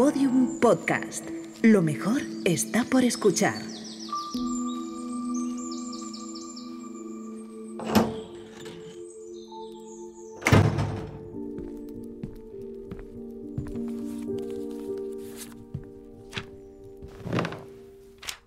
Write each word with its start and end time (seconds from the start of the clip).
Podium 0.00 0.58
Podcast. 0.60 1.28
Lo 1.60 1.82
mejor 1.82 2.22
está 2.46 2.84
por 2.84 3.04
escuchar. 3.04 3.60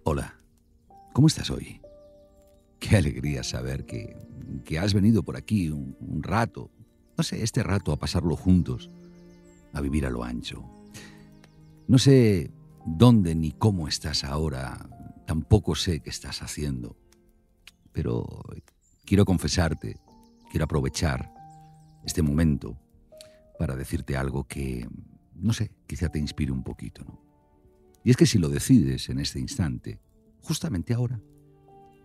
Hola, 0.06 0.34
¿cómo 1.14 1.28
estás 1.28 1.52
hoy? 1.52 1.80
Qué 2.80 2.98
alegría 2.98 3.44
saber 3.44 3.86
que, 3.86 4.18
que 4.66 4.80
has 4.80 4.96
venido 4.96 5.22
por 5.22 5.38
aquí 5.38 5.70
un, 5.70 5.96
un 6.00 6.24
rato, 6.24 6.72
no 7.16 7.24
sé, 7.24 7.44
este 7.44 7.62
rato 7.62 7.92
a 7.92 8.00
pasarlo 8.00 8.36
juntos, 8.36 8.90
a 9.72 9.82
vivir 9.82 10.08
a 10.08 10.10
lo 10.10 10.24
ancho. 10.24 10.83
No 11.88 11.98
sé 11.98 12.52
dónde 12.86 13.36
ni 13.36 13.52
cómo 13.52 13.88
estás 13.88 14.24
ahora, 14.24 14.90
tampoco 15.26 15.76
sé 15.76 16.00
qué 16.00 16.10
estás 16.10 16.42
haciendo, 16.42 16.98
pero 17.92 18.42
quiero 19.06 19.26
confesarte, 19.26 20.00
quiero 20.50 20.66
aprovechar 20.66 21.34
este 22.06 22.22
momento 22.22 22.78
para 23.60 23.76
decirte 23.76 24.16
algo 24.16 24.46
que, 24.46 24.88
no 25.36 25.54
sé, 25.54 25.72
quizá 25.86 26.10
te 26.10 26.20
inspire 26.20 26.52
un 26.52 26.64
poquito, 26.64 27.04
¿no? 27.04 27.22
Y 28.04 28.12
es 28.12 28.18
que 28.18 28.26
si 28.26 28.38
lo 28.38 28.50
decides 28.50 29.10
en 29.10 29.20
este 29.20 29.40
instante, 29.40 30.00
justamente 30.42 30.94
ahora, 30.94 31.22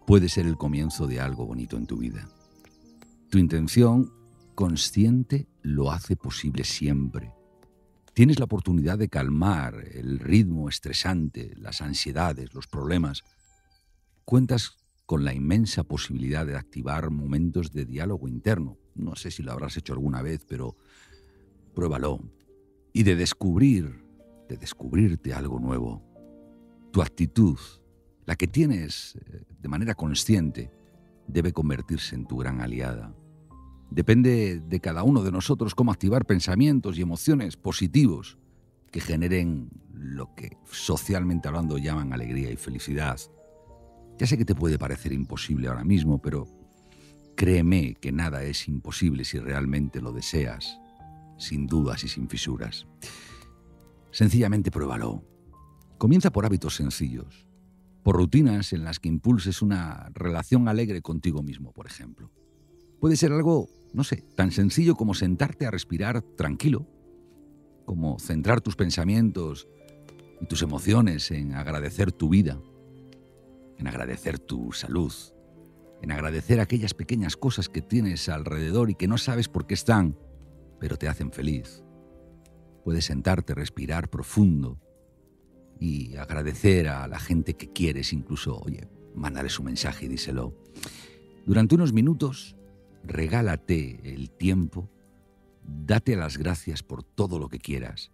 puede 0.06 0.28
ser 0.28 0.46
el 0.46 0.56
comienzo 0.56 1.06
de 1.06 1.20
algo 1.20 1.46
bonito 1.46 1.76
en 1.76 1.86
tu 1.86 1.98
vida. 1.98 2.28
Tu 3.30 3.38
intención 3.38 4.12
consciente 4.54 5.48
lo 5.62 5.90
hace 5.90 6.16
posible 6.16 6.64
siempre. 6.64 7.32
Tienes 8.18 8.40
la 8.40 8.46
oportunidad 8.46 8.98
de 8.98 9.08
calmar 9.08 9.76
el 9.92 10.18
ritmo 10.18 10.68
estresante, 10.68 11.54
las 11.56 11.80
ansiedades, 11.82 12.52
los 12.52 12.66
problemas. 12.66 13.22
Cuentas 14.24 14.76
con 15.06 15.24
la 15.24 15.34
inmensa 15.34 15.84
posibilidad 15.84 16.44
de 16.44 16.56
activar 16.56 17.10
momentos 17.10 17.70
de 17.70 17.84
diálogo 17.84 18.26
interno. 18.26 18.76
No 18.96 19.14
sé 19.14 19.30
si 19.30 19.44
lo 19.44 19.52
habrás 19.52 19.76
hecho 19.76 19.92
alguna 19.92 20.20
vez, 20.20 20.44
pero 20.48 20.76
pruébalo. 21.76 22.18
Y 22.92 23.04
de 23.04 23.14
descubrir, 23.14 24.02
de 24.48 24.56
descubrirte 24.56 25.32
algo 25.32 25.60
nuevo. 25.60 26.02
Tu 26.90 27.00
actitud, 27.02 27.56
la 28.26 28.34
que 28.34 28.48
tienes 28.48 29.14
eh, 29.14 29.44
de 29.60 29.68
manera 29.68 29.94
consciente, 29.94 30.72
debe 31.28 31.52
convertirse 31.52 32.16
en 32.16 32.26
tu 32.26 32.38
gran 32.38 32.60
aliada. 32.62 33.14
Depende 33.90 34.60
de 34.60 34.80
cada 34.80 35.02
uno 35.02 35.22
de 35.22 35.32
nosotros 35.32 35.74
cómo 35.74 35.92
activar 35.92 36.26
pensamientos 36.26 36.98
y 36.98 37.02
emociones 37.02 37.56
positivos 37.56 38.38
que 38.90 39.00
generen 39.00 39.70
lo 39.92 40.34
que 40.34 40.56
socialmente 40.70 41.48
hablando 41.48 41.78
llaman 41.78 42.12
alegría 42.12 42.50
y 42.50 42.56
felicidad. 42.56 43.18
Ya 44.18 44.26
sé 44.26 44.36
que 44.36 44.44
te 44.44 44.54
puede 44.54 44.78
parecer 44.78 45.12
imposible 45.12 45.68
ahora 45.68 45.84
mismo, 45.84 46.20
pero 46.20 46.46
créeme 47.36 47.94
que 47.94 48.12
nada 48.12 48.42
es 48.42 48.68
imposible 48.68 49.24
si 49.24 49.38
realmente 49.38 50.00
lo 50.00 50.12
deseas, 50.12 50.78
sin 51.38 51.66
dudas 51.66 52.04
y 52.04 52.08
sin 52.08 52.28
fisuras. 52.28 52.86
Sencillamente 54.10 54.70
pruébalo. 54.70 55.22
Comienza 55.98 56.30
por 56.30 56.46
hábitos 56.46 56.76
sencillos, 56.76 57.46
por 58.02 58.16
rutinas 58.16 58.72
en 58.72 58.84
las 58.84 58.98
que 58.98 59.08
impulses 59.08 59.62
una 59.62 60.10
relación 60.14 60.68
alegre 60.68 61.02
contigo 61.02 61.42
mismo, 61.42 61.72
por 61.72 61.86
ejemplo. 61.86 62.30
Puede 63.00 63.16
ser 63.16 63.32
algo, 63.32 63.68
no 63.92 64.04
sé, 64.04 64.24
tan 64.34 64.50
sencillo 64.50 64.94
como 64.94 65.14
sentarte 65.14 65.66
a 65.66 65.70
respirar 65.70 66.22
tranquilo, 66.22 66.86
como 67.84 68.18
centrar 68.18 68.60
tus 68.60 68.76
pensamientos 68.76 69.68
y 70.40 70.46
tus 70.46 70.62
emociones 70.62 71.30
en 71.30 71.54
agradecer 71.54 72.12
tu 72.12 72.28
vida, 72.28 72.60
en 73.78 73.86
agradecer 73.86 74.38
tu 74.38 74.72
salud, 74.72 75.12
en 76.02 76.12
agradecer 76.12 76.60
aquellas 76.60 76.94
pequeñas 76.94 77.36
cosas 77.36 77.68
que 77.68 77.82
tienes 77.82 78.28
alrededor 78.28 78.90
y 78.90 78.94
que 78.94 79.08
no 79.08 79.18
sabes 79.18 79.48
por 79.48 79.66
qué 79.66 79.74
están, 79.74 80.16
pero 80.78 80.96
te 80.96 81.08
hacen 81.08 81.32
feliz. 81.32 81.82
Puedes 82.84 83.06
sentarte, 83.06 83.54
respirar 83.54 84.10
profundo 84.10 84.80
y 85.80 86.16
agradecer 86.16 86.88
a 86.88 87.06
la 87.08 87.18
gente 87.18 87.54
que 87.54 87.72
quieres, 87.72 88.12
incluso, 88.12 88.58
oye, 88.58 88.88
mandarles 89.14 89.58
un 89.58 89.66
mensaje 89.66 90.06
y 90.06 90.08
díselo. 90.08 90.54
Durante 91.46 91.74
unos 91.74 91.92
minutos, 91.92 92.57
regálate 93.08 94.14
el 94.14 94.30
tiempo, 94.30 94.88
date 95.64 96.14
las 96.14 96.38
gracias 96.38 96.82
por 96.82 97.02
todo 97.02 97.38
lo 97.38 97.48
que 97.48 97.58
quieras. 97.58 98.12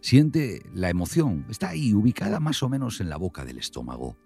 Siente 0.00 0.62
la 0.74 0.90
emoción, 0.90 1.46
está 1.48 1.70
ahí, 1.70 1.94
ubicada 1.94 2.38
más 2.38 2.62
o 2.62 2.68
menos 2.68 3.00
en 3.00 3.08
la 3.08 3.16
boca 3.16 3.44
del 3.44 3.58
estómago. 3.58 4.18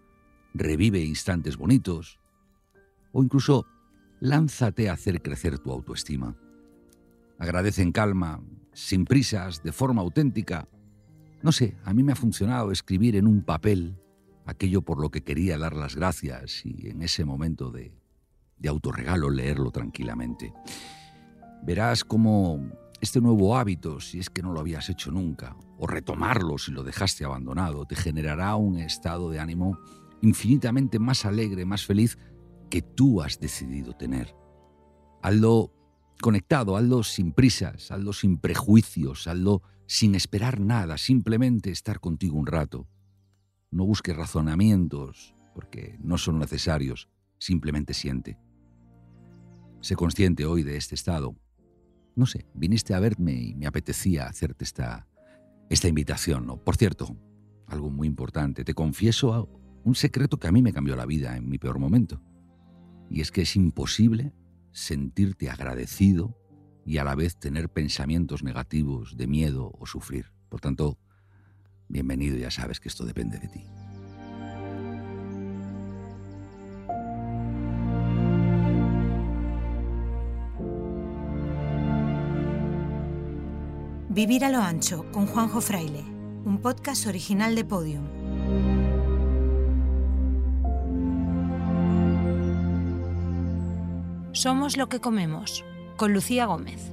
Revive 0.53 1.01
instantes 1.01 1.57
bonitos 1.57 2.19
o 3.13 3.23
incluso 3.23 3.65
lánzate 4.21 4.89
a 4.89 4.95
hacer 4.95 5.23
crecer 5.23 5.59
tu 5.59 5.71
autoestima. 5.71 6.37
Agradece 7.39 7.83
en 7.83 7.93
calma, 7.93 8.43
sin 8.73 9.05
prisas, 9.05 9.63
de 9.63 9.73
forma 9.73 10.03
auténtica. 10.03 10.69
No 11.43 11.53
sé, 11.53 11.77
a 11.85 11.95
mí 11.95 12.03
me 12.03 12.13
ha 12.13 12.17
funcionado 12.17 12.73
escribir 12.73 13.15
en 13.15 13.29
un 13.29 13.43
papel 13.43 13.97
aquello 14.45 14.83
por 14.83 15.01
lo 15.01 15.11
que 15.11 15.23
quería 15.23 15.59
dar 15.59 15.77
las 15.77 15.95
gracias 15.95 16.65
y 16.65 16.89
en 16.89 17.03
ese 17.03 17.25
momento 17.25 17.71
de, 17.71 17.93
de 18.59 18.69
autorregalo 18.69 19.31
leerlo 19.31 19.71
tranquilamente. 19.71 20.53
Verás 21.63 22.05
cómo 22.05 22.61
este 23.01 23.21
nuevo 23.21 23.57
hábito, 23.57 24.01
si 24.01 24.19
es 24.19 24.31
que 24.31 24.43
no 24.43 24.53
lo 24.53 24.61
habías 24.61 24.89
hecho 24.89 25.11
nunca, 25.11 25.57
o 25.79 25.87
retomarlo 25.87 26.59
si 26.59 26.73
lo 26.73 26.83
dejaste 26.83 27.25
abandonado, 27.25 27.85
te 27.87 27.95
generará 27.95 28.57
un 28.57 28.79
estado 28.79 29.31
de 29.31 29.39
ánimo 29.39 29.79
infinitamente 30.21 30.99
más 30.99 31.25
alegre, 31.25 31.65
más 31.65 31.85
feliz 31.85 32.19
que 32.71 32.83
tú 32.83 33.23
has 33.23 33.39
decidido 33.39 33.95
tener. 33.95 34.35
Hazlo 35.23 35.73
conectado, 36.21 36.77
hazlo 36.77 37.03
sin 37.03 37.33
prisas, 37.33 37.91
hazlo 37.91 38.13
sin 38.13 38.39
prejuicios, 38.39 39.27
hazlo 39.27 39.63
sin 39.87 40.15
esperar 40.15 40.61
nada, 40.61 40.99
simplemente 40.99 41.71
estar 41.71 42.01
contigo 42.01 42.37
un 42.37 42.47
rato. 42.47 42.89
No 43.71 43.85
busques 43.85 44.17
razonamientos, 44.17 45.35
porque 45.55 45.97
no 46.01 46.19
son 46.19 46.39
necesarios, 46.39 47.09
simplemente 47.39 47.95
siente. 47.95 48.39
Sé 49.81 49.95
consciente 49.95 50.45
hoy 50.45 50.65
de 50.65 50.77
este 50.77 50.95
estado. 50.95 51.37
No 52.17 52.27
sé, 52.27 52.47
viniste 52.55 52.95
a 52.95 53.01
verme 53.01 53.35
y 53.35 53.55
me 53.55 53.67
apetecía 53.67 54.27
hacerte 54.27 54.65
esta, 54.65 55.07
esta 55.71 55.89
invitación. 55.89 56.47
¿no? 56.47 56.57
Por 56.57 56.77
cierto, 56.77 57.17
algo 57.67 57.91
muy 57.91 58.09
importante, 58.09 58.65
te 58.65 58.75
confieso 58.75 59.49
un 59.85 59.95
secreto 59.95 60.39
que 60.39 60.49
a 60.49 60.53
mí 60.53 60.63
me 60.63 60.73
cambió 60.73 60.97
la 60.97 61.07
vida 61.07 61.37
en 61.37 61.49
mi 61.49 61.59
peor 61.59 61.79
momento. 61.79 62.21
Y 63.09 63.21
es 63.21 63.31
que 63.31 63.43
es 63.43 63.55
imposible 63.57 64.35
sentirte 64.73 65.49
agradecido 65.49 66.37
y 66.85 66.99
a 66.99 67.05
la 67.05 67.15
vez 67.15 67.37
tener 67.37 67.69
pensamientos 67.69 68.43
negativos 68.43 69.17
de 69.17 69.27
miedo 69.27 69.73
o 69.79 69.87
sufrir. 69.87 70.33
Por 70.49 70.61
tanto, 70.61 70.99
bienvenido, 71.89 72.37
ya 72.37 72.51
sabes 72.51 72.81
que 72.81 72.89
esto 72.89 73.05
depende 73.05 73.39
de 73.39 73.49
ti. 73.49 73.65
Vivir 84.19 84.45
a 84.45 84.51
lo 84.51 84.59
ancho 84.59 85.05
con 85.13 85.29
Juanjo 85.29 85.61
Fraile, 85.61 86.03
un 86.45 86.59
podcast 86.61 87.07
original 87.07 87.55
de 87.55 87.65
Podium. 87.65 88.09
Somos 94.33 94.77
lo 94.77 94.89
que 94.89 94.99
comemos, 94.99 95.65
con 95.97 96.13
Lucía 96.13 96.47
Gómez. 96.47 96.91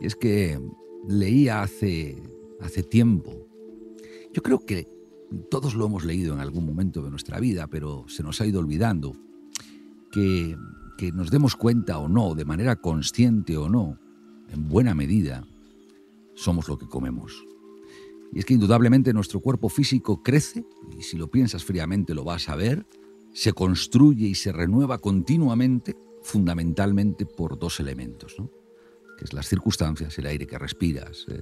Y 0.00 0.06
es 0.06 0.16
que 0.16 0.58
leía 1.06 1.60
hace, 1.60 2.16
hace 2.62 2.82
tiempo, 2.82 3.43
yo 4.34 4.42
creo 4.42 4.66
que 4.66 4.88
todos 5.50 5.74
lo 5.74 5.86
hemos 5.86 6.04
leído 6.04 6.34
en 6.34 6.40
algún 6.40 6.66
momento 6.66 7.02
de 7.02 7.10
nuestra 7.10 7.38
vida, 7.40 7.68
pero 7.68 8.04
se 8.08 8.22
nos 8.22 8.40
ha 8.40 8.46
ido 8.46 8.60
olvidando, 8.60 9.16
que, 10.10 10.56
que 10.98 11.12
nos 11.12 11.30
demos 11.30 11.56
cuenta 11.56 11.98
o 11.98 12.08
no, 12.08 12.34
de 12.34 12.44
manera 12.44 12.76
consciente 12.76 13.56
o 13.56 13.68
no, 13.68 13.98
en 14.50 14.68
buena 14.68 14.94
medida, 14.94 15.46
somos 16.34 16.68
lo 16.68 16.78
que 16.78 16.86
comemos. 16.86 17.44
Y 18.32 18.40
es 18.40 18.44
que 18.44 18.54
indudablemente 18.54 19.12
nuestro 19.12 19.40
cuerpo 19.40 19.68
físico 19.68 20.22
crece, 20.22 20.66
y 20.98 21.02
si 21.02 21.16
lo 21.16 21.30
piensas 21.30 21.64
fríamente 21.64 22.14
lo 22.14 22.24
vas 22.24 22.48
a 22.48 22.56
ver, 22.56 22.86
se 23.32 23.52
construye 23.52 24.26
y 24.26 24.34
se 24.34 24.52
renueva 24.52 24.98
continuamente, 24.98 25.96
fundamentalmente 26.22 27.26
por 27.26 27.58
dos 27.58 27.78
elementos, 27.78 28.34
¿no? 28.38 28.50
que 29.16 29.24
es 29.24 29.32
las 29.32 29.48
circunstancias, 29.48 30.18
el 30.18 30.26
aire 30.26 30.46
que 30.46 30.58
respiras, 30.58 31.26
eh, 31.28 31.40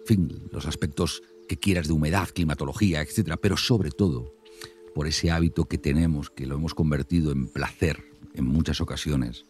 en 0.00 0.06
fin, 0.06 0.48
los 0.52 0.66
aspectos 0.66 1.22
que 1.48 1.58
quieras 1.58 1.88
de 1.88 1.94
humedad, 1.94 2.28
climatología, 2.28 3.00
etc. 3.02 3.36
Pero 3.40 3.56
sobre 3.56 3.90
todo, 3.90 4.34
por 4.94 5.06
ese 5.06 5.30
hábito 5.30 5.64
que 5.64 5.78
tenemos, 5.78 6.30
que 6.30 6.46
lo 6.46 6.56
hemos 6.56 6.74
convertido 6.74 7.32
en 7.32 7.48
placer 7.48 8.04
en 8.34 8.44
muchas 8.44 8.80
ocasiones, 8.80 9.46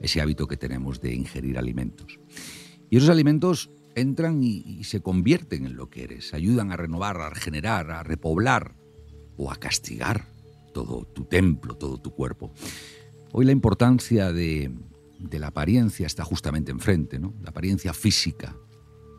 ese 0.00 0.20
hábito 0.20 0.48
que 0.48 0.56
tenemos 0.56 1.00
de 1.00 1.14
ingerir 1.14 1.58
alimentos. 1.58 2.18
Y 2.90 2.96
esos 2.96 3.08
alimentos 3.08 3.70
entran 3.94 4.42
y, 4.42 4.84
se 4.84 5.00
convierten 5.00 5.66
en 5.66 5.76
lo 5.76 5.88
que 5.88 6.04
eres, 6.04 6.34
ayudan 6.34 6.72
a 6.72 6.76
renovar, 6.76 7.20
a 7.20 7.30
regenerar, 7.30 7.90
a 7.90 8.02
repoblar 8.02 8.74
o 9.36 9.50
a 9.50 9.56
castigar 9.56 10.26
todo 10.74 11.04
tu 11.04 11.24
templo, 11.24 11.76
todo 11.76 11.98
tu 11.98 12.12
cuerpo. 12.12 12.52
Hoy 13.32 13.44
la 13.44 13.52
importancia 13.52 14.32
de, 14.32 14.72
de 15.18 15.38
la 15.38 15.48
apariencia 15.48 16.06
está 16.06 16.24
justamente 16.24 16.70
enfrente, 16.70 17.18
¿no? 17.18 17.34
La 17.42 17.50
apariencia 17.50 17.92
física, 17.92 18.56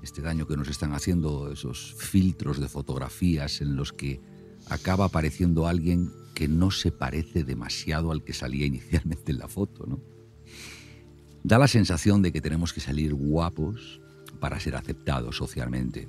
este 0.03 0.21
daño 0.21 0.45
que 0.45 0.57
nos 0.57 0.67
están 0.67 0.94
haciendo 0.94 1.51
esos 1.51 1.95
filtros 1.97 2.59
de 2.59 2.67
fotografías 2.67 3.61
en 3.61 3.75
los 3.75 3.94
que 3.94 4.21
acaba 4.67 5.05
apareciendo 5.05 5.65
alguien 5.65 6.11
que 6.35 6.47
no 6.47 6.71
se 6.71 6.91
parece 6.91 7.44
demasiado 7.44 8.11
al 8.11 8.23
que 8.23 8.33
salía 8.33 8.65
inicialmente 8.73 9.31
en 9.31 9.39
la 9.39 9.47
foto, 9.47 9.85
¿no? 9.88 10.01
Da 11.44 11.57
la 11.57 11.67
sensación 11.67 12.21
de 12.21 12.31
que 12.31 12.39
tenemos 12.39 12.71
que 12.71 12.79
salir 12.79 13.13
guapos 13.13 14.00
para 14.39 14.59
ser 14.59 14.75
aceptados 14.75 15.35
socialmente. 15.35 16.07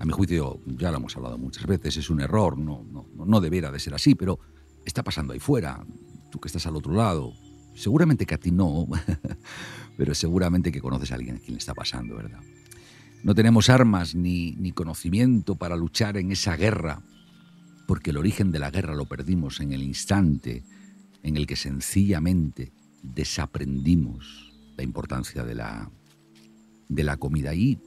A 0.00 0.04
mi 0.04 0.12
juicio, 0.12 0.60
ya 0.66 0.90
lo 0.90 0.96
hemos 0.96 1.16
hablado 1.16 1.38
muchas 1.38 1.66
veces, 1.66 1.96
es 1.96 2.10
un 2.10 2.20
error, 2.20 2.58
no, 2.58 2.84
no, 2.90 3.06
no 3.24 3.40
deberá 3.40 3.70
de 3.70 3.78
ser 3.78 3.94
así, 3.94 4.16
pero 4.16 4.40
está 4.84 5.04
pasando 5.04 5.32
ahí 5.32 5.38
fuera, 5.38 5.86
tú 6.30 6.40
que 6.40 6.48
estás 6.48 6.66
al 6.66 6.74
otro 6.74 6.92
lado, 6.92 7.32
seguramente 7.74 8.26
que 8.26 8.34
a 8.34 8.38
ti 8.38 8.50
no, 8.50 8.88
pero 9.96 10.12
seguramente 10.14 10.72
que 10.72 10.80
conoces 10.80 11.12
a 11.12 11.14
alguien 11.14 11.36
a 11.36 11.38
quien 11.38 11.52
le 11.52 11.58
está 11.58 11.74
pasando, 11.74 12.16
¿verdad? 12.16 12.40
No 13.24 13.34
tenemos 13.34 13.70
armas 13.70 14.14
ni, 14.14 14.52
ni 14.52 14.72
conocimiento 14.72 15.56
para 15.56 15.76
luchar 15.76 16.18
en 16.18 16.30
esa 16.30 16.56
guerra, 16.56 17.00
porque 17.86 18.10
el 18.10 18.18
origen 18.18 18.52
de 18.52 18.58
la 18.58 18.70
guerra 18.70 18.94
lo 18.94 19.06
perdimos 19.06 19.60
en 19.60 19.72
el 19.72 19.82
instante 19.82 20.62
en 21.22 21.38
el 21.38 21.46
que 21.46 21.56
sencillamente 21.56 22.70
desaprendimos 23.02 24.52
la 24.76 24.82
importancia 24.82 25.42
de 25.42 25.54
la, 25.54 25.90
de 26.90 27.02
la 27.02 27.16
comida. 27.16 27.54
Y, 27.54 27.78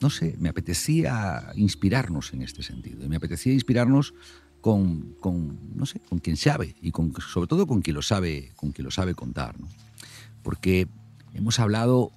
no 0.00 0.10
sé, 0.10 0.34
me 0.40 0.48
apetecía 0.48 1.52
inspirarnos 1.54 2.32
en 2.32 2.42
este 2.42 2.64
sentido. 2.64 3.04
Y 3.04 3.08
me 3.08 3.16
apetecía 3.16 3.52
inspirarnos 3.52 4.14
con, 4.60 5.14
con, 5.20 5.76
no 5.76 5.86
sé, 5.86 6.00
con 6.00 6.18
quien 6.18 6.36
sabe 6.36 6.74
y 6.82 6.90
con, 6.90 7.14
sobre 7.20 7.46
todo 7.46 7.68
con 7.68 7.82
quien 7.82 7.94
lo 7.94 8.02
sabe, 8.02 8.50
con 8.56 8.72
quien 8.72 8.84
lo 8.84 8.90
sabe 8.90 9.14
contar. 9.14 9.54
Porque 10.42 10.88
hemos 11.34 11.60
hablado 11.60 12.10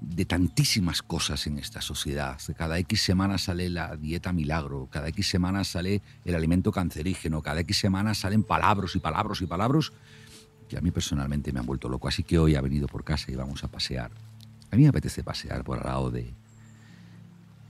de 0.00 0.24
tantísimas 0.24 1.02
cosas 1.02 1.46
en 1.46 1.58
esta 1.58 1.80
sociedad. 1.80 2.38
Cada 2.56 2.78
X 2.78 3.02
semanas 3.02 3.42
sale 3.42 3.68
la 3.68 3.96
dieta 3.96 4.32
milagro, 4.32 4.88
cada 4.90 5.08
X 5.08 5.28
semanas 5.28 5.68
sale 5.68 6.02
el 6.24 6.34
alimento 6.34 6.70
cancerígeno, 6.70 7.42
cada 7.42 7.60
X 7.60 7.78
semanas 7.78 8.18
salen 8.18 8.44
palabras 8.44 8.94
y 8.94 9.00
palabras 9.00 9.40
y 9.40 9.46
palabras 9.46 9.92
que 10.68 10.76
a 10.76 10.80
mí 10.80 10.90
personalmente 10.90 11.52
me 11.52 11.60
han 11.60 11.66
vuelto 11.66 11.88
loco. 11.88 12.08
Así 12.08 12.22
que 12.22 12.38
hoy 12.38 12.54
ha 12.54 12.60
venido 12.60 12.86
por 12.86 13.02
casa 13.02 13.32
y 13.32 13.34
vamos 13.34 13.64
a 13.64 13.68
pasear. 13.68 14.10
A 14.70 14.76
mí 14.76 14.82
me 14.82 14.88
apetece 14.88 15.24
pasear 15.24 15.64
por 15.64 15.78
al 15.78 15.84
lado 15.84 16.10
de 16.10 16.32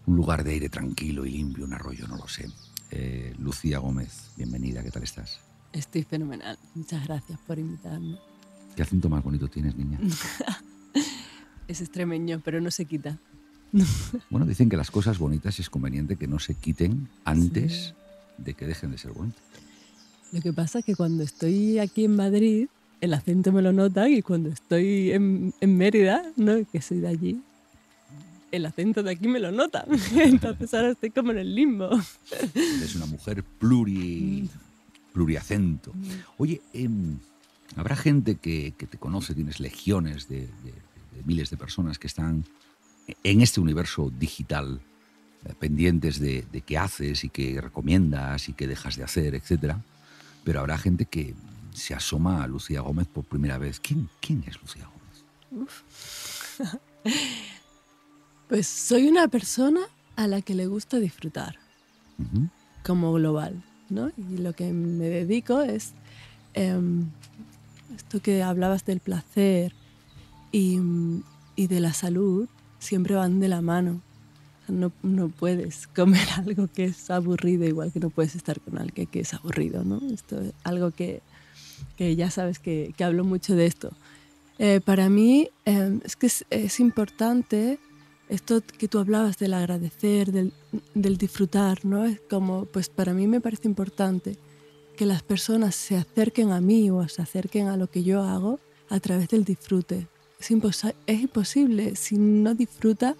un 0.06 0.16
lugar 0.16 0.42
de 0.42 0.52
aire 0.52 0.68
tranquilo 0.68 1.24
y 1.24 1.30
limpio, 1.30 1.64
un 1.64 1.72
arroyo, 1.72 2.06
no 2.08 2.16
lo 2.16 2.28
sé. 2.28 2.50
Eh, 2.90 3.34
Lucía 3.38 3.78
Gómez, 3.78 4.32
bienvenida, 4.36 4.82
¿qué 4.82 4.90
tal 4.90 5.02
estás? 5.02 5.40
Estoy 5.72 6.02
fenomenal. 6.02 6.58
Muchas 6.74 7.06
gracias 7.06 7.38
por 7.46 7.58
invitarme. 7.58 8.18
¿Qué 8.74 8.82
acento 8.82 9.08
más 9.08 9.22
bonito 9.22 9.48
tienes, 9.48 9.76
niña? 9.76 9.98
es 11.68 11.80
extremeño, 11.80 12.40
pero 12.44 12.60
no 12.60 12.70
se 12.70 12.86
quita. 12.86 13.18
bueno, 14.30 14.46
dicen 14.46 14.68
que 14.68 14.76
las 14.76 14.90
cosas 14.90 15.18
bonitas 15.18 15.60
es 15.60 15.70
conveniente 15.70 16.16
que 16.16 16.26
no 16.26 16.38
se 16.38 16.54
quiten 16.54 17.08
antes 17.24 17.94
de 18.38 18.54
que 18.54 18.66
dejen 18.66 18.90
de 18.90 18.98
ser 18.98 19.12
bonitas. 19.12 19.42
Lo 20.32 20.40
que 20.40 20.52
pasa 20.52 20.80
es 20.80 20.84
que 20.84 20.96
cuando 20.96 21.22
estoy 21.22 21.78
aquí 21.78 22.04
en 22.04 22.16
Madrid, 22.16 22.68
el 23.00 23.14
acento 23.14 23.52
me 23.52 23.62
lo 23.62 23.72
nota 23.72 24.08
y 24.08 24.22
cuando 24.22 24.48
estoy 24.50 25.12
en, 25.12 25.52
Mérida, 25.60 26.22
¿no? 26.36 26.54
que 26.70 26.82
soy 26.82 27.00
de 27.00 27.08
allí, 27.08 27.40
el 28.50 28.66
acento 28.66 29.02
de 29.02 29.12
aquí 29.12 29.28
me 29.28 29.40
lo 29.40 29.52
nota. 29.52 29.86
Entonces 30.16 30.72
ahora 30.74 30.90
estoy 30.90 31.10
como 31.10 31.32
en 31.32 31.38
el 31.38 31.54
limbo. 31.54 31.90
Es 32.54 32.94
una 32.96 33.06
mujer 33.06 33.42
pluri, 33.42 34.48
pluriacento. 35.12 35.92
Mm. 35.94 36.06
Oye, 36.38 36.60
em, 36.72 37.18
habrá 37.76 37.96
gente 37.96 38.36
que, 38.36 38.72
te 38.72 38.98
conoce, 38.98 39.34
tienes 39.34 39.60
legiones 39.60 40.28
de 40.28 40.48
miles 41.24 41.50
de 41.50 41.56
personas 41.56 41.98
que 41.98 42.06
están 42.06 42.44
en 43.22 43.40
este 43.40 43.60
universo 43.60 44.10
digital, 44.10 44.80
eh, 45.44 45.54
pendientes 45.58 46.18
de, 46.18 46.44
qué 46.66 46.78
haces 46.78 47.24
y 47.24 47.28
qué 47.28 47.60
recomiendas 47.60 48.48
y 48.48 48.52
qué 48.52 48.66
dejas 48.66 48.96
de 48.96 49.04
hacer, 49.04 49.34
etc. 49.34 49.76
Pero 50.44 50.60
habrá 50.60 50.78
gente 50.78 51.04
que 51.06 51.34
se 51.72 51.94
asoma 51.94 52.42
a 52.42 52.46
Lucía 52.46 52.80
Gómez 52.80 53.06
por 53.06 53.24
primera 53.24 53.58
vez. 53.58 53.80
¿Quién, 53.80 54.08
quién 54.20 54.44
es 54.46 54.60
Lucía 54.60 54.88
Gómez? 55.50 55.72
pues 58.48 58.66
soy 58.66 59.08
una 59.08 59.28
persona 59.28 59.80
a 60.16 60.26
la 60.26 60.42
que 60.42 60.54
le 60.54 60.66
gusta 60.66 60.98
disfrutar, 60.98 61.56
como 62.84 63.12
global, 63.12 63.62
¿no? 63.88 64.10
Y 64.16 64.38
lo 64.38 64.52
que 64.52 64.72
me 64.72 65.08
dedico 65.08 65.62
es 65.62 65.92
em, 66.54 67.04
esto 67.96 68.20
que 68.20 68.42
hablabas 68.42 68.84
del 68.84 68.98
placer, 68.98 69.72
y, 70.52 70.78
y 71.56 71.66
de 71.66 71.80
la 71.80 71.92
salud 71.92 72.48
siempre 72.78 73.14
van 73.14 73.40
de 73.40 73.48
la 73.48 73.60
mano. 73.60 74.00
no, 74.68 74.92
no, 75.02 75.28
puedes 75.28 75.86
comer 75.88 76.26
algo 76.36 76.68
que 76.68 76.84
es 76.86 77.10
aburrido 77.10 77.66
igual 77.66 77.92
que 77.92 78.00
no 78.00 78.10
puedes 78.10 78.34
estar 78.34 78.60
con 78.60 78.78
alguien 78.78 79.06
que 79.06 79.20
es 79.20 79.34
aburrido, 79.34 79.84
¿no? 79.84 80.00
Esto 80.12 80.40
es 80.40 80.52
algo 80.64 80.90
que, 80.90 81.22
que 81.96 82.16
ya 82.16 82.30
sabes 82.30 82.58
que, 82.58 82.92
que, 82.96 83.04
hablo 83.04 83.24
mucho 83.24 83.56
de 83.56 83.66
esto. 83.66 83.90
Eh, 84.58 84.80
para 84.84 85.08
mí 85.08 85.50
eh, 85.64 86.00
es 86.04 86.16
que 86.16 86.26
es, 86.26 86.44
es, 86.50 86.80
importante 86.80 87.78
esto 88.28 88.60
que 88.60 88.88
tú 88.88 88.98
hablabas 88.98 89.38
del 89.38 89.54
agradecer, 89.54 90.32
del, 90.32 90.52
del, 90.94 91.16
disfrutar, 91.16 91.84
¿no? 91.84 92.04
Es 92.04 92.20
como, 92.28 92.64
pues 92.66 92.88
para 92.88 93.14
mí 93.14 93.26
me 93.26 93.40
parece 93.40 93.68
importante 93.68 94.36
que 94.96 95.06
las 95.06 95.22
personas 95.22 95.76
se 95.76 95.96
acerquen 95.96 96.50
a 96.50 96.60
mí 96.60 96.90
o 96.90 97.08
se 97.08 97.22
acerquen 97.22 97.68
a 97.68 97.76
lo 97.76 97.86
que 97.88 98.02
yo 98.02 98.22
hago 98.22 98.58
a 98.90 98.98
través 98.98 99.28
del 99.28 99.44
disfrute, 99.44 100.08
es, 100.40 100.50
imposible 101.20 101.96
si 101.96 102.16
no 102.16 102.54
disfruta 102.54 103.14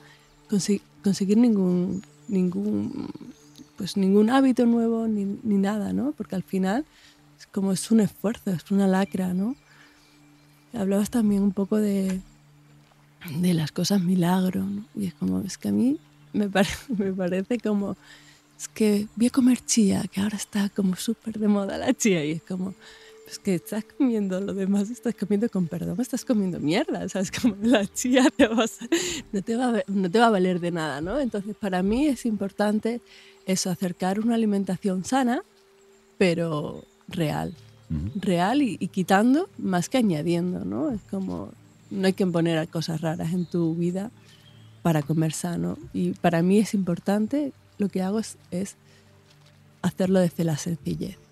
conseguir 0.49 1.37
ningún, 1.37 2.03
ningún, 2.29 3.11
pues 3.76 3.97
ningún 3.97 4.31
hábito 4.31 4.67
nuevo 4.67 5.06
ni, 5.09 5.25
nada, 5.43 5.93
¿no? 5.93 6.12
Porque 6.12 6.37
al 6.37 6.43
final 6.43 6.85
es 7.38 7.47
como 7.47 7.73
es 7.73 7.90
un 7.90 8.00
esfuerzo, 8.00 8.50
es 8.50 8.71
una 8.71 8.87
lacra, 8.87 9.35
¿no? 9.35 9.57
Hablabas 10.73 11.11
también 11.11 11.43
un 11.43 11.52
poco 11.52 11.76
de, 11.76 12.21
de 13.40 13.54
las 13.54 13.73
cosas 13.73 14.00
milagro, 14.00 14.64
¿no? 14.64 14.85
Y 14.95 15.07
es 15.07 15.14
como, 15.14 15.40
es 15.40 15.59
que 15.59 15.69
a 15.69 15.73
mí 15.73 15.99
me, 16.33 16.49
me 16.99 17.12
parece 17.12 17.59
como, 17.59 17.97
es 18.59 18.69
que 18.69 19.07
voy 19.16 19.26
a 19.26 19.31
comer 19.31 19.64
chía, 19.64 20.04
que 20.11 20.21
ahora 20.21 20.37
está 20.37 20.69
como 20.69 20.97
súper 20.97 21.38
de 21.38 21.49
moda 21.49 21.78
la 21.78 21.93
chía, 21.95 22.25
y 22.25 22.33
es 22.33 22.43
como, 22.43 22.75
pues 23.28 23.38
que 23.38 23.56
estás 23.56 23.85
comiendo 23.85 24.40
lo 24.40 24.54
demás, 24.54 24.88
estás 24.88 25.14
comiendo 25.14 25.50
con 25.50 25.68
perdón, 25.68 26.00
estás 26.00 26.25
comiendo 26.25 26.58
mierda, 26.61 27.06
¿sabes? 27.11 27.30
Como 27.30 27.56
la 27.62 27.87
chía 27.87 28.25
te 28.35 28.49
no, 28.49 29.42
te 29.42 29.54
va 29.54 29.68
a, 29.76 29.82
no 29.87 30.11
te 30.11 30.18
va 30.18 30.28
a 30.28 30.30
valer 30.30 30.61
de 30.61 30.70
nada, 30.70 31.02
¿no? 31.02 31.20
Entonces, 31.20 31.54
para 31.54 31.82
mí 31.82 32.06
es 32.06 32.25
importante 32.25 33.02
eso, 33.44 33.68
acercar 33.68 34.18
una 34.18 34.35
alimentación 34.35 35.04
sana, 35.04 35.42
pero 36.16 36.85
real. 37.06 37.54
Real 38.14 38.62
y, 38.62 38.78
quitando 38.88 39.50
más 39.58 39.90
que 39.90 39.99
añadiendo, 39.99 40.64
¿no? 40.64 40.90
Es 40.90 41.02
como, 41.11 41.50
no 41.90 42.06
hay 42.06 42.14
que 42.14 42.26
poner 42.26 42.66
cosas 42.68 43.02
raras 43.02 43.35
en 43.35 43.44
tu 43.44 43.75
vida 43.75 44.11
para 44.80 45.02
comer 45.02 45.35
sano. 45.35 45.76
Y 45.92 46.12
para 46.12 46.40
mí 46.40 46.61
es 46.61 46.73
importante, 46.73 47.52
lo 47.76 47.90
que 47.90 48.00
hago 48.00 48.20
es, 48.20 48.38
es 48.50 48.76
hacerlo 49.82 50.20
desde 50.20 50.44
la 50.44 50.56
sencillez. 50.56 51.27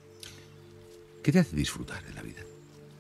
¿Qué 1.27 1.33
te 1.33 1.41
hace 1.41 1.57
disfrutar 1.57 2.07
de 2.07 2.15
la 2.15 2.23
vida? 2.23 2.39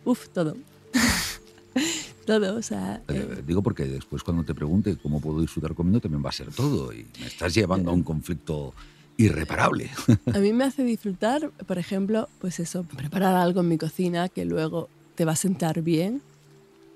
Uf, 0.04 0.30
todo. 0.30 0.56
todo, 2.26 2.56
o 2.56 2.61
sea... 2.61 3.00
Eh, 3.06 3.14
eh, 3.14 3.42
digo 3.47 3.62
porque 3.62 3.85
después 3.85 4.25
cuando 4.25 4.42
te 4.42 4.52
pregunte 4.52 4.97
cómo 4.97 5.21
puedo 5.21 5.40
disfrutar 5.40 5.76
comiendo 5.76 6.00
también 6.00 6.25
va 6.25 6.30
a 6.30 6.33
ser 6.33 6.50
todo 6.50 6.92
y 6.92 7.06
me 7.21 7.28
estás 7.28 7.54
llevando 7.54 7.92
a 7.92 7.95
un 7.95 8.02
conflicto 8.02 8.75
irreparable. 9.16 9.92
a 10.35 10.40
mí 10.40 10.52
me 10.52 10.64
hace 10.64 10.83
disfrutar, 10.83 11.52
por 11.68 11.78
ejemplo, 11.78 12.28
pues 12.40 12.59
eso, 12.59 12.83
preparar 12.83 13.37
algo 13.37 13.61
en 13.61 13.68
mi 13.68 13.78
cocina 13.78 14.28
que 14.28 14.45
luego 14.45 14.88
te 15.14 15.25
va 15.25 15.30
a 15.30 15.37
sentar 15.37 15.83
bien 15.83 16.21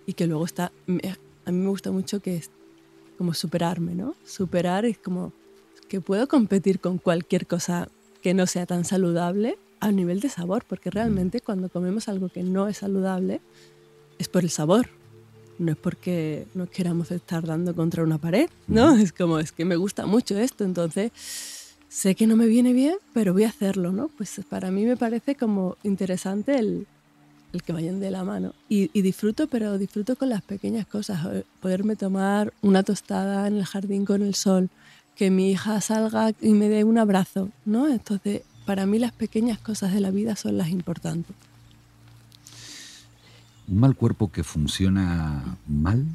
y 0.07 0.15
que 0.15 0.27
luego 0.27 0.45
está... 0.45 0.73
A 0.89 0.91
mí 1.53 1.59
me 1.59 1.69
gusta 1.69 1.93
mucho 1.93 2.19
que 2.19 2.39
es 2.39 2.51
como 3.19 3.35
superarme, 3.35 3.95
¿no? 3.95 4.17
Superar 4.25 4.85
es 4.85 4.99
como 4.99 5.33
que 5.89 6.01
puedo 6.01 6.27
competir 6.27 6.81
con 6.81 6.99
cualquier 6.99 7.47
cosa 7.47 7.87
que 8.21 8.35
no 8.35 8.49
sea 8.49 8.67
tan 8.67 8.85
saludable 8.85 9.59
a 9.81 9.91
nivel 9.93 10.21
de 10.21 10.29
sabor, 10.29 10.65
porque 10.67 10.91
realmente 10.91 11.41
cuando 11.41 11.69
comemos 11.69 12.09
algo 12.09 12.29
que 12.29 12.43
no 12.43 12.69
es 12.69 12.79
saludable 12.79 13.41
es 14.19 14.29
por 14.29 14.45
el 14.45 14.51
sabor, 14.51 14.89
no 15.59 15.73
es 15.73 15.79
porque 15.79 16.47
nos 16.55 16.69
queramos 16.71 17.11
estar 17.11 17.47
dando 17.47 17.75
contra 17.75 18.03
una 18.03 18.19
pared, 18.19 18.49
¿no? 18.67 18.95
Es 18.97 19.13
como, 19.13 19.39
es 19.39 19.53
que 19.53 19.65
me 19.65 19.77
gusta 19.77 20.07
mucho 20.07 20.39
esto, 20.39 20.65
entonces 20.65 21.13
sé 21.89 22.15
que 22.15 22.27
no 22.27 22.37
me 22.37 22.47
viene 22.47 22.73
bien, 22.73 22.97
pero 23.13 23.33
voy 23.33 23.45
a 23.45 23.49
hacerlo, 23.49 23.93
¿no? 23.93 24.09
Pues 24.09 24.41
para 24.49 24.71
mí 24.71 24.85
me 24.85 24.97
parece 24.97 25.35
como 25.35 25.77
interesante 25.83 26.59
el, 26.59 26.87
el 27.53 27.63
que 27.63 27.73
vayan 27.73 28.01
de 28.01 28.11
la 28.11 28.25
mano. 28.25 28.55
Y, 28.69 28.91
y, 28.93 29.03
disfruto, 29.03 29.49
pero 29.49 29.77
disfruto 29.77 30.17
con 30.17 30.29
las 30.29 30.43
pequeñas 30.43 30.87
cosas. 30.87 31.27
Poderme 31.61 31.97
tomar 31.97 32.53
una 32.63 32.83
tostada 32.83 33.49
en 33.49 33.57
el 33.57 33.65
jardín 33.65 34.05
con 34.05 34.23
el 34.23 34.35
sol, 34.35 34.71
que 35.17 35.31
mi 35.31 35.51
hija 35.51 35.81
salga 35.81 36.33
y 36.41 36.51
me 36.51 36.69
dé 36.69 36.85
un 36.85 36.97
abrazo, 36.97 37.51
¿no? 37.65 37.89
Entonces, 37.89 38.43
para 38.65 38.87
mí 38.87 38.99
las 38.99 39.13
pequeñas 39.13 39.59
cosas 39.59 39.93
de 39.93 40.01
la 40.01 40.11
vida 40.11 40.37
son 40.37 40.57
las 40.59 40.69
importantes. 40.69 41.35
Un 43.69 43.81
mal 43.81 43.95
cuerpo 43.97 44.31
que 44.31 44.43
funciona 44.43 45.57
mal 45.67 46.07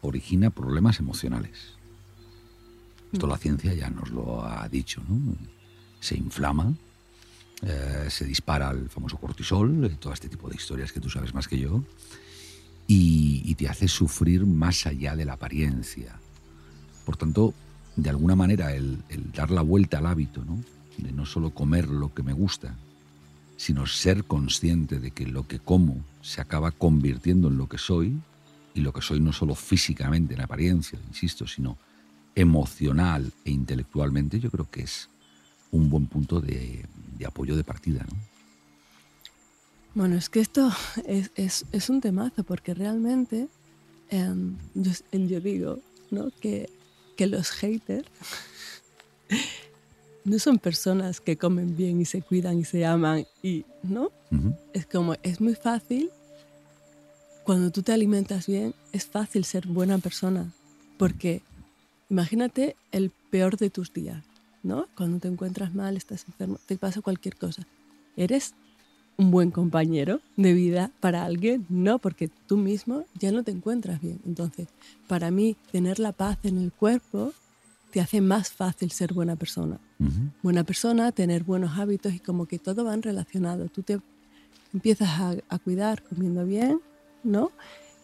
origina 0.00 0.50
problemas 0.50 0.98
emocionales. 1.00 1.74
Esto 3.12 3.26
la 3.26 3.38
ciencia 3.38 3.72
ya 3.74 3.90
nos 3.90 4.10
lo 4.10 4.44
ha 4.44 4.68
dicho, 4.68 5.02
¿no? 5.08 5.34
Se 6.00 6.16
inflama, 6.16 6.74
eh, 7.62 8.06
se 8.10 8.24
dispara 8.24 8.70
el 8.70 8.88
famoso 8.88 9.16
cortisol, 9.18 9.84
eh, 9.84 9.96
todo 9.98 10.12
este 10.12 10.28
tipo 10.28 10.48
de 10.48 10.56
historias 10.56 10.92
que 10.92 11.00
tú 11.00 11.08
sabes 11.08 11.34
más 11.34 11.48
que 11.48 11.58
yo, 11.58 11.82
y, 12.86 13.54
te 13.56 13.68
hace 13.68 13.88
sufrir 13.88 14.46
más 14.46 14.86
allá 14.86 15.16
de 15.16 15.24
la 15.24 15.32
apariencia. 15.32 16.14
Por 17.04 17.16
tanto, 17.16 17.52
de 17.96 18.08
alguna 18.08 18.36
manera, 18.36 18.72
el, 18.72 19.02
el, 19.08 19.32
dar 19.32 19.50
la 19.50 19.62
vuelta 19.62 19.98
al 19.98 20.06
hábito, 20.06 20.44
¿no? 20.44 20.62
De 20.98 21.12
no 21.12 21.26
solo 21.26 21.50
comer 21.50 21.88
lo 21.88 22.12
que 22.12 22.22
me 22.22 22.32
gusta, 22.32 22.74
sino 23.56 23.86
ser 23.86 24.24
consciente 24.24 25.00
de 25.00 25.10
que 25.10 25.26
lo 25.26 25.46
que 25.46 25.58
como 25.58 25.96
se 26.22 26.40
acaba 26.40 26.70
convirtiendo 26.70 27.48
en 27.48 27.58
lo 27.58 27.68
que 27.68 27.78
soy, 27.78 28.18
y 28.74 28.80
lo 28.80 28.92
que 28.92 29.02
soy 29.02 29.18
no 29.18 29.32
solo 29.32 29.54
físicamente, 29.56 30.34
en 30.34 30.40
apariencia, 30.40 30.98
insisto, 31.08 31.46
sino 31.46 31.76
emocional 32.34 33.32
e 33.44 33.50
intelectualmente, 33.50 34.38
yo 34.38 34.50
creo 34.50 34.70
que 34.70 34.82
es 34.82 35.08
un 35.72 35.90
buen 35.90 36.06
punto 36.06 36.40
de, 36.40 36.84
de 37.18 37.26
apoyo 37.26 37.56
de 37.56 37.64
partida. 37.64 38.06
¿no? 38.08 38.16
Bueno, 39.94 40.16
es 40.16 40.28
que 40.28 40.38
esto 40.38 40.70
es, 41.06 41.32
es, 41.34 41.66
es 41.72 41.90
un 41.90 42.00
temazo 42.00 42.44
porque 42.44 42.72
realmente 42.72 43.48
eh, 44.10 44.34
yo, 44.74 44.92
yo, 45.12 45.40
digo 45.40 45.80
¿no? 46.12 46.30
que, 46.40 46.70
que 47.16 47.26
los 47.26 47.50
haters 47.50 48.08
no 50.28 50.38
son 50.38 50.58
personas 50.58 51.20
que 51.20 51.36
comen 51.36 51.76
bien 51.76 52.00
y 52.00 52.04
se 52.04 52.22
cuidan 52.22 52.58
y 52.58 52.64
se 52.64 52.84
aman 52.84 53.26
y 53.42 53.64
no 53.82 54.04
uh 54.30 54.34
-huh. 54.34 54.56
es 54.72 54.86
como 54.86 55.14
es 55.22 55.40
muy 55.40 55.54
fácil 55.54 56.10
cuando 57.44 57.70
tú 57.70 57.82
te 57.82 57.92
alimentas 57.92 58.46
bien 58.46 58.74
es 58.92 59.06
fácil 59.06 59.44
ser 59.44 59.66
buena 59.66 59.98
persona 59.98 60.52
porque 60.98 61.42
imagínate 62.10 62.76
el 62.92 63.10
peor 63.30 63.56
de 63.56 63.70
tus 63.70 63.92
días 63.92 64.22
¿no? 64.62 64.86
Cuando 64.96 65.18
te 65.18 65.28
encuentras 65.28 65.74
mal, 65.74 65.96
estás 65.96 66.24
enfermo, 66.26 66.58
te 66.66 66.76
pasa 66.76 67.00
cualquier 67.00 67.36
cosa. 67.36 67.66
¿Eres 68.16 68.54
un 69.16 69.30
buen 69.30 69.50
compañero 69.50 70.20
de 70.36 70.52
vida 70.52 70.90
para 71.00 71.24
alguien? 71.24 71.66
No, 71.68 71.98
porque 71.98 72.28
tú 72.46 72.56
mismo 72.56 73.04
ya 73.18 73.32
no 73.32 73.42
te 73.42 73.50
encuentras 73.50 74.00
bien. 74.00 74.20
Entonces, 74.26 74.68
para 75.06 75.30
mí, 75.30 75.56
tener 75.72 75.98
la 75.98 76.12
paz 76.12 76.38
en 76.42 76.58
el 76.58 76.72
cuerpo 76.72 77.32
te 77.90 78.00
hace 78.00 78.20
más 78.20 78.50
fácil 78.50 78.90
ser 78.90 79.12
buena 79.12 79.36
persona. 79.36 79.80
Uh 79.98 80.04
-huh. 80.04 80.32
Buena 80.42 80.64
persona, 80.64 81.12
tener 81.12 81.44
buenos 81.44 81.78
hábitos 81.78 82.12
y 82.14 82.20
como 82.20 82.46
que 82.46 82.58
todo 82.58 82.84
van 82.84 83.02
relacionado. 83.02 83.68
Tú 83.68 83.82
te 83.82 84.00
empiezas 84.72 85.08
a, 85.08 85.34
a 85.48 85.58
cuidar 85.58 86.02
comiendo 86.02 86.44
bien, 86.44 86.80
¿no? 87.24 87.50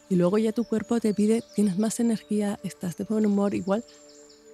Y 0.08 0.16
luego 0.16 0.38
ya 0.38 0.52
tu 0.52 0.64
cuerpo 0.64 1.00
te 1.00 1.14
pide, 1.14 1.42
tienes 1.54 1.78
más 1.78 2.00
energía, 2.00 2.58
estás 2.62 2.96
de 2.96 3.04
buen 3.04 3.26
humor, 3.26 3.54
igual 3.54 3.84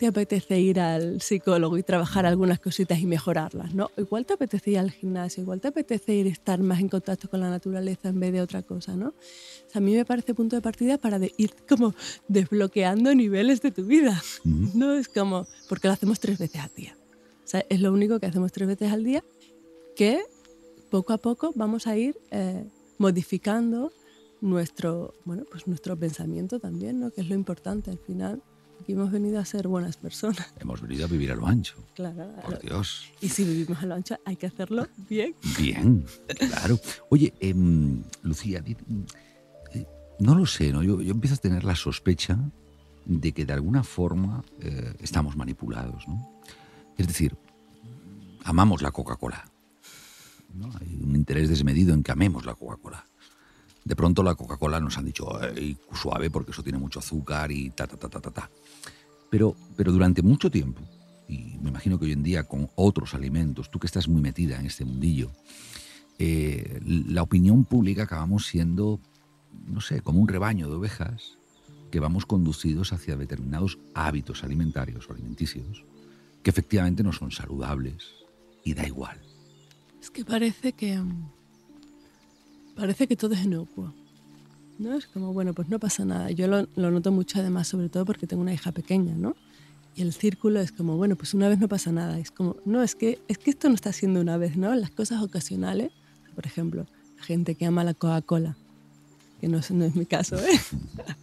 te 0.01 0.07
apetece 0.07 0.59
ir 0.59 0.81
al 0.81 1.21
psicólogo 1.21 1.77
y 1.77 1.83
trabajar 1.83 2.25
algunas 2.25 2.59
cositas 2.59 2.99
y 3.01 3.05
mejorarlas, 3.07 3.75
¿no? 3.75 3.91
Igual 3.99 4.25
te 4.25 4.33
apetece 4.33 4.71
ir 4.71 4.79
al 4.79 4.91
gimnasio, 4.91 5.43
igual 5.43 5.61
te 5.61 5.69
apetece 5.69 6.15
ir 6.15 6.27
a 6.27 6.31
estar 6.31 6.59
más 6.59 6.81
en 6.81 6.89
contacto 6.89 7.29
con 7.29 7.41
la 7.41 7.51
naturaleza 7.51 8.09
en 8.09 8.19
vez 8.19 8.33
de 8.33 8.41
otra 8.41 8.63
cosa, 8.63 8.97
¿no? 8.97 9.09
O 9.09 9.71
sea, 9.71 9.79
a 9.79 9.81
mí 9.81 9.95
me 9.95 10.07
parece 10.07 10.33
punto 10.33 10.57
de 10.57 10.63
partida 10.63 10.97
para 10.97 11.19
de 11.19 11.35
ir 11.37 11.55
como 11.69 11.95
desbloqueando 12.29 13.15
niveles 13.15 13.61
de 13.61 13.73
tu 13.73 13.85
vida, 13.85 14.23
uh 14.47 14.49
-huh. 14.49 14.75
¿no? 14.75 14.95
Es 14.95 15.07
como, 15.09 15.47
porque 15.69 15.89
lo 15.89 15.93
hacemos 15.93 16.19
tres 16.19 16.39
veces 16.39 16.63
al 16.63 16.71
día. 16.75 16.97
O 17.45 17.49
sea, 17.51 17.67
es 17.69 17.83
lo 17.83 17.93
único 17.93 18.19
que 18.19 18.25
hacemos 18.25 18.53
tres 18.53 18.69
veces 18.69 18.91
al 18.91 19.05
día 19.05 19.23
que 19.97 20.23
poco 20.89 21.13
a 21.13 21.19
poco 21.19 21.53
vamos 21.55 21.87
a 21.87 21.99
ir 21.99 22.17
eh, 22.31 22.65
modificando 22.97 23.93
nuestro, 24.41 25.13
bueno, 25.27 25.45
pues 25.51 25.67
nuestro 25.67 25.95
pensamiento 25.95 26.59
también, 26.59 27.01
¿no? 27.01 27.11
Que 27.11 27.21
es 27.21 27.29
lo 27.29 27.35
importante 27.35 27.91
al 27.91 27.99
final 27.99 28.43
Aquí 28.81 28.93
hemos 28.93 29.11
venido 29.11 29.39
a 29.39 29.45
ser 29.45 29.69
buenas 29.69 29.97
personas. 29.97 30.55
Hemos 30.59 30.81
venido 30.81 31.05
a 31.05 31.09
vivir 31.09 31.31
a 31.33 31.35
lo 31.35 31.47
ancho. 31.47 31.77
Claro. 31.95 32.33
Por 32.43 32.61
Dios. 32.61 33.05
Y 33.21 33.29
si 33.29 33.45
vivimos 33.45 33.83
a 33.83 33.87
lo 33.87 33.95
ancho, 33.95 34.17
hay 34.25 34.37
que 34.37 34.47
hacerlo 34.47 34.89
bien. 35.09 35.35
Bien, 35.59 36.07
claro. 36.39 36.79
Oye, 37.11 37.35
eh, 37.41 37.55
Lucía, 38.23 38.63
eh, 38.67 39.87
no 40.19 40.35
lo 40.35 40.47
sé, 40.47 40.73
¿no? 40.73 40.83
Yo, 40.83 41.03
yo, 41.03 41.13
empiezo 41.13 41.35
a 41.35 41.39
tener 41.39 41.65
la 41.65 41.77
sospecha 41.77 42.39
de 43.05 43.33
que 43.33 43.45
de 43.45 43.53
alguna 43.53 43.83
forma 43.83 44.43
eh, 44.61 44.95
estamos 45.01 45.37
manipulados, 45.37 46.09
¿no? 46.09 46.41
Es 46.97 47.07
decir, 47.07 47.37
amamos 48.45 48.83
la 48.83 48.93
Coca-Cola. 48.93 49.45
¿no? 50.55 50.71
Hay 50.81 50.99
un 51.03 51.17
interés 51.17 51.49
desmedido 51.49 51.95
en 51.95 52.03
que 52.03 52.13
amemos 52.13 52.45
la 52.45 52.55
Coca-Cola. 52.55 53.05
De 53.85 53.97
pronto 53.97 54.23
la 54.23 54.35
Coca-Cola 54.35 54.79
nos 54.81 54.99
han 54.99 55.07
dicho 55.07 55.29
suave 55.93 56.31
porque 56.31 56.51
eso 56.51 56.63
tiene 56.63 56.79
mucho 56.79 56.99
azúcar 56.99 57.51
y 57.51 57.71
ta, 57.71 57.87
ta, 57.87 57.97
ta, 57.97 58.09
ta, 58.09 58.21
ta, 58.21 58.31
ta. 58.31 58.51
Pero, 59.31 59.57
pero 59.77 59.93
durante 59.93 60.23
mucho 60.23 60.51
tiempo, 60.51 60.83
y 61.29 61.57
me 61.63 61.71
imagino 61.71 61.99
que 61.99 62.07
hoy 62.07 62.13
en 62.13 62.23
día 62.23 62.45
con 62.45 62.69
otros 62.75 63.15
alimentos, 63.15 63.71
tú 63.71 63.79
que 63.79 63.87
estás 63.87 64.09
muy 64.09 64.21
metida 64.21 64.59
en 64.59 64.67
este 64.67 64.85
mundillo, 64.85 65.31
eh, 66.19 66.81
la 66.85 67.23
opinión 67.23 67.65
pública 67.65 68.03
acabamos 68.03 68.47
siendo, 68.47 69.01
no 69.67 69.81
sé, 69.81 70.03
como 70.03 70.21
un 70.21 70.29
rebaño 70.29 70.69
de 70.69 70.75
ovejas 70.75 71.39
que 71.91 72.01
vamos 72.01 72.27
conducidos 72.27 72.93
hacia 72.93 73.17
determinados 73.17 73.79
hábitos 73.95 74.45
alimentarios 74.45 75.09
o 75.09 75.13
alimenticios 75.13 75.85
que 76.43 76.51
efectivamente 76.51 77.03
no 77.03 77.13
son 77.13 77.31
saludables 77.31 78.05
y 78.65 78.75
da 78.75 78.87
igual. 78.87 79.19
Es 80.01 80.11
que 80.11 80.25
parece 80.25 80.73
que 80.73 81.03
parece 82.81 83.07
que 83.07 83.17
todo 83.17 83.35
es 83.35 83.45
inocuo. 83.45 83.93
¿no? 84.79 84.97
Es 84.97 85.07
como, 85.07 85.33
bueno, 85.33 85.53
pues 85.53 85.69
no 85.69 85.79
pasa 85.79 86.05
nada. 86.05 86.31
Yo 86.31 86.49
lo, 86.49 86.67
lo, 86.75 86.91
noto 86.91 87.13
mucho 87.13 87.39
además, 87.39 87.69
sobre 87.69 87.91
todo 87.91 88.07
porque 88.07 88.27
tengo 88.27 88.43
una 88.43 88.55
hija 88.55 88.73
pequeña, 88.73 89.15
¿no? 89.15 89.37
Y 89.95 90.03
el 90.03 90.13
círculo 90.15 90.61
es 90.61 90.73
como, 90.73 90.97
bueno, 90.97 91.17
pues 91.17 91.35
una 91.35 91.49
vez 91.49 91.59
no 91.59 91.69
pasa 91.69 91.93
nada. 91.93 92.19
Es 92.19 92.31
como, 92.31 92.57
no, 92.65 92.83
es 92.83 92.95
que, 92.95 93.21
es 93.29 93.37
que 93.37 93.51
esto 93.51 93.69
no 93.69 93.75
está 93.75 93.93
siendo 93.93 94.21
una 94.21 94.39
vez, 94.39 94.57
¿no? 94.57 94.75
Las 94.75 94.91
cosas 94.91 95.23
ocasionales, 95.23 95.93
por 96.35 96.47
ejemplo, 96.47 96.87
la 97.19 97.25
gente 97.25 97.55
que 97.55 97.67
ama 97.67 97.85
la 97.85 97.93
Coca-Cola, 97.93 98.57
que 99.41 99.49
no, 99.49 99.61
no 99.71 99.85
es 99.85 99.95
mi 99.95 100.07
caso, 100.07 100.37
¿eh? 100.39 100.59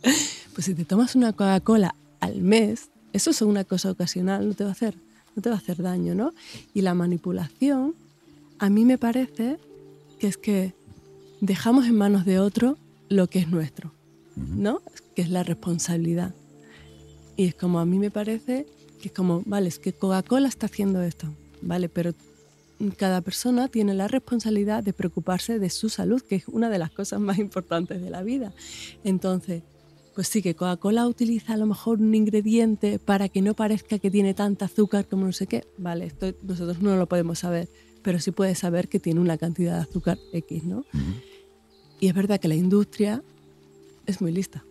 pues 0.54 0.66
si 0.66 0.76
te 0.76 0.86
tomas 0.86 1.16
una 1.16 1.34
Coca-Cola 1.34 1.96
al 2.20 2.42
mes, 2.42 2.90
eso 3.14 3.32
es 3.32 3.42
una 3.42 3.64
cosa 3.64 3.90
ocasional, 3.90 4.48
no 4.48 4.54
te 4.54 4.64
va 4.64 4.70
a 4.70 4.74
hacer, 4.74 4.96
no 5.36 5.42
te 5.42 5.50
va 5.50 5.56
a 5.56 5.60
hacer 5.60 5.82
daño, 5.82 6.14
¿no? 6.14 6.32
Y 6.76 6.82
la 6.82 6.94
manipulación, 6.94 7.96
a 8.60 8.70
mí 8.70 8.86
me 8.86 9.00
parece 9.00 9.58
que 10.20 10.28
es 10.28 10.38
que 10.38 10.77
dejamos 11.41 11.86
en 11.86 11.96
manos 11.96 12.25
de 12.25 12.39
otro 12.39 12.77
lo 13.10 13.27
que 13.27 13.39
es 13.39 13.50
nuestro, 13.50 13.91
¿no? 14.36 14.82
Que 15.15 15.22
es 15.22 15.29
la 15.29 15.44
responsabilidad. 15.44 16.34
Y 17.36 17.46
es 17.46 17.56
como 17.56 17.79
a 17.79 17.86
mí 17.86 18.00
me 18.00 18.12
parece 18.12 18.65
que 19.01 19.10
es 19.10 19.13
como, 19.13 19.44
vale, 19.46 19.70
es 19.70 19.79
que 19.79 19.94
Coca-Cola 19.94 20.48
está 20.48 20.65
haciendo 20.65 21.01
esto, 21.03 21.27
vale, 21.62 21.88
pero 21.89 22.13
cada 22.98 23.22
persona 23.22 23.67
tiene 23.67 23.94
la 23.94 24.08
responsabilidad 24.08 24.84
de 24.84 24.94
preocuparse 24.94 25.60
de 25.60 25.70
su 25.70 25.89
salud, 25.89 26.22
que 26.22 26.36
es 26.36 26.48
una 26.48 26.70
de 26.70 26.79
las 26.79 26.91
cosas 26.91 27.20
más 27.20 27.38
importantes 27.39 28.01
de 28.01 28.10
la 28.10 28.24
vida. 28.24 28.53
Entonces, 29.03 29.63
pues 30.15 30.27
sí 30.27 30.41
que 30.41 30.56
Coca-Cola 30.56 31.08
utiliza 31.08 31.53
a 31.53 31.58
lo 31.58 31.67
mejor 31.67 32.00
un 32.00 32.13
ingrediente 32.15 32.98
para 32.98 33.29
que 33.29 33.44
no 33.44 33.53
parezca 33.53 34.00
que 34.00 34.10
tiene 34.10 34.34
tanta 34.34 34.65
azúcar 34.65 35.08
como 35.08 35.25
no 35.25 35.32
sé 35.32 35.46
qué, 35.46 35.67
vale, 35.77 36.08
esto 36.08 36.34
nosotros 36.41 36.82
no 36.82 36.96
lo 36.96 37.08
podemos 37.08 37.39
saber, 37.39 37.70
pero 38.08 38.22
sí 38.22 38.32
puedes 38.32 38.60
saber 38.60 38.88
que 38.88 39.02
tiene 39.02 39.20
una 39.20 39.38
cantidad 39.38 39.76
de 39.76 39.82
azúcar 39.82 40.18
X, 40.32 40.64
¿no? 40.64 40.78
Uh 40.78 40.84
-huh. 40.94 41.22
Y 42.00 42.08
es 42.08 42.14
verdad 42.14 42.40
que 42.40 42.48
la 42.48 42.56
industria 42.56 43.22
es 44.06 44.22
muy 44.22 44.32
lista. 44.32 44.64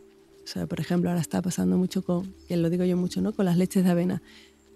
O 0.43 0.47
sea, 0.47 0.66
por 0.66 0.81
ejemplo, 0.81 1.11
ahora 1.11 1.21
está 1.21 1.43
pasando 1.43 1.76
mucho 1.76 2.02
con, 2.02 2.33
que 2.49 2.57
lo 2.57 2.71
digo 2.71 2.85
yo 2.87 2.97
mucho, 2.97 3.21
¿no? 3.21 3.35
Con 3.35 3.45
las 3.45 3.59
leches 3.59 3.85
de 3.85 3.90
avena. 3.90 4.23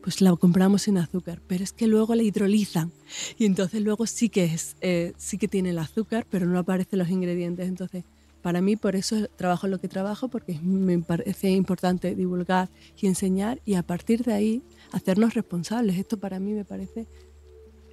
Pues 0.02 0.20
la 0.20 0.36
compramos 0.36 0.82
sin 0.82 0.98
azúcar, 0.98 1.40
pero 1.46 1.64
es 1.64 1.72
que 1.72 1.86
luego 1.86 2.14
la 2.14 2.22
hidrolizan 2.22 2.92
y 3.38 3.46
entonces 3.46 3.80
luego 3.80 4.04
sí 4.04 4.28
que 4.28 4.44
es, 4.44 4.76
eh, 4.82 5.14
sí 5.16 5.38
que 5.38 5.48
tiene 5.48 5.70
el 5.70 5.78
azúcar, 5.78 6.26
pero 6.28 6.44
no 6.44 6.58
aparecen 6.58 6.98
los 6.98 7.08
ingredientes. 7.08 7.66
Entonces, 7.66 8.04
para 8.42 8.60
mí 8.60 8.76
por 8.76 8.94
eso 8.94 9.26
trabajo 9.36 9.68
lo 9.68 9.80
que 9.80 9.88
trabajo, 9.88 10.28
porque 10.28 10.58
me 10.60 10.98
parece 10.98 11.48
importante 11.48 12.14
divulgar 12.14 12.68
y 13.00 13.06
enseñar 13.06 13.62
y 13.64 13.76
a 13.76 13.82
partir 13.82 14.22
de 14.22 14.34
ahí 14.34 14.62
hacernos 14.92 15.32
responsables. 15.32 15.96
Esto 15.96 16.18
para 16.20 16.38
mí 16.40 16.52
me 16.52 16.66
parece 16.66 17.06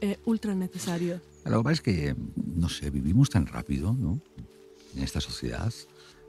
eh, 0.01 0.17
ultra 0.25 0.55
necesario. 0.55 1.21
Lo 1.45 1.59
que 1.59 1.63
pasa 1.63 1.73
es 1.73 1.81
que, 1.81 2.15
no 2.55 2.69
sé, 2.69 2.89
vivimos 2.89 3.29
tan 3.29 3.45
rápido, 3.45 3.93
¿no? 3.93 4.19
En 4.95 5.03
esta 5.03 5.21
sociedad 5.21 5.73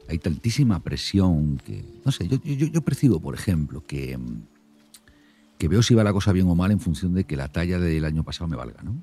hay 0.09 0.19
tantísima 0.19 0.83
presión 0.83 1.59
que, 1.59 1.85
no 2.05 2.13
sé, 2.13 2.29
yo, 2.29 2.41
yo, 2.43 2.67
yo 2.67 2.81
percibo, 2.83 3.21
por 3.21 3.35
ejemplo, 3.35 3.85
que, 3.87 4.19
que 5.59 5.69
veo 5.69 5.83
si 5.83 5.95
va 5.95 6.05
la 6.05 6.13
cosa 6.13 6.33
bien 6.33 6.49
o 6.49 6.55
mal 6.55 6.71
en 6.71 6.81
función 6.81 7.15
de 7.15 7.25
que 7.25 7.37
la 7.37 7.49
talla 7.49 7.79
del 7.79 8.05
año 8.05 8.25
pasado 8.25 8.49
me 8.49 8.57
valga, 8.57 8.83
¿no? 8.83 9.03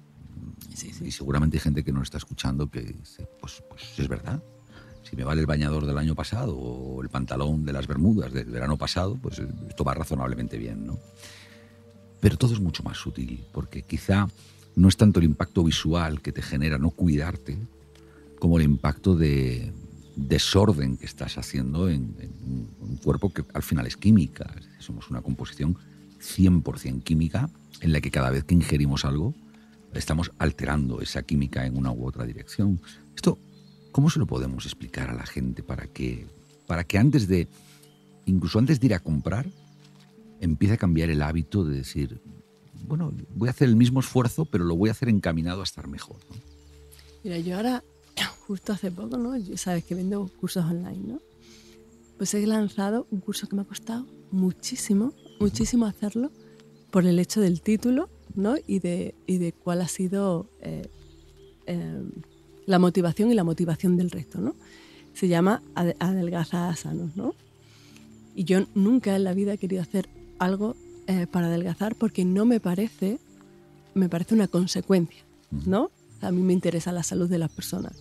Y 1.01 1.11
seguramente 1.11 1.57
hay 1.57 1.61
gente 1.61 1.83
que 1.83 1.91
nos 1.91 2.03
está 2.03 2.17
escuchando 2.17 2.69
que 2.69 2.81
dice, 2.81 3.27
pues, 3.39 3.63
pues 3.69 3.97
es 3.97 4.07
verdad. 4.07 4.43
Si 5.03 5.15
me 5.15 5.23
vale 5.23 5.41
el 5.41 5.47
bañador 5.47 5.85
del 5.85 5.97
año 5.97 6.15
pasado 6.15 6.57
o 6.57 7.01
el 7.01 7.09
pantalón 7.09 7.65
de 7.65 7.71
las 7.71 7.87
Bermudas 7.87 8.33
del 8.33 8.49
verano 8.49 8.77
pasado, 8.77 9.17
pues 9.21 9.39
esto 9.69 9.83
va 9.83 9.93
razonablemente 9.93 10.57
bien, 10.57 10.85
¿no? 10.85 10.99
Pero 12.25 12.39
todo 12.39 12.55
es 12.55 12.59
mucho 12.59 12.81
más 12.81 12.97
sutil, 12.97 13.45
porque 13.51 13.83
quizá 13.83 14.27
no 14.75 14.87
es 14.87 14.97
tanto 14.97 15.19
el 15.19 15.25
impacto 15.25 15.63
visual 15.63 16.23
que 16.23 16.31
te 16.31 16.41
genera 16.41 16.79
no 16.79 16.89
cuidarte, 16.89 17.55
como 18.39 18.57
el 18.57 18.63
impacto 18.63 19.15
de 19.15 19.71
desorden 20.15 20.97
que 20.97 21.05
estás 21.05 21.37
haciendo 21.37 21.87
en, 21.87 22.15
un 22.79 22.97
cuerpo 22.97 23.31
que 23.31 23.45
al 23.53 23.61
final 23.61 23.85
es 23.85 23.95
química. 23.95 24.51
Somos 24.79 25.11
una 25.11 25.21
composición 25.21 25.77
100% 26.19 27.03
química 27.03 27.47
en 27.81 27.93
la 27.93 28.01
que 28.01 28.09
cada 28.09 28.31
vez 28.31 28.43
que 28.43 28.55
ingerimos 28.55 29.05
algo 29.05 29.35
estamos 29.93 30.31
alterando 30.39 31.01
esa 31.01 31.21
química 31.21 31.67
en 31.67 31.77
una 31.77 31.91
u 31.91 32.07
otra 32.07 32.25
dirección. 32.25 32.81
Esto, 33.15 33.37
¿cómo 33.91 34.09
se 34.09 34.17
lo 34.17 34.25
podemos 34.25 34.65
explicar 34.65 35.11
a 35.11 35.13
la 35.13 35.27
gente 35.27 35.61
para 35.61 35.85
que, 35.85 36.25
para 36.65 36.85
que 36.85 36.97
antes 36.97 37.27
de, 37.27 37.47
incluso 38.25 38.57
antes 38.57 38.79
de 38.79 38.87
ir 38.87 38.93
a 38.95 38.99
comprar, 38.99 39.45
empiece 40.39 40.75
a 40.75 40.77
cambiar 40.77 41.09
el 41.09 41.21
hábito 41.21 41.63
de 41.63 41.77
decir, 41.77 42.21
bueno, 42.87 43.13
voy 43.35 43.47
a 43.47 43.51
hacer 43.51 43.67
el 43.67 43.75
mismo 43.75 43.99
esfuerzo, 43.99 44.45
pero 44.45 44.63
lo 44.63 44.75
voy 44.75 44.89
a 44.89 44.91
hacer 44.91 45.09
encaminado 45.09 45.61
a 45.61 45.63
estar 45.63 45.87
mejor. 45.87 46.17
Mira, 47.23 47.39
yo 47.39 47.55
ahora, 47.55 47.83
justo 48.47 48.73
hace 48.73 48.91
poco, 48.91 49.17
¿no? 49.17 49.33
sabes 49.57 49.83
que 49.83 49.95
vendo 49.95 50.29
cursos 50.39 50.63
online, 50.65 51.03
¿no? 51.07 51.21
Pues 52.17 52.33
he 52.33 52.45
lanzado 52.45 53.07
un 53.11 53.19
curso 53.19 53.47
que 53.47 53.55
me 53.55 53.63
ha 53.63 53.65
costado 53.65 54.05
muchísimo, 54.31 55.13
muchísimo 55.39 55.85
hacerlo 55.85 56.31
por 56.91 57.05
el 57.05 57.19
hecho 57.19 57.41
del 57.41 57.61
título, 57.61 58.09
¿no? 58.35 58.55
Y 58.67 58.79
de, 58.79 59.15
y 59.27 59.37
de 59.37 59.51
cuál 59.51 59.81
ha 59.81 59.87
sido 59.87 60.49
eh, 60.61 60.87
em, 61.65 62.11
la 62.65 62.79
motivación 62.79 63.31
y 63.31 63.33
la 63.33 63.43
motivación 63.43 63.97
del 63.97 64.11
resto, 64.11 64.39
¿no? 64.39 64.55
Se 65.13 65.27
llama 65.27 65.61
Adelgaza 65.75 66.73
Sanos, 66.75 67.15
¿no? 67.15 67.35
Y 68.33 68.43
yo 68.43 68.65
nunca 68.75 69.15
en 69.15 69.23
la 69.23 69.33
vida 69.33 69.53
he 69.53 69.57
querido 69.57 69.81
hacer 69.81 70.09
algo 70.39 70.75
eh, 71.07 71.27
para 71.27 71.47
adelgazar 71.47 71.95
porque 71.95 72.25
no 72.25 72.45
me 72.45 72.59
parece, 72.59 73.19
me 73.93 74.09
parece 74.09 74.33
una 74.33 74.47
consecuencia, 74.47 75.23
¿no? 75.51 75.91
A 76.21 76.31
mí 76.31 76.41
me 76.41 76.53
interesa 76.53 76.91
la 76.91 77.03
salud 77.03 77.29
de 77.29 77.37
las 77.37 77.51
personas. 77.51 77.93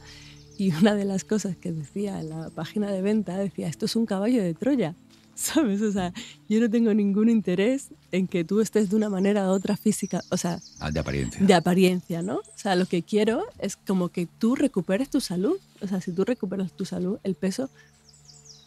Y 0.57 0.73
una 0.73 0.95
de 0.95 1.05
las 1.05 1.25
cosas 1.25 1.57
que 1.57 1.73
decía 1.73 2.21
en 2.21 2.31
la 2.31 2.51
página 2.51 2.91
de 2.91 3.03
venta 3.03 3.37
decía, 3.37 3.69
esto 3.69 3.87
es 3.87 3.97
un 3.97 4.07
caballo 4.07 4.43
de 4.43 4.55
Troya, 4.55 4.95
¿sabes? 5.35 5.83
O 5.83 5.93
sea, 5.93 6.13
yo 6.49 6.61
no 6.61 6.71
tengo 6.71 6.95
ningún 6.95 7.29
interés 7.29 7.89
en 8.13 8.29
que 8.29 8.45
tú 8.45 8.61
estés 8.61 8.89
de 8.91 8.97
una 8.97 9.11
manera 9.11 9.49
u 9.49 9.51
otra 9.51 9.77
física, 9.77 10.23
o 10.31 10.37
sea... 10.37 10.61
Ah, 10.79 10.91
de 10.91 11.01
apariencia. 11.01 11.45
De 11.45 11.55
apariencia, 11.55 12.23
¿no? 12.23 12.37
O 12.37 12.59
sea, 12.59 12.77
lo 12.77 12.87
que 12.87 13.03
quiero 13.03 13.43
es 13.59 13.77
como 13.77 14.11
que 14.11 14.27
tú 14.27 14.55
recuperes 14.55 15.11
tu 15.11 15.21
salud. 15.21 15.57
O 15.83 15.89
sea, 15.89 16.01
si 16.01 16.13
tú 16.13 16.25
recuperas 16.25 16.73
tu 16.73 16.85
salud, 16.85 17.19
el 17.25 17.35
peso 17.35 17.69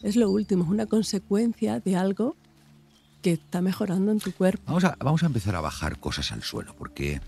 es 0.02 0.14
lo 0.14 0.30
último, 0.30 0.64
es 0.64 0.70
una 0.70 0.86
consecuencia 0.86 1.80
de 1.80 1.96
algo 1.96 2.36
que 3.22 3.32
está 3.32 3.60
mejorando 3.60 4.12
en 4.12 4.20
tu 4.20 4.32
cuerpo. 4.32 4.62
Vamos 4.66 4.84
a, 4.84 4.96
vamos 5.00 5.22
a 5.22 5.26
empezar 5.26 5.56
a 5.56 5.60
bajar 5.60 5.98
cosas 5.98 6.30
al 6.32 6.42
suelo, 6.42 6.74
porque 6.76 7.20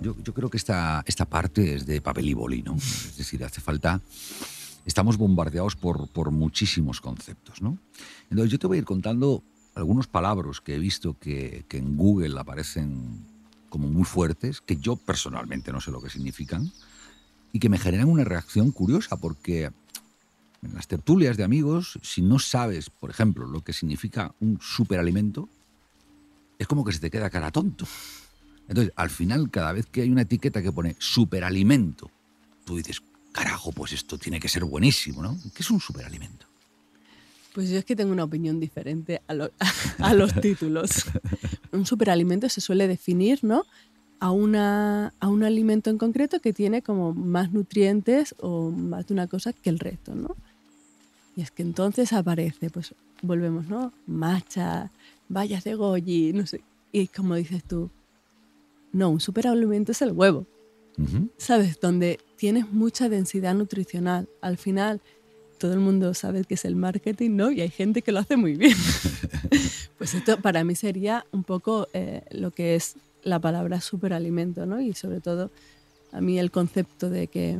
Yo, 0.00 0.16
yo, 0.22 0.34
creo 0.34 0.50
que 0.50 0.56
esta, 0.56 1.02
esta 1.06 1.24
parte 1.24 1.74
es 1.74 1.86
de 1.86 2.00
papel 2.00 2.28
y 2.28 2.34
boli, 2.34 2.62
¿no? 2.62 2.76
Es 2.76 3.16
decir, 3.16 3.44
hace 3.44 3.60
falta... 3.60 4.00
Estamos 4.86 5.18
bombardeados 5.18 5.76
por, 5.76 6.08
por 6.08 6.30
muchísimos 6.30 7.02
conceptos, 7.02 7.60
¿no? 7.60 7.76
Entonces 8.30 8.50
yo 8.50 8.58
te 8.58 8.66
voy 8.66 8.78
a 8.78 8.80
ir 8.80 8.86
contando 8.86 9.42
algunos 9.74 10.06
palabras 10.06 10.62
que 10.62 10.74
he 10.74 10.78
visto 10.78 11.16
que, 11.20 11.66
que 11.68 11.76
en 11.76 11.98
Google 11.98 12.40
aparecen 12.40 13.24
como 13.68 13.88
muy 13.88 14.04
fuertes, 14.04 14.62
que 14.62 14.76
yo 14.76 14.96
personalmente 14.96 15.70
no 15.70 15.82
sé 15.82 15.90
lo 15.90 16.00
que 16.00 16.08
significan, 16.08 16.72
y 17.52 17.58
que 17.58 17.68
me 17.68 17.78
generan 17.78 18.08
una 18.08 18.24
reacción 18.24 18.70
curiosa, 18.72 19.16
porque 19.16 19.70
en 20.62 20.74
las 20.74 20.88
tertulias 20.88 21.36
de 21.36 21.44
amigos, 21.44 21.98
si 22.02 22.22
no 22.22 22.38
sabes, 22.38 22.90
por 22.90 23.10
ejemplo, 23.10 23.46
lo 23.46 23.62
que 23.62 23.72
significa 23.72 24.34
un 24.40 24.58
superalimento, 24.60 25.48
es 26.58 26.66
como 26.66 26.84
que 26.84 26.92
se 26.92 27.00
te 27.00 27.10
queda 27.10 27.30
cara 27.30 27.50
tonto. 27.50 27.86
Entonces, 28.68 28.92
al 28.96 29.10
final, 29.10 29.50
cada 29.50 29.72
vez 29.72 29.86
que 29.86 30.02
hay 30.02 30.10
una 30.10 30.22
etiqueta 30.22 30.62
que 30.62 30.70
pone 30.70 30.94
superalimento, 30.98 32.10
tú 32.64 32.76
dices, 32.76 33.02
carajo, 33.32 33.72
pues 33.72 33.92
esto 33.92 34.18
tiene 34.18 34.38
que 34.38 34.48
ser 34.48 34.64
buenísimo, 34.64 35.22
¿no? 35.22 35.36
¿Qué 35.54 35.62
es 35.62 35.70
un 35.70 35.80
superalimento? 35.80 36.46
Pues 37.54 37.70
yo 37.70 37.78
es 37.78 37.84
que 37.84 37.96
tengo 37.96 38.12
una 38.12 38.24
opinión 38.24 38.60
diferente 38.60 39.22
a, 39.26 39.34
los 40.14 40.34
títulos. 40.40 41.06
un 41.72 41.86
superalimento 41.86 42.48
se 42.48 42.60
suele 42.60 42.86
definir, 42.86 43.42
¿no? 43.42 43.64
A, 44.20 44.30
una, 44.30 45.14
a 45.18 45.28
un 45.28 45.42
alimento 45.42 45.90
en 45.90 45.98
concreto 45.98 46.40
que 46.40 46.52
tiene 46.52 46.82
como 46.82 47.14
más 47.14 47.52
nutrientes 47.52 48.34
o 48.38 48.70
más 48.70 49.06
de 49.06 49.14
una 49.14 49.26
cosa 49.26 49.52
que 49.52 49.70
el 49.70 49.78
resto, 49.78 50.14
¿no? 50.14 50.36
Y 51.40 51.42
es 51.42 51.50
que 51.50 51.62
entonces 51.62 52.12
aparece, 52.12 52.68
pues 52.68 52.94
volvemos, 53.22 53.66
¿no? 53.66 53.94
Macha, 54.06 54.90
vallas 55.26 55.64
de 55.64 55.74
goji, 55.74 56.34
no 56.34 56.46
sé. 56.46 56.60
Y 56.92 57.06
como 57.06 57.34
dices 57.34 57.64
tú, 57.64 57.88
no, 58.92 59.08
un 59.08 59.20
superalimento 59.20 59.92
es 59.92 60.02
el 60.02 60.12
huevo. 60.12 60.44
¿Sabes? 61.38 61.80
Donde 61.80 62.20
tienes 62.36 62.70
mucha 62.70 63.08
densidad 63.08 63.54
nutricional. 63.54 64.28
Al 64.42 64.58
final, 64.58 65.00
todo 65.56 65.72
el 65.72 65.80
mundo 65.80 66.12
sabe 66.12 66.44
que 66.44 66.52
es 66.52 66.66
el 66.66 66.76
marketing, 66.76 67.30
¿no? 67.36 67.50
Y 67.50 67.62
hay 67.62 67.70
gente 67.70 68.02
que 68.02 68.12
lo 68.12 68.18
hace 68.18 68.36
muy 68.36 68.54
bien. 68.56 68.76
pues 69.96 70.12
esto 70.12 70.42
para 70.42 70.62
mí 70.62 70.74
sería 70.74 71.24
un 71.32 71.42
poco 71.42 71.88
eh, 71.94 72.20
lo 72.32 72.50
que 72.50 72.74
es 72.74 72.96
la 73.22 73.38
palabra 73.38 73.80
superalimento, 73.80 74.66
¿no? 74.66 74.78
Y 74.78 74.92
sobre 74.92 75.22
todo, 75.22 75.50
a 76.12 76.20
mí 76.20 76.38
el 76.38 76.50
concepto 76.50 77.08
de 77.08 77.28
que 77.28 77.58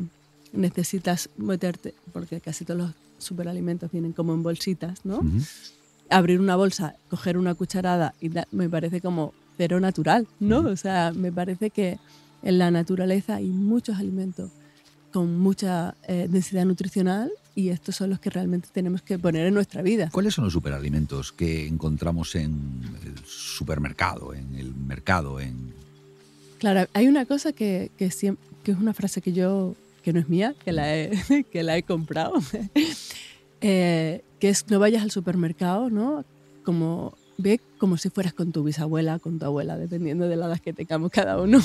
necesitas 0.53 1.31
meterte, 1.39 1.95
porque 2.13 2.43
casi 2.43 2.67
todos 2.67 2.81
los 2.81 2.95
superalimentos 3.21 3.91
vienen 3.91 4.13
como 4.13 4.35
en 4.35 4.43
bolsitas, 4.43 5.05
¿no? 5.05 5.21
Abrir 6.09 6.41
una 6.41 6.57
bolsa, 6.57 6.97
coger 7.09 7.39
una 7.39 7.55
cucharada 7.55 8.15
y 8.21 8.31
me 8.51 8.69
parece 8.69 9.01
como 9.01 9.33
cero 9.57 9.81
natural, 9.81 10.27
¿no? 10.41 10.61
O 10.61 10.77
sea, 10.77 11.13
me 11.15 11.31
parece 11.31 11.71
que 11.71 11.99
en 12.43 12.59
la 12.59 12.71
naturaleza 12.71 13.37
hay 13.37 13.47
muchos 13.47 13.99
alimentos 13.99 14.51
con 15.13 15.39
mucha 15.39 15.95
eh, 16.07 16.29
densidad 16.31 16.65
nutricional 16.65 17.31
y 17.55 17.69
estos 17.71 17.97
son 17.97 18.11
los 18.11 18.21
que 18.21 18.31
realmente 18.31 18.69
tenemos 18.73 19.03
que 19.03 19.19
poner 19.19 19.47
en 19.47 19.55
nuestra 19.55 19.83
vida. 19.83 20.09
¿Cuáles 20.13 20.35
son 20.35 20.45
los 20.45 20.53
superalimentos 20.53 21.33
que 21.33 21.67
encontramos 21.67 22.35
en 22.37 22.81
el 23.05 23.19
supermercado, 23.27 24.33
en 24.35 24.55
el 24.55 24.75
mercado? 24.75 25.41
En... 25.41 25.75
Claro, 26.59 26.89
hay 26.95 27.09
una 27.09 27.27
cosa 27.27 27.53
que, 27.53 27.91
que, 27.99 28.09
que 28.63 28.73
es 28.73 28.79
una 28.79 28.95
frase 28.95 29.21
que 29.21 29.33
yo 29.33 29.75
que 30.03 30.13
no 30.13 30.21
es 30.21 30.29
mía, 30.29 30.55
que 30.65 30.73
la 30.73 30.97
he, 30.97 31.45
que 31.53 31.63
la 31.63 31.77
he 31.77 31.83
comprado, 31.83 32.35
eh, 33.61 34.25
que 34.39 34.49
es 34.49 34.69
no 34.71 34.79
vayas 34.79 35.03
al 35.03 35.11
supermercado, 35.11 35.91
¿no? 35.91 36.25
Como, 36.65 37.15
ve 37.39 37.61
como 37.79 37.97
si 37.97 38.11
fueras 38.11 38.33
con 38.33 38.53
tu 38.53 38.63
bisabuela, 38.63 39.19
con 39.19 39.39
tu 39.39 39.47
abuela, 39.47 39.77
dependiendo 39.77 40.29
de 40.29 40.37
la 40.37 40.47
edad 40.47 40.59
que 40.59 40.73
tengamos 40.73 41.11
cada 41.11 41.41
uno. 41.41 41.61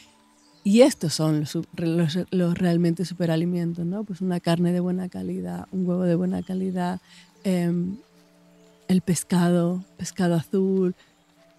y 0.64 0.82
estos 0.82 1.14
son 1.14 1.40
los, 1.76 2.26
los, 2.30 2.58
realmente 2.58 3.04
superalimentos, 3.04 3.86
¿no? 3.86 4.04
Pues 4.04 4.20
una 4.20 4.40
carne 4.40 4.72
de 4.72 4.80
buena 4.80 5.08
calidad, 5.08 5.66
un 5.70 5.86
huevo 5.88 6.02
de 6.02 6.14
buena 6.16 6.42
calidad, 6.42 7.00
em, 7.44 7.96
el 8.88 9.00
pescado, 9.00 9.84
pescado 9.96 10.34
azul, 10.34 10.94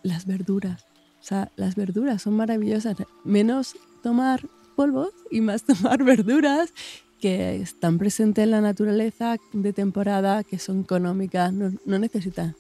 las 0.03 0.25
verduras. 0.25 0.85
O 1.21 1.23
sea, 1.23 1.51
las 1.55 1.75
verduras 1.75 2.21
son 2.21 2.35
maravillosas. 2.35 2.97
Menos 3.23 3.75
tomar 4.03 4.41
polvos 4.75 5.11
y 5.29 5.41
más 5.41 5.63
tomar 5.65 6.03
verduras 6.03 6.73
que 7.19 7.58
están 7.58 7.97
presentes 7.97 8.43
en 8.43 8.51
la 8.51 8.62
naturaleza 8.62 9.38
de 9.53 9.73
temporada, 9.73 10.43
que 10.43 10.60
son 10.60 10.82
económicas, 10.82 11.53
no, 11.53 11.71
no 11.86 11.99
necesitan 11.99 12.55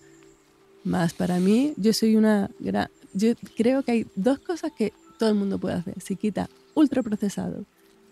más. 0.83 1.13
Para 1.13 1.39
mí, 1.39 1.73
yo 1.77 1.93
soy 1.93 2.15
una 2.15 2.49
gran... 2.59 2.89
Yo 3.13 3.33
creo 3.57 3.83
que 3.83 3.91
hay 3.91 4.07
dos 4.15 4.39
cosas 4.39 4.71
que 4.77 4.93
todo 5.17 5.29
el 5.29 5.35
mundo 5.35 5.59
puede 5.59 5.75
hacer. 5.75 5.95
Si 6.01 6.15
quita 6.15 6.49
ultraprocesado 6.75 7.65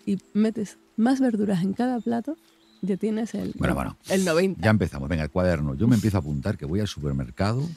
y 0.06 0.18
metes 0.34 0.78
más 0.96 1.20
verduras 1.20 1.62
en 1.64 1.74
cada 1.74 2.00
plato, 2.00 2.38
ya 2.82 2.98
tienes 2.98 3.34
el, 3.34 3.54
bueno, 3.58 3.76
bueno, 3.76 3.98
el 4.10 4.24
90. 4.26 4.62
Ya 4.62 4.70
empezamos. 4.70 5.10
Venga, 5.10 5.24
el 5.24 5.30
cuaderno. 5.30 5.76
Yo 5.76 5.88
me 5.88 5.96
empiezo 5.96 6.18
a 6.18 6.20
apuntar 6.20 6.58
que 6.58 6.66
voy 6.66 6.80
al 6.80 6.88
supermercado 6.88 7.68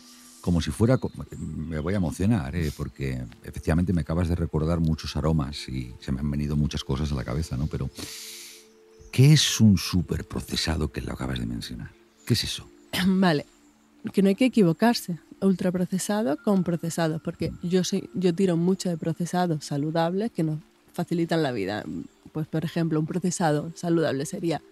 como 0.40 0.61
si 0.61 0.70
fuera, 0.70 0.98
me 1.38 1.78
voy 1.80 1.94
a 1.94 1.98
emocionar, 1.98 2.56
¿eh? 2.56 2.72
porque 2.76 3.22
efectivamente 3.44 3.92
me 3.92 4.00
acabas 4.00 4.28
de 4.28 4.35
recordar 4.35 4.80
muchos 4.80 5.16
aromas 5.16 5.68
y 5.68 5.94
se 6.00 6.12
me 6.12 6.20
han 6.20 6.30
venido 6.30 6.56
muchas 6.56 6.83
cosas 6.83 7.12
a 7.12 7.14
la 7.14 7.24
cabeza, 7.24 7.56
¿no? 7.56 7.66
Pero, 7.66 7.90
¿qué 9.10 9.32
es 9.32 9.60
un 9.60 9.76
superprocesado 9.78 10.90
que 10.90 11.00
lo 11.00 11.12
acabas 11.12 11.38
de 11.38 11.46
mencionar? 11.46 11.90
¿Qué 12.26 12.34
es 12.34 12.44
eso? 12.44 12.68
Vale, 13.06 13.46
que 14.12 14.22
no 14.22 14.28
hay 14.28 14.34
que 14.34 14.46
equivocarse, 14.46 15.18
ultraprocesado 15.40 16.36
con 16.42 16.64
procesados, 16.64 17.20
porque 17.22 17.52
yo, 17.62 17.84
soy, 17.84 18.08
yo 18.14 18.34
tiro 18.34 18.56
mucho 18.56 18.88
de 18.88 18.96
procesados 18.96 19.64
saludables 19.64 20.30
que 20.30 20.42
nos 20.42 20.60
facilitan 20.92 21.42
la 21.42 21.52
vida. 21.52 21.84
Pues, 22.32 22.46
por 22.46 22.64
ejemplo, 22.64 23.00
un 23.00 23.06
procesado 23.06 23.72
saludable 23.74 24.26
sería 24.26 24.62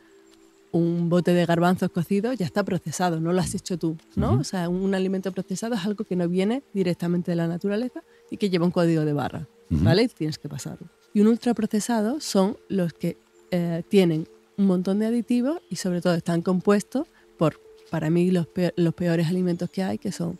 un 0.70 1.08
bote 1.08 1.32
de 1.32 1.46
garbanzos 1.46 1.90
cocidos 1.90 2.36
ya 2.36 2.44
está 2.44 2.62
procesado, 2.62 3.20
no 3.20 3.32
lo 3.32 3.40
has 3.40 3.54
hecho 3.54 3.78
tú, 3.78 3.96
¿no? 4.16 4.34
O 4.34 4.44
sea, 4.44 4.68
un 4.68 4.94
alimento 4.94 5.32
procesado 5.32 5.74
es 5.74 5.84
algo 5.84 6.04
que 6.04 6.14
no 6.14 6.28
viene 6.28 6.62
directamente 6.74 7.32
de 7.32 7.36
la 7.36 7.48
naturaleza 7.48 8.02
y 8.30 8.36
que 8.36 8.50
lleva 8.50 8.66
un 8.66 8.70
código 8.70 9.04
de 9.04 9.12
barra, 9.12 9.46
¿vale? 9.70 10.02
Y 10.02 10.08
tienes 10.08 10.38
que 10.38 10.48
pasarlo. 10.48 10.88
Y 11.14 11.20
un 11.20 11.28
ultraprocesado 11.28 12.20
son 12.20 12.58
los 12.68 12.92
que 12.92 13.16
eh, 13.50 13.82
tienen 13.88 14.26
un 14.56 14.66
montón 14.66 14.98
de 14.98 15.06
aditivos 15.06 15.60
y 15.70 15.76
sobre 15.76 16.00
todo 16.00 16.14
están 16.14 16.42
compuestos 16.42 17.06
por, 17.38 17.60
para 17.90 18.10
mí, 18.10 18.30
los, 18.30 18.48
los 18.76 18.94
peores 18.94 19.28
alimentos 19.28 19.70
que 19.70 19.82
hay, 19.82 19.98
que 19.98 20.12
son 20.12 20.38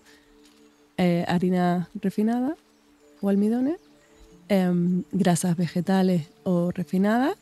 eh, 0.99 1.25
harina 1.29 1.88
refinada 1.94 2.57
o 3.21 3.29
almidones, 3.29 3.79
em, 4.49 5.05
grasas 5.12 5.57
vegetales 5.57 6.27
o 6.42 6.73
refinadas, 6.73 7.37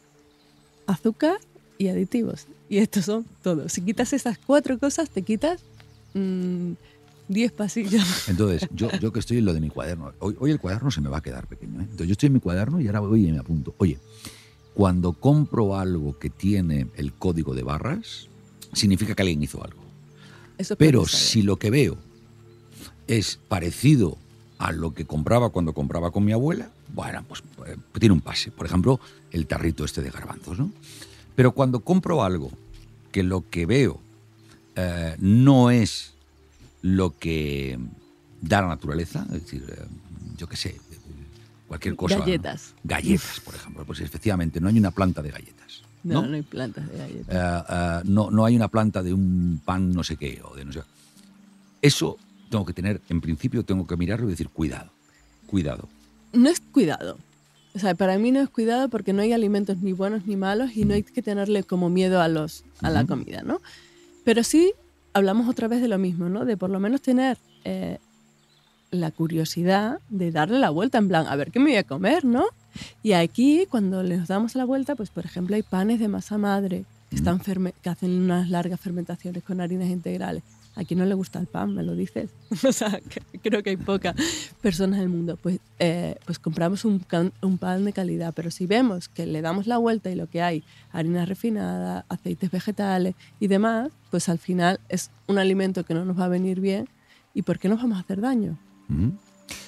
azúcar 0.86 1.38
y 1.78 1.88
aditivos. 1.88 2.46
Y 2.68 2.78
estos 2.78 3.06
son 3.06 3.24
todos. 3.42 3.72
Si 3.72 3.80
quitas 3.80 4.12
esas 4.12 4.36
cuatro 4.38 4.78
cosas, 4.78 5.08
te 5.08 5.22
quitas 5.22 5.62
10 6.12 7.52
mm, 7.52 7.56
pasillos. 7.56 8.04
Entonces, 8.28 8.68
yo, 8.74 8.90
yo 9.00 9.12
que 9.12 9.20
estoy 9.20 9.38
en 9.38 9.46
lo 9.46 9.54
de 9.54 9.60
mi 9.60 9.70
cuaderno, 9.70 10.12
hoy, 10.18 10.36
hoy 10.38 10.50
el 10.50 10.60
cuaderno 10.60 10.90
se 10.90 11.00
me 11.00 11.08
va 11.08 11.18
a 11.18 11.22
quedar 11.22 11.46
pequeño. 11.46 11.80
¿eh? 11.80 11.84
Entonces, 11.84 12.08
yo 12.08 12.12
estoy 12.12 12.26
en 12.26 12.34
mi 12.34 12.40
cuaderno 12.40 12.80
y 12.80 12.86
ahora 12.88 13.00
voy 13.00 13.26
y 13.26 13.32
me 13.32 13.38
apunto. 13.38 13.74
Oye, 13.78 13.98
cuando 14.76 15.14
compro 15.14 15.78
algo 15.78 16.18
que 16.18 16.28
tiene 16.28 16.88
el 16.96 17.14
código 17.14 17.54
de 17.54 17.62
barras, 17.62 18.28
significa 18.74 19.14
que 19.14 19.22
alguien 19.22 19.42
hizo 19.42 19.64
algo. 19.64 19.80
Pero 20.76 21.06
si 21.06 21.40
lo 21.40 21.56
que 21.56 21.70
veo 21.70 21.96
es 23.06 23.38
parecido 23.48 24.18
a 24.58 24.72
lo 24.72 24.92
que 24.92 25.06
compraba 25.06 25.48
cuando 25.48 25.72
compraba 25.72 26.10
con 26.10 26.26
mi 26.26 26.32
abuela, 26.32 26.68
bueno, 26.94 27.24
pues 27.26 27.42
eh, 27.66 27.78
tiene 27.98 28.12
un 28.12 28.20
pase. 28.20 28.50
Por 28.50 28.66
ejemplo, 28.66 29.00
el 29.30 29.46
tarrito 29.46 29.82
este 29.82 30.02
de 30.02 30.10
garbanzos, 30.10 30.58
¿no? 30.58 30.70
Pero 31.34 31.52
cuando 31.52 31.80
compro 31.80 32.22
algo 32.22 32.50
que 33.12 33.22
lo 33.22 33.48
que 33.48 33.64
veo 33.64 33.98
eh, 34.74 35.16
no 35.20 35.70
es 35.70 36.12
lo 36.82 37.16
que 37.18 37.78
da 38.42 38.60
la 38.60 38.68
naturaleza, 38.68 39.24
es 39.32 39.42
decir, 39.42 39.64
eh, 39.70 39.86
yo 40.36 40.46
qué 40.46 40.56
sé, 40.58 40.78
cualquier 41.68 41.96
cosa. 41.96 42.18
Galletas. 42.18 42.74
Galletas, 42.84 43.40
por 43.40 43.54
ejemplo. 43.54 43.84
Pues 43.84 44.00
efectivamente, 44.00 44.60
no 44.60 44.68
hay 44.68 44.78
una 44.78 44.90
planta 44.90 45.22
de 45.22 45.30
galletas. 45.30 45.82
No, 46.02 46.24
no, 46.24 46.36
hay 46.36 46.42
plantas 46.42 46.88
de 46.88 46.98
galletas. 46.98 47.64
Eh, 47.68 48.02
no, 48.08 48.30
no 48.30 48.44
hay 48.44 48.54
una 48.54 48.68
planta 48.68 49.02
de 49.02 49.12
un 49.12 49.60
pan 49.64 49.92
no 49.92 50.04
sé 50.04 50.16
qué 50.16 50.40
o 50.44 50.54
de 50.54 50.64
no 50.64 50.72
sé. 50.72 50.82
Eso 51.82 52.16
tengo 52.48 52.64
que 52.64 52.72
tener, 52.72 53.00
en 53.08 53.20
principio, 53.20 53.64
tengo 53.64 53.86
que 53.86 53.96
mirarlo 53.96 54.26
y 54.26 54.30
decir, 54.30 54.48
cuidado, 54.48 54.90
cuidado. 55.46 55.88
No 56.32 56.48
es 56.48 56.60
cuidado. 56.60 57.18
O 57.74 57.78
sea, 57.78 57.94
para 57.94 58.18
mí 58.18 58.30
no 58.30 58.40
es 58.40 58.48
cuidado 58.48 58.88
porque 58.88 59.12
no 59.12 59.22
hay 59.22 59.32
alimentos 59.32 59.78
ni 59.78 59.92
buenos 59.92 60.26
ni 60.26 60.36
malos 60.36 60.76
y 60.76 60.84
no 60.84 60.94
hay 60.94 61.02
que 61.02 61.22
tenerle 61.22 61.62
como 61.62 61.90
miedo 61.90 62.22
a, 62.22 62.28
los, 62.28 62.64
a 62.80 62.90
la 62.90 63.04
comida, 63.04 63.42
¿no? 63.42 63.60
Pero 64.24 64.42
sí 64.44 64.72
hablamos 65.12 65.48
otra 65.48 65.68
vez 65.68 65.82
de 65.82 65.88
lo 65.88 65.98
mismo, 65.98 66.28
¿no? 66.28 66.44
De 66.44 66.56
por 66.56 66.70
lo 66.70 66.80
menos 66.80 67.02
tener 67.02 67.36
eh, 67.64 67.98
la 68.90 69.10
curiosidad 69.10 69.98
de 70.08 70.30
darle 70.30 70.58
la 70.58 70.70
vuelta 70.70 70.98
en 70.98 71.08
plan, 71.08 71.26
a 71.26 71.36
ver 71.36 71.50
qué 71.50 71.58
me 71.58 71.70
voy 71.70 71.76
a 71.76 71.84
comer, 71.84 72.24
¿no? 72.24 72.44
Y 73.02 73.12
aquí, 73.12 73.66
cuando 73.70 74.02
les 74.02 74.28
damos 74.28 74.54
la 74.54 74.64
vuelta, 74.64 74.94
pues 74.94 75.10
por 75.10 75.24
ejemplo 75.24 75.56
hay 75.56 75.62
panes 75.62 75.98
de 75.98 76.08
masa 76.08 76.38
madre 76.38 76.84
que, 77.10 77.16
están 77.16 77.40
que 77.40 77.88
hacen 77.88 78.10
unas 78.10 78.50
largas 78.50 78.80
fermentaciones 78.80 79.42
con 79.42 79.60
harinas 79.60 79.88
integrales. 79.88 80.42
¿A 80.74 80.84
quién 80.84 80.98
no 80.98 81.06
le 81.06 81.14
gusta 81.14 81.38
el 81.38 81.46
pan? 81.46 81.74
¿Me 81.74 81.82
lo 81.82 81.94
dices? 81.94 82.28
o 82.68 82.72
sea, 82.72 83.00
creo 83.42 83.62
que 83.62 83.70
hay 83.70 83.76
pocas 83.78 84.14
personas 84.60 84.98
en 84.98 85.04
el 85.04 85.08
mundo. 85.08 85.38
Pues, 85.38 85.58
eh, 85.78 86.16
pues 86.26 86.38
compramos 86.38 86.84
un, 86.84 87.02
un, 87.40 87.56
pan 87.56 87.86
de 87.86 87.94
calidad, 87.94 88.34
pero 88.36 88.50
si 88.50 88.66
vemos 88.66 89.08
que 89.08 89.24
le 89.24 89.40
damos 89.40 89.66
la 89.66 89.78
vuelta 89.78 90.10
y 90.10 90.16
lo 90.16 90.28
que 90.28 90.42
hay, 90.42 90.64
harina 90.92 91.24
refinada, 91.24 92.04
aceites 92.10 92.50
vegetales 92.50 93.14
y 93.40 93.46
demás, 93.46 93.90
pues 94.10 94.28
al 94.28 94.38
final 94.38 94.78
es 94.90 95.10
un 95.28 95.38
alimento 95.38 95.82
que 95.84 95.94
no 95.94 96.04
nos 96.04 96.18
va 96.18 96.26
a 96.26 96.28
venir 96.28 96.60
bien 96.60 96.90
y 97.32 97.40
¿por 97.40 97.58
qué 97.58 97.70
nos 97.70 97.80
vamos 97.80 97.96
a 97.96 98.00
hacer 98.00 98.20
daño? 98.20 98.58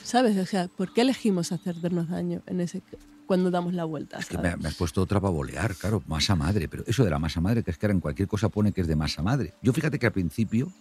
¿Sabes? 0.03 0.37
O 0.39 0.47
sea, 0.47 0.69
¿por 0.69 0.93
qué 0.93 1.03
elegimos 1.03 1.53
hacernos 1.53 2.09
daño 2.09 2.43
en 2.47 2.61
ese 2.61 2.83
cuando 3.29 3.51
damos 3.51 3.75
la 3.75 3.85
vuelta. 3.85 4.19
Es 4.19 4.27
que 4.27 4.39
me, 4.39 4.49
has 4.49 4.75
puesto 4.75 5.03
otra 5.03 5.21
para 5.21 5.31
bolear, 5.31 5.77
claro, 5.77 6.03
masa 6.07 6.35
madre, 6.35 6.67
pero 6.67 6.83
eso 6.87 7.05
de 7.05 7.11
la 7.11 7.19
masa 7.19 7.43
madre, 7.43 7.63
que 7.63 7.71
es 7.71 7.77
que 7.77 7.85
ahora 7.85 7.93
en 7.93 8.01
cualquier 8.01 8.27
cosa 8.27 8.49
pone 8.49 8.73
que 8.73 8.81
es 8.81 8.89
de 8.89 8.97
masa 8.97 9.23
madre. 9.23 9.53
Yo 9.63 9.75
fíjate 9.75 9.99
que 9.99 10.07
al 10.07 10.13
principio, 10.13 10.73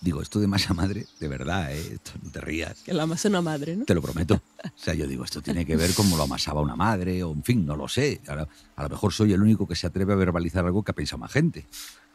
digo, 0.00 0.20
esto 0.20 0.40
de 0.40 0.48
masa 0.48 0.74
madre, 0.74 1.06
de 1.20 1.28
verdad, 1.28 1.72
¿eh? 1.72 1.98
no 2.20 2.30
te 2.30 2.40
rías. 2.40 2.82
Que 2.82 2.92
la 2.92 3.06
masa 3.06 3.28
una 3.28 3.42
madre, 3.42 3.76
¿no? 3.76 3.84
Te 3.84 3.94
lo 3.94 4.02
prometo. 4.02 4.42
O 4.64 4.82
sea, 4.84 4.94
yo 4.94 5.06
digo, 5.06 5.24
esto 5.24 5.40
tiene 5.40 5.64
que 5.64 5.76
ver 5.76 5.94
cómo 5.94 6.16
lo 6.16 6.24
amasaba 6.24 6.60
una 6.60 6.74
madre, 6.74 7.22
o 7.22 7.32
en 7.32 7.44
fin, 7.44 7.64
no 7.64 7.76
lo 7.76 7.86
sé. 7.86 8.20
a 8.26 8.82
lo 8.82 8.88
mejor 8.88 9.12
soy 9.12 9.32
el 9.32 9.40
único 9.40 9.68
que 9.68 9.76
se 9.76 9.86
atreve 9.86 10.14
a 10.14 10.16
verbalizar 10.16 10.64
algo 10.64 10.82
que 10.82 10.90
ha 10.90 10.94
pensado 10.94 11.18
más 11.18 11.30
gente. 11.30 11.66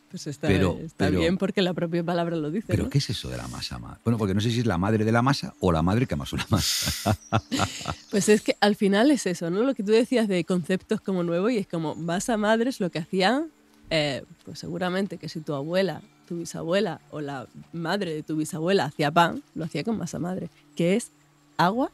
Pues 0.09 0.25
está, 0.25 0.51
está 0.51 1.09
bien 1.11 1.37
porque 1.37 1.61
la 1.61 1.73
propia 1.75 2.03
palabra 2.03 2.35
lo 2.35 2.49
dice. 2.49 2.65
¿Pero 2.67 2.89
qué 2.89 2.97
es 2.97 3.09
eso 3.11 3.29
de 3.29 3.37
la 3.37 3.47
masa 3.47 3.77
madre? 3.77 3.99
Bueno, 4.03 4.17
porque 4.17 4.33
no 4.33 4.41
sé 4.41 4.49
si 4.49 4.59
es 4.59 4.65
la 4.65 4.79
madre 4.79 5.05
de 5.05 5.11
la 5.11 5.21
masa 5.21 5.53
o 5.59 5.71
la 5.71 5.83
madre 5.83 6.07
que 6.07 6.15
amasó 6.15 6.35
la 6.35 6.47
masa. 6.49 7.15
pues 8.11 8.27
es 8.27 8.41
que 8.41 8.57
al 8.59 8.75
final 8.75 9.11
es 9.11 9.27
eso, 9.27 9.51
¿no? 9.51 9.61
Lo 9.61 9.75
que 9.75 9.83
tú 9.83 9.91
decías 9.91 10.27
de 10.27 10.43
conceptos 10.45 10.99
como 10.99 11.23
nuevo 11.23 11.49
y 11.51 11.57
es 11.57 11.67
como 11.67 11.93
masa 11.93 12.37
madre 12.37 12.71
es 12.71 12.79
lo 12.79 12.89
que 12.89 12.97
hacían, 12.97 13.51
eh, 13.91 14.23
pues 14.45 14.57
seguramente 14.57 15.17
que 15.17 15.29
si 15.29 15.41
tu 15.41 15.53
abuela, 15.53 16.01
tu 16.27 16.39
bisabuela 16.39 17.01
o 17.11 17.21
la 17.21 17.47
madre 17.71 18.15
de 18.15 18.23
tu 18.23 18.35
bisabuela 18.35 18.85
hacía 18.85 19.11
pan, 19.11 19.43
lo 19.53 19.65
hacía 19.65 19.83
con 19.83 19.95
masa 19.95 20.17
madre, 20.17 20.49
que 20.75 20.95
es 20.95 21.11
agua 21.57 21.91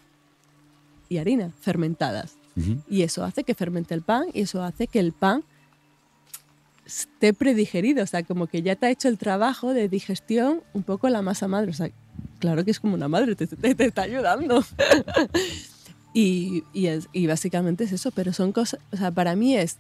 y 1.10 1.18
harina 1.18 1.52
fermentadas. 1.60 2.38
Y 2.90 3.02
eso 3.02 3.26
hace 3.26 3.44
que 3.44 3.54
fermente 3.54 3.94
el 3.94 4.02
pan 4.02 4.28
y 4.34 4.44
eso 4.44 4.64
hace 4.64 4.88
que 4.88 5.00
el 5.00 5.12
pan 5.12 5.44
esté 6.86 7.34
predigerido, 7.34 8.04
o 8.04 8.08
sea, 8.08 8.24
como 8.24 8.48
que 8.48 8.62
ya 8.62 8.76
te 8.76 8.86
ha 8.86 8.92
hecho 8.92 9.08
el 9.08 9.18
trabajo 9.18 9.74
de 9.74 9.90
digestión 9.90 10.62
un 10.74 10.84
poco 10.84 11.10
la 11.10 11.22
masa 11.22 11.48
madre, 11.48 11.72
o 11.72 11.74
sea, 11.74 11.90
claro 12.40 12.64
que 12.64 12.72
es 12.72 12.80
como 12.80 12.94
una 12.94 13.08
madre, 13.08 13.36
te, 13.36 13.48
te, 13.48 13.86
está 13.86 14.04
ayudando. 14.04 14.64
y, 16.14 16.64
y, 16.74 16.88
es, 16.88 17.08
y 17.12 17.28
básicamente 17.28 17.86
es 17.86 17.92
eso, 17.92 18.12
pero 18.12 18.34
son 18.34 18.52
cosas, 18.52 18.80
o 18.92 18.98
sea, 18.98 19.12
para 19.12 19.36
mí 19.36 19.56
es 19.56 19.78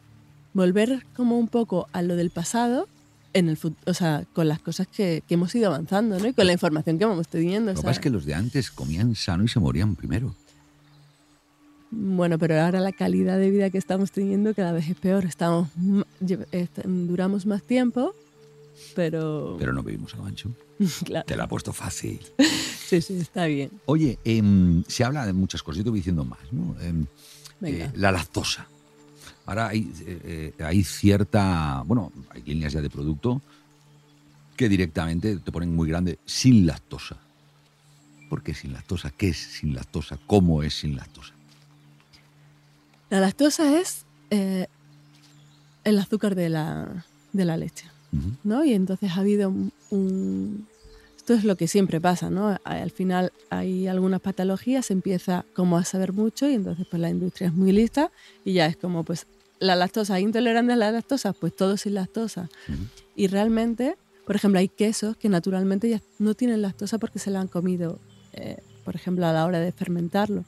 volver 0.53 1.05
como 1.15 1.37
un 1.37 1.47
poco 1.47 1.87
a 1.91 2.01
lo 2.01 2.15
del 2.15 2.31
pasado, 2.31 2.87
en 3.33 3.49
el 3.49 3.59
o 3.85 3.93
sea, 3.93 4.25
con 4.33 4.47
las 4.47 4.59
cosas 4.59 4.87
que, 4.87 5.21
que, 5.27 5.33
hemos 5.33 5.53
ido 5.53 5.67
avanzando, 5.67 6.17
¿no? 6.17 6.27
Y 6.27 6.33
con 6.33 6.47
la 6.47 6.53
información 6.53 6.97
que 6.97 7.03
vamos 7.03 7.27
teniendo. 7.27 7.73
Lo 7.73 7.77
que 7.77 7.83
pasa 7.83 7.99
es 7.99 7.99
que 7.99 8.09
los 8.09 8.25
de 8.25 8.33
antes 8.33 8.71
comían 8.71 9.13
sano 9.15 9.43
y 9.43 9.49
se 9.49 9.59
morían 9.59 9.95
primero. 9.95 10.33
Bueno, 11.91 12.37
pero 12.37 12.59
ahora 12.59 12.79
la 12.79 12.91
calidad 12.91 13.37
de 13.37 13.49
vida 13.49 13.69
que 13.69 13.77
estamos 13.77 14.11
teniendo 14.11 14.53
cada 14.53 14.71
vez 14.71 14.89
es 14.89 14.95
peor. 14.97 15.25
Estamos, 15.25 15.69
duramos 16.85 17.45
más 17.45 17.63
tiempo, 17.63 18.13
pero... 18.95 19.55
Pero 19.59 19.73
no 19.73 19.83
vivimos 19.83 20.13
a 20.13 20.17
lo 20.17 20.25
ancho. 20.25 20.49
claro. 21.05 21.25
Te 21.25 21.37
la 21.37 21.45
ha 21.45 21.47
puesto 21.47 21.73
fácil. 21.73 22.19
sí, 22.87 23.01
sí, 23.01 23.17
está 23.17 23.45
bien. 23.45 23.71
Oye, 23.85 24.19
em, 24.23 24.83
se 24.87 25.03
habla 25.03 25.25
de 25.25 25.33
muchas 25.33 25.63
cosas, 25.63 25.79
yo 25.79 25.83
te 25.85 25.89
voy 25.89 25.99
diciendo 25.99 26.25
más. 26.25 26.39
¿no? 26.51 26.75
Em, 26.81 27.05
eh, 27.61 27.89
la 27.95 28.11
lactosa. 28.11 28.67
Ahora 29.45 29.67
hay, 29.67 29.91
eh, 30.05 30.53
eh, 30.57 30.63
hay 30.63 30.83
cierta, 30.83 31.83
bueno, 31.85 32.11
hay 32.29 32.41
líneas 32.41 32.73
ya 32.73 32.81
de 32.81 32.89
producto 32.89 33.41
que 34.57 34.69
directamente 34.69 35.37
te 35.37 35.51
ponen 35.51 35.75
muy 35.75 35.87
grande 35.87 36.17
sin 36.25 36.65
lactosa. 36.65 37.17
¿Por 38.29 38.41
qué 38.41 38.55
sin 38.55 38.73
lactosa? 38.73 39.11
¿Qué 39.11 39.29
es 39.29 39.37
sin 39.37 39.75
lactosa? 39.75 40.17
¿Cómo 40.25 40.63
es 40.63 40.73
sin 40.73 40.95
lactosa? 40.95 41.34
La 43.09 43.19
lactosa 43.19 43.79
es 43.79 44.05
eh, 44.29 44.67
el 45.83 45.99
azúcar 45.99 46.35
de 46.35 46.49
la, 46.49 47.05
de 47.33 47.45
la 47.45 47.57
leche, 47.57 47.85
¿no? 48.43 48.65
Y 48.65 48.73
entonces 48.73 49.11
ha 49.11 49.19
habido 49.19 49.49
un, 49.49 50.67
Esto 51.15 51.33
es 51.33 51.43
lo 51.43 51.55
que 51.55 51.67
siempre 51.67 52.01
pasa, 52.01 52.29
¿no? 52.29 52.57
Al 52.63 52.91
final 52.91 53.31
hay 53.49 53.87
algunas 53.87 54.21
patologías, 54.21 54.87
se 54.87 54.93
empieza 54.93 55.45
como 55.53 55.77
a 55.77 55.85
saber 55.85 56.13
mucho 56.13 56.49
y 56.49 56.53
entonces 56.55 56.87
pues 56.89 56.99
la 56.99 57.09
industria 57.09 57.47
es 57.47 57.53
muy 57.53 57.71
lista 57.71 58.11
y 58.43 58.53
ya 58.53 58.65
es 58.65 58.77
como 58.77 59.03
pues 59.03 59.27
la 59.59 59.75
lactosa, 59.75 60.19
intolerante 60.19 60.73
a 60.73 60.75
la 60.75 60.91
lactosa, 60.91 61.33
pues 61.33 61.55
todo 61.55 61.77
sin 61.77 61.93
lactosa. 61.93 62.49
Y 63.15 63.27
realmente, 63.27 63.95
por 64.25 64.35
ejemplo, 64.35 64.59
hay 64.59 64.67
quesos 64.67 65.15
que 65.17 65.29
naturalmente 65.29 65.89
ya 65.89 66.01
no 66.19 66.33
tienen 66.33 66.61
lactosa 66.61 66.97
porque 66.97 67.19
se 67.19 67.31
la 67.31 67.41
han 67.41 67.47
comido, 67.47 67.99
eh, 68.33 68.57
por 68.83 68.95
ejemplo, 68.95 69.25
a 69.25 69.33
la 69.33 69.45
hora 69.45 69.59
de 69.59 69.71
fermentarlo. 69.71 70.43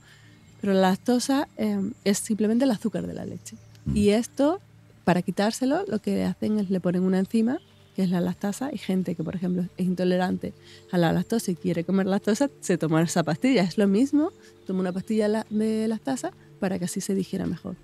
Pero 0.62 0.74
la 0.74 0.82
lactosa 0.82 1.48
em, 1.58 1.94
es 2.04 2.18
simplemente 2.18 2.66
el 2.66 2.72
azúcar 2.72 3.06
de 3.08 3.14
la 3.14 3.26
leche. 3.26 3.56
Mm. 3.86 3.98
Y 3.98 4.10
esto, 4.10 4.60
para 5.04 5.22
quitárselo, 5.22 5.84
lo 5.88 6.00
que 6.00 6.24
hacen 6.24 6.60
es 6.60 6.70
le 6.70 6.80
ponen 6.80 7.04
una 7.04 7.20
enzima, 7.20 7.60
que 7.96 8.04
es 8.04 8.10
la 8.10 8.22
lactasa, 8.22 8.70
y 8.72 8.78
gente 8.78 9.16
que, 9.16 9.24
por 9.24 9.36
ejemplo, 9.36 9.64
es 9.78 9.86
intolerante 9.86 10.54
a 10.92 10.98
la 10.98 11.12
lactosa 11.12 11.52
y 11.52 11.56
quiere 11.56 11.84
comer 11.84 12.06
lactosa, 12.06 12.50
se 12.60 12.78
toma 12.78 13.02
esa 13.02 13.24
pastilla. 13.24 13.64
Es 13.64 13.78
lo 13.78 13.88
mismo, 13.88 14.32
toma 14.66 14.82
una 14.82 14.92
pastilla 14.92 15.46
de 15.50 15.88
lactasa 15.88 16.32
para 16.60 16.78
que 16.78 16.86
así 16.86 17.02
se 17.02 17.16
digiera 17.16 17.46
mejor. 17.46 17.76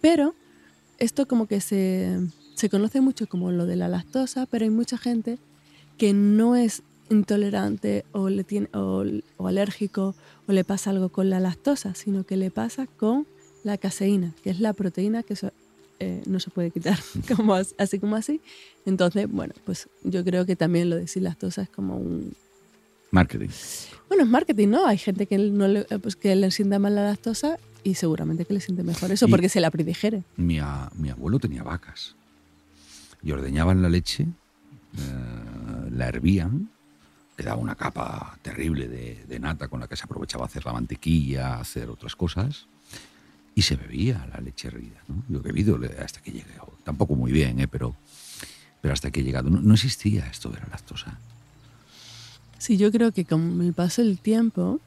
Pero 0.00 0.34
esto 0.98 1.26
como 1.26 1.46
que 1.46 1.60
se, 1.60 2.18
se 2.54 2.68
conoce 2.68 3.00
mucho 3.00 3.28
como 3.28 3.50
lo 3.50 3.66
de 3.66 3.76
la 3.76 3.88
lactosa, 3.88 4.46
pero 4.46 4.64
hay 4.64 4.70
mucha 4.70 4.98
gente 4.98 5.38
que 5.96 6.12
no 6.12 6.54
es 6.56 6.82
intolerante 7.10 8.04
o, 8.12 8.28
le 8.28 8.44
tiene, 8.44 8.68
o, 8.72 9.04
alérgico 9.46 10.14
o 10.46 10.52
le 10.52 10.64
pasa 10.64 10.90
algo 10.90 11.08
con 11.08 11.30
la 11.30 11.40
lactosa, 11.40 11.94
sino 11.94 12.24
que 12.24 12.36
le 12.36 12.50
pasa 12.50 12.86
con 12.86 13.26
la 13.64 13.78
caseína, 13.78 14.34
que 14.42 14.50
es 14.50 14.60
la 14.60 14.72
proteína 14.72 15.22
que 15.22 15.34
eh, 16.00 16.22
no 16.26 16.40
se 16.40 16.50
puede 16.50 16.70
quitar 16.70 16.98
como 17.36 17.54
así 17.54 17.98
como 17.98 18.16
así. 18.16 18.40
Entonces, 18.86 19.30
bueno, 19.30 19.54
pues 19.64 19.88
yo 20.04 20.24
creo 20.24 20.46
que 20.46 20.56
también 20.56 20.90
lo 20.90 20.96
de 20.96 21.08
sin 21.08 21.24
lactosa 21.24 21.62
es 21.62 21.68
como 21.68 21.96
un... 21.96 22.34
Marketing. 23.10 23.48
Bueno, 24.08 24.24
es 24.24 24.28
marketing, 24.28 24.68
¿no? 24.68 24.86
Hay 24.86 24.98
gente 24.98 25.26
que, 25.26 25.38
no 25.38 25.66
le, 25.66 25.84
pues 25.84 26.14
que 26.14 26.36
le 26.36 26.50
sienta 26.50 26.78
mal 26.78 26.94
la 26.94 27.04
lactosa 27.04 27.58
y 27.82 27.94
seguramente 27.94 28.44
que 28.44 28.52
le 28.52 28.60
siente 28.60 28.82
mejor 28.82 29.10
eso, 29.12 29.28
porque 29.28 29.48
se 29.48 29.60
la 29.60 29.70
predigere. 29.70 30.24
Mi, 30.36 30.58
mi 30.94 31.10
abuelo 31.10 31.38
tenía 31.38 31.62
vacas 31.62 32.14
y 33.22 33.32
ordeñaban 33.32 33.82
la 33.82 33.88
leche, 33.88 34.24
eh, 34.24 35.90
la 35.90 36.08
hervían, 36.08 36.70
le 37.38 37.44
daba 37.44 37.60
una 37.62 37.76
capa 37.76 38.36
terrible 38.42 38.88
de, 38.88 39.38
nata 39.38 39.68
con 39.68 39.78
la 39.78 39.86
que 39.86 39.94
se 39.94 40.04
aprovechaba 40.04 40.44
hacer 40.44 40.66
la 40.66 40.72
mantequilla, 40.72 41.60
hacer 41.60 41.88
otras 41.88 42.16
cosas, 42.16 42.66
y 43.54 43.62
se 43.62 43.76
bebía 43.76 44.28
la 44.32 44.40
leche 44.40 44.68
hervida. 44.68 45.00
¿no? 45.06 45.22
Yo 45.28 45.38
he 45.38 45.42
bebido 45.42 45.78
hasta 46.04 46.20
que 46.20 46.32
llegué, 46.32 46.54
tampoco 46.82 47.14
muy 47.14 47.30
bien, 47.30 47.60
¿eh? 47.60 47.68
pero, 47.68 47.94
pero 48.80 48.92
hasta 48.92 49.12
que 49.12 49.20
he 49.20 49.22
llegado. 49.22 49.50
No, 49.50 49.60
no 49.60 49.74
existía 49.74 50.26
esto 50.26 50.48
de 50.48 50.58
la 50.58 50.66
lactosa. 50.66 51.16
Sí, 52.58 52.76
yo 52.76 52.90
creo 52.90 53.12
que 53.12 53.24
con 53.24 53.62
el 53.62 53.72
paso 53.72 54.02
del 54.02 54.18
tiempo, 54.18 54.80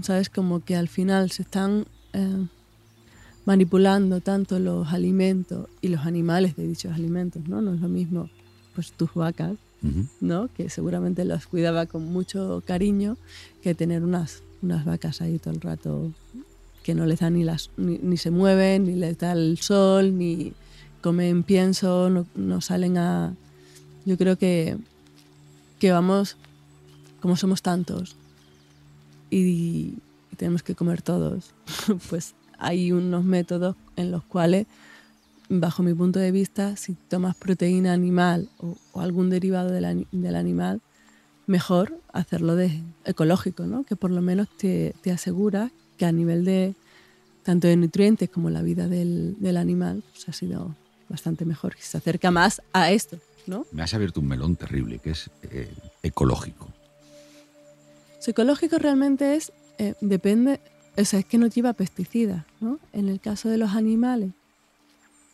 sabes, 0.00 0.30
como 0.30 0.64
que 0.64 0.76
al 0.76 0.86
final 0.86 1.32
se 1.32 1.42
están 1.42 1.86
eh, 2.12 2.46
manipulando 3.44 4.20
tanto 4.20 4.60
los 4.60 4.92
alimentos 4.92 5.68
y 5.80 5.88
los 5.88 6.06
animales 6.06 6.54
de 6.54 6.68
dichos 6.68 6.92
alimentos, 6.92 7.48
¿no? 7.48 7.60
No 7.60 7.74
es 7.74 7.80
lo 7.80 7.88
mismo, 7.88 8.30
pues 8.76 8.92
tus 8.92 9.12
vacas, 9.14 9.56
¿no? 10.20 10.48
Que 10.52 10.68
seguramente 10.68 11.24
las 11.24 11.46
cuidaba 11.46 11.86
con 11.86 12.04
mucho 12.04 12.62
cariño 12.66 13.16
que 13.62 13.74
tener 13.74 14.02
unas, 14.02 14.42
unas 14.62 14.84
vacas 14.84 15.20
ahí 15.20 15.38
todo 15.38 15.54
el 15.54 15.60
rato 15.60 16.12
que 16.82 16.94
no 16.94 17.04
les 17.04 17.18
da 17.20 17.30
ni 17.30 17.42
las 17.42 17.70
ni, 17.76 18.16
se 18.16 18.30
mueven, 18.30 18.84
ni 18.84 18.94
les 18.94 19.18
da 19.18 19.32
el 19.32 19.58
sol, 19.58 20.16
ni 20.16 20.52
comen 21.00 21.42
pienso, 21.42 22.10
no, 22.10 22.26
no 22.34 22.60
salen 22.60 22.96
a... 22.96 23.34
Yo 24.04 24.16
creo 24.16 24.36
que, 24.36 24.78
que 25.80 25.90
vamos, 25.90 26.36
como 27.20 27.36
somos 27.36 27.62
tantos, 27.62 28.16
y, 29.30 29.94
tenemos 30.36 30.62
que 30.62 30.74
comer 30.74 31.02
todos, 31.02 31.54
pues 32.10 32.34
hay 32.58 32.92
unos 32.92 33.24
métodos 33.24 33.74
en 33.96 34.10
los 34.10 34.22
cuales, 34.22 34.66
bajo 35.48 35.82
mi 35.82 35.94
punto 35.94 36.18
de 36.18 36.32
vista, 36.32 36.76
si 36.76 36.94
tomas 36.94 37.36
proteína 37.36 37.92
animal 37.92 38.48
o, 38.58 38.76
algún 39.00 39.30
derivado 39.30 39.70
del, 39.70 40.06
del, 40.10 40.36
animal, 40.36 40.80
mejor 41.46 41.98
hacerlo 42.12 42.56
de 42.56 42.82
ecológico, 43.04 43.66
¿no? 43.66 43.84
que 43.84 43.96
por 43.96 44.10
lo 44.10 44.22
menos 44.22 44.48
te, 44.56 44.94
te, 45.02 45.12
asegura 45.12 45.70
que 45.96 46.06
a 46.06 46.12
nivel 46.12 46.44
de 46.44 46.74
tanto 47.42 47.68
de 47.68 47.76
nutrientes 47.76 48.28
como 48.28 48.50
la 48.50 48.62
vida 48.62 48.88
del, 48.88 49.36
del 49.38 49.56
animal 49.56 50.02
pues 50.12 50.28
ha 50.28 50.32
sido 50.32 50.74
bastante 51.08 51.44
mejor, 51.44 51.76
que 51.76 51.82
se 51.82 51.96
acerca 51.96 52.30
más 52.30 52.60
a 52.72 52.90
esto. 52.90 53.18
¿no? 53.46 53.66
Me 53.70 53.82
has 53.82 53.94
abierto 53.94 54.20
un 54.20 54.26
melón 54.26 54.56
terrible, 54.56 54.98
que 54.98 55.10
es 55.10 55.30
eh, 55.42 55.72
ecológico. 56.02 56.68
ecológico 58.26 58.78
realmente 58.78 59.36
es, 59.36 59.52
eh, 59.78 59.94
depende, 60.00 60.58
o 60.96 61.04
sea, 61.04 61.20
es 61.20 61.26
que 61.26 61.38
no 61.38 61.46
lleva 61.46 61.72
pesticidas, 61.74 62.44
¿no? 62.60 62.80
En 62.92 63.08
el 63.08 63.20
caso 63.20 63.48
de 63.48 63.56
los 63.56 63.70
animales 63.76 64.32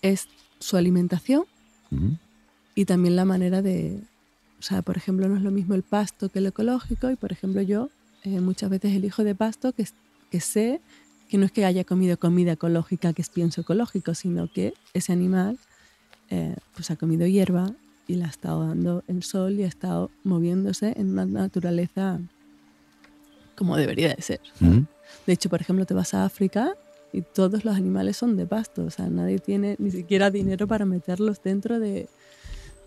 es 0.03 0.29
su 0.59 0.77
alimentación 0.77 1.45
y 2.75 2.85
también 2.87 3.17
la 3.17 3.25
manera 3.25 3.61
de, 3.61 4.01
o 4.59 4.63
sea, 4.63 4.83
por 4.83 4.97
ejemplo, 4.97 5.29
no 5.29 5.37
es 5.37 5.43
lo 5.43 5.51
mismo 5.51 5.75
el 5.75 5.83
pasto 5.83 6.29
que 6.29 6.39
el 6.39 6.47
ecológico 6.47 7.11
y, 7.11 7.17
por 7.17 7.33
ejemplo, 7.33 7.61
yo 7.61 7.91
eh, 8.25 8.41
muchas 8.41 8.71
veces 8.71 8.95
elijo 8.95 9.25
de 9.25 9.35
pasto 9.35 9.73
que, 9.73 9.87
que 10.31 10.41
sé 10.41 10.81
que 11.29 11.39
no 11.39 11.47
es 11.47 11.53
que 11.53 11.65
haya 11.65 11.85
comido 11.85 12.19
comida 12.19 12.53
ecológica 12.53 13.13
que 13.13 13.23
es 13.23 13.31
pienso 13.31 13.63
ecológico, 13.63 14.15
sino 14.15 14.53
que 14.53 14.75
ese 14.93 15.13
animal 15.13 15.59
eh, 16.31 16.57
pues 16.75 16.91
ha 16.91 16.97
comido 16.97 17.27
hierba 17.27 17.73
y 18.07 18.17
le 18.17 18.25
ha 18.25 18.29
estado 18.29 18.67
dando 18.67 19.03
el 19.07 19.23
sol 19.23 19.59
y 19.59 19.65
ha 19.65 19.67
estado 19.67 20.11
moviéndose 20.25 20.95
en 20.97 21.11
una 21.11 21.27
naturaleza 21.27 22.21
como 23.57 23.77
debería 23.77 24.15
de 24.15 24.23
ser. 24.23 24.41
De 25.27 25.33
hecho, 25.33 25.49
por 25.49 25.61
ejemplo, 25.61 25.87
te 25.87 25.95
vas 25.95 26.15
a 26.15 26.25
África 26.25 26.75
y 27.13 27.23
todos 27.23 27.65
los 27.65 27.77
animales 27.77 28.17
son 28.17 28.37
de 28.37 28.47
pasto, 28.47 28.85
o 28.85 28.91
sea, 28.91 29.09
nadie 29.09 29.39
tiene 29.39 29.77
ni 29.79 29.91
siquiera 29.91 30.31
dinero 30.31 30.67
para 30.67 30.87
meterlos 30.87 31.43
dentro 31.43 31.79
de 31.79 32.09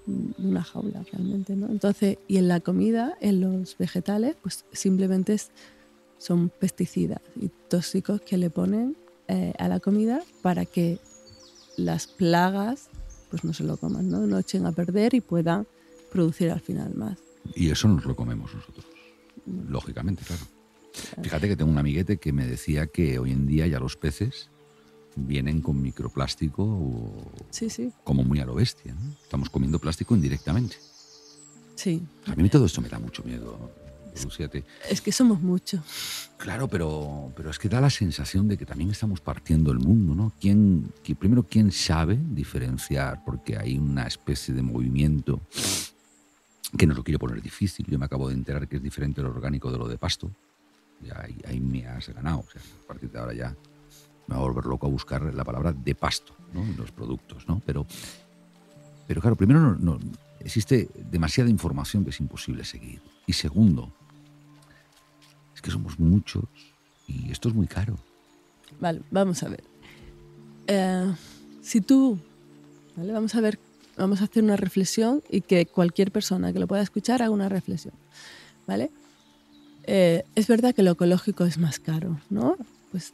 una 0.07 0.63
jaula 0.63 1.03
realmente, 1.11 1.55
¿no? 1.55 1.67
Entonces, 1.67 2.17
y 2.27 2.37
en 2.37 2.47
la 2.47 2.59
comida, 2.59 3.17
en 3.21 3.41
los 3.41 3.77
vegetales, 3.77 4.35
pues 4.41 4.65
simplemente 4.71 5.35
son 6.17 6.49
pesticidas 6.49 7.21
y 7.39 7.49
tóxicos 7.69 8.21
que 8.21 8.37
le 8.37 8.49
ponen 8.49 8.95
eh, 9.27 9.53
a 9.57 9.67
la 9.67 9.79
comida 9.79 10.21
para 10.41 10.65
que 10.65 10.99
las 11.77 12.07
plagas 12.07 12.89
pues 13.29 13.43
no 13.43 13.53
se 13.53 13.63
lo 13.63 13.77
coman, 13.77 14.09
¿no? 14.09 14.25
No 14.27 14.37
echen 14.37 14.65
a 14.65 14.71
perder 14.71 15.13
y 15.13 15.21
puedan 15.21 15.67
producir 16.11 16.51
al 16.51 16.61
final 16.61 16.95
más. 16.95 17.17
Y 17.55 17.69
eso 17.69 17.87
nos 17.87 18.05
lo 18.05 18.15
comemos 18.15 18.53
nosotros, 18.53 18.85
lógicamente, 19.67 20.23
claro. 20.23 20.43
Fíjate 21.21 21.47
que 21.47 21.55
tengo 21.55 21.71
un 21.71 21.77
amiguete 21.77 22.17
que 22.17 22.33
me 22.33 22.47
decía 22.47 22.87
que 22.87 23.19
hoy 23.19 23.31
en 23.31 23.47
día 23.47 23.67
ya 23.67 23.79
los 23.79 23.95
peces 23.97 24.49
vienen 25.15 25.61
con 25.61 25.81
microplástico 25.81 27.31
sí, 27.49 27.69
sí. 27.69 27.91
como 28.03 28.23
muy 28.23 28.39
a 28.39 28.45
lo 28.45 28.55
bestia. 28.55 28.93
¿no? 28.93 29.11
Estamos 29.23 29.49
comiendo 29.49 29.79
plástico 29.79 30.15
indirectamente. 30.15 30.77
Sí. 31.75 32.01
A 32.25 32.35
mí 32.35 32.49
todo 32.49 32.65
esto 32.65 32.81
me 32.81 32.89
da 32.89 32.99
mucho 32.99 33.23
miedo. 33.23 33.71
Es 34.89 35.01
que 35.01 35.11
somos 35.11 35.41
muchos. 35.41 35.81
Claro, 36.37 36.69
pero, 36.69 37.33
pero 37.35 37.49
es 37.49 37.59
que 37.59 37.67
da 37.67 37.81
la 37.81 37.89
sensación 37.89 38.47
de 38.47 38.57
que 38.57 38.65
también 38.65 38.89
estamos 38.89 39.19
partiendo 39.19 39.71
el 39.71 39.79
mundo, 39.79 40.15
¿no? 40.15 40.31
¿Quién, 40.39 40.89
primero, 41.19 41.43
¿quién 41.43 41.69
sabe 41.71 42.17
diferenciar? 42.31 43.25
Porque 43.25 43.57
hay 43.57 43.77
una 43.77 44.07
especie 44.07 44.53
de 44.53 44.61
movimiento 44.61 45.41
que 46.77 46.87
nos 46.87 46.95
lo 46.95 47.03
quiere 47.03 47.19
poner 47.19 47.41
difícil. 47.41 47.85
Yo 47.89 47.99
me 47.99 48.05
acabo 48.05 48.29
de 48.29 48.35
enterar 48.35 48.69
que 48.69 48.77
es 48.77 48.83
diferente 48.83 49.21
lo 49.21 49.31
orgánico 49.31 49.69
de 49.69 49.77
lo 49.77 49.87
de 49.89 49.97
pasto 49.97 50.31
ahí, 51.45 51.59
me 51.59 51.87
has 51.87 52.09
ganado. 52.09 52.45
A 52.83 52.87
partir 52.87 53.11
de 53.11 53.19
ahora 53.19 53.33
ya 53.33 53.55
me 54.27 54.35
voy 54.35 54.43
a 54.43 54.47
volver 54.47 54.65
loco 54.65 54.87
a 54.87 54.89
buscar 54.89 55.21
la 55.33 55.43
palabra 55.43 55.71
de 55.71 55.95
pasto 55.95 56.35
¿no? 56.53 56.61
en 56.63 56.75
los 56.77 56.91
productos. 56.91 57.47
¿no? 57.47 57.61
Pero, 57.65 57.85
pero 59.07 59.21
claro, 59.21 59.35
primero 59.35 59.75
no, 59.75 59.99
existe 60.39 60.89
demasiada 61.11 61.49
información 61.49 62.03
que 62.03 62.09
es 62.09 62.19
imposible 62.19 62.63
seguir. 62.63 63.01
Y 63.27 63.33
segundo, 63.33 63.91
es 65.53 65.61
que 65.61 65.71
somos 65.71 65.99
muchos 65.99 66.45
y 67.07 67.31
esto 67.31 67.49
es 67.49 67.55
muy 67.55 67.67
caro. 67.67 67.97
Vale, 68.79 69.01
vamos 69.11 69.41
a 69.43 69.49
ver. 69.49 69.63
Eh, 70.67 71.13
si 71.61 71.81
tú, 71.81 72.19
¿vale? 72.95 73.13
vamos 73.13 73.35
a 73.35 73.41
ver, 73.41 73.59
vamos 73.97 74.21
a 74.21 74.25
hacer 74.25 74.43
una 74.43 74.55
reflexión 74.55 75.21
y 75.29 75.41
que 75.41 75.65
cualquier 75.65 76.11
persona 76.11 76.51
que 76.51 76.59
lo 76.59 76.67
pueda 76.67 76.81
escuchar 76.81 77.21
haga 77.21 77.31
una 77.31 77.49
reflexión. 77.49 77.93
¿Vale? 78.67 78.91
Eh, 79.87 80.23
es 80.35 80.47
verdad 80.47 80.73
que 80.73 80.83
lo 80.83 80.91
ecológico 80.91 81.45
es 81.45 81.57
más 81.57 81.79
caro, 81.79 82.19
¿no? 82.29 82.57
Pues, 82.91 83.13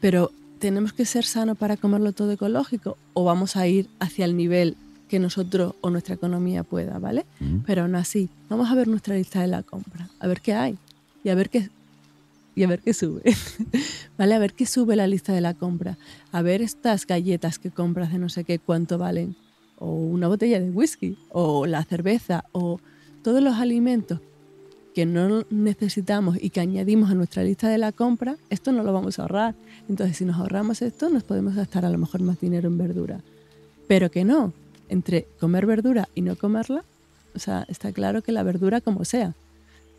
pero 0.00 0.30
¿tenemos 0.60 0.92
que 0.92 1.04
ser 1.04 1.24
sanos 1.24 1.58
para 1.58 1.76
comerlo 1.76 2.12
todo 2.12 2.32
ecológico 2.32 2.96
o 3.12 3.24
vamos 3.24 3.56
a 3.56 3.66
ir 3.66 3.88
hacia 3.98 4.24
el 4.24 4.36
nivel 4.36 4.76
que 5.08 5.18
nosotros 5.18 5.74
o 5.80 5.90
nuestra 5.90 6.14
economía 6.14 6.62
pueda, 6.62 6.98
¿vale? 7.00 7.26
Pero 7.66 7.82
aún 7.82 7.96
así, 7.96 8.28
vamos 8.48 8.70
a 8.70 8.74
ver 8.76 8.86
nuestra 8.86 9.16
lista 9.16 9.40
de 9.40 9.48
la 9.48 9.64
compra, 9.64 10.08
a 10.20 10.26
ver 10.28 10.40
qué 10.40 10.54
hay 10.54 10.78
y 11.24 11.30
a 11.30 11.34
ver 11.34 11.50
qué, 11.50 11.68
y 12.54 12.62
a 12.62 12.68
ver 12.68 12.80
qué 12.80 12.94
sube, 12.94 13.22
¿vale? 14.18 14.34
A 14.34 14.38
ver 14.38 14.52
qué 14.52 14.66
sube 14.66 14.94
la 14.94 15.08
lista 15.08 15.32
de 15.32 15.40
la 15.40 15.54
compra, 15.54 15.98
a 16.30 16.42
ver 16.42 16.62
estas 16.62 17.06
galletas 17.06 17.58
que 17.58 17.72
compras 17.72 18.12
de 18.12 18.18
no 18.18 18.28
sé 18.28 18.44
qué 18.44 18.60
cuánto 18.60 18.98
valen, 18.98 19.34
o 19.78 19.92
una 19.92 20.28
botella 20.28 20.60
de 20.60 20.70
whisky, 20.70 21.18
o 21.30 21.66
la 21.66 21.82
cerveza, 21.84 22.44
o 22.52 22.78
todos 23.24 23.42
los 23.42 23.56
alimentos 23.56 24.20
que 24.94 25.06
no 25.06 25.44
necesitamos 25.50 26.36
y 26.40 26.50
que 26.50 26.60
añadimos 26.60 27.10
a 27.10 27.14
nuestra 27.14 27.42
lista 27.42 27.68
de 27.68 27.78
la 27.78 27.92
compra, 27.92 28.36
esto 28.50 28.72
no 28.72 28.82
lo 28.82 28.92
vamos 28.92 29.18
a 29.18 29.22
ahorrar. 29.22 29.54
Entonces, 29.88 30.16
si 30.16 30.24
nos 30.24 30.36
ahorramos 30.36 30.82
esto, 30.82 31.08
nos 31.10 31.22
podemos 31.22 31.54
gastar 31.54 31.84
a 31.84 31.90
lo 31.90 31.98
mejor 31.98 32.22
más 32.22 32.40
dinero 32.40 32.68
en 32.68 32.78
verdura. 32.78 33.20
Pero 33.86 34.10
que 34.10 34.24
no, 34.24 34.52
entre 34.88 35.26
comer 35.38 35.66
verdura 35.66 36.08
y 36.14 36.22
no 36.22 36.36
comerla, 36.36 36.84
o 37.34 37.38
sea, 37.38 37.64
está 37.68 37.92
claro 37.92 38.22
que 38.22 38.32
la 38.32 38.42
verdura 38.42 38.80
como 38.80 39.04
sea. 39.04 39.34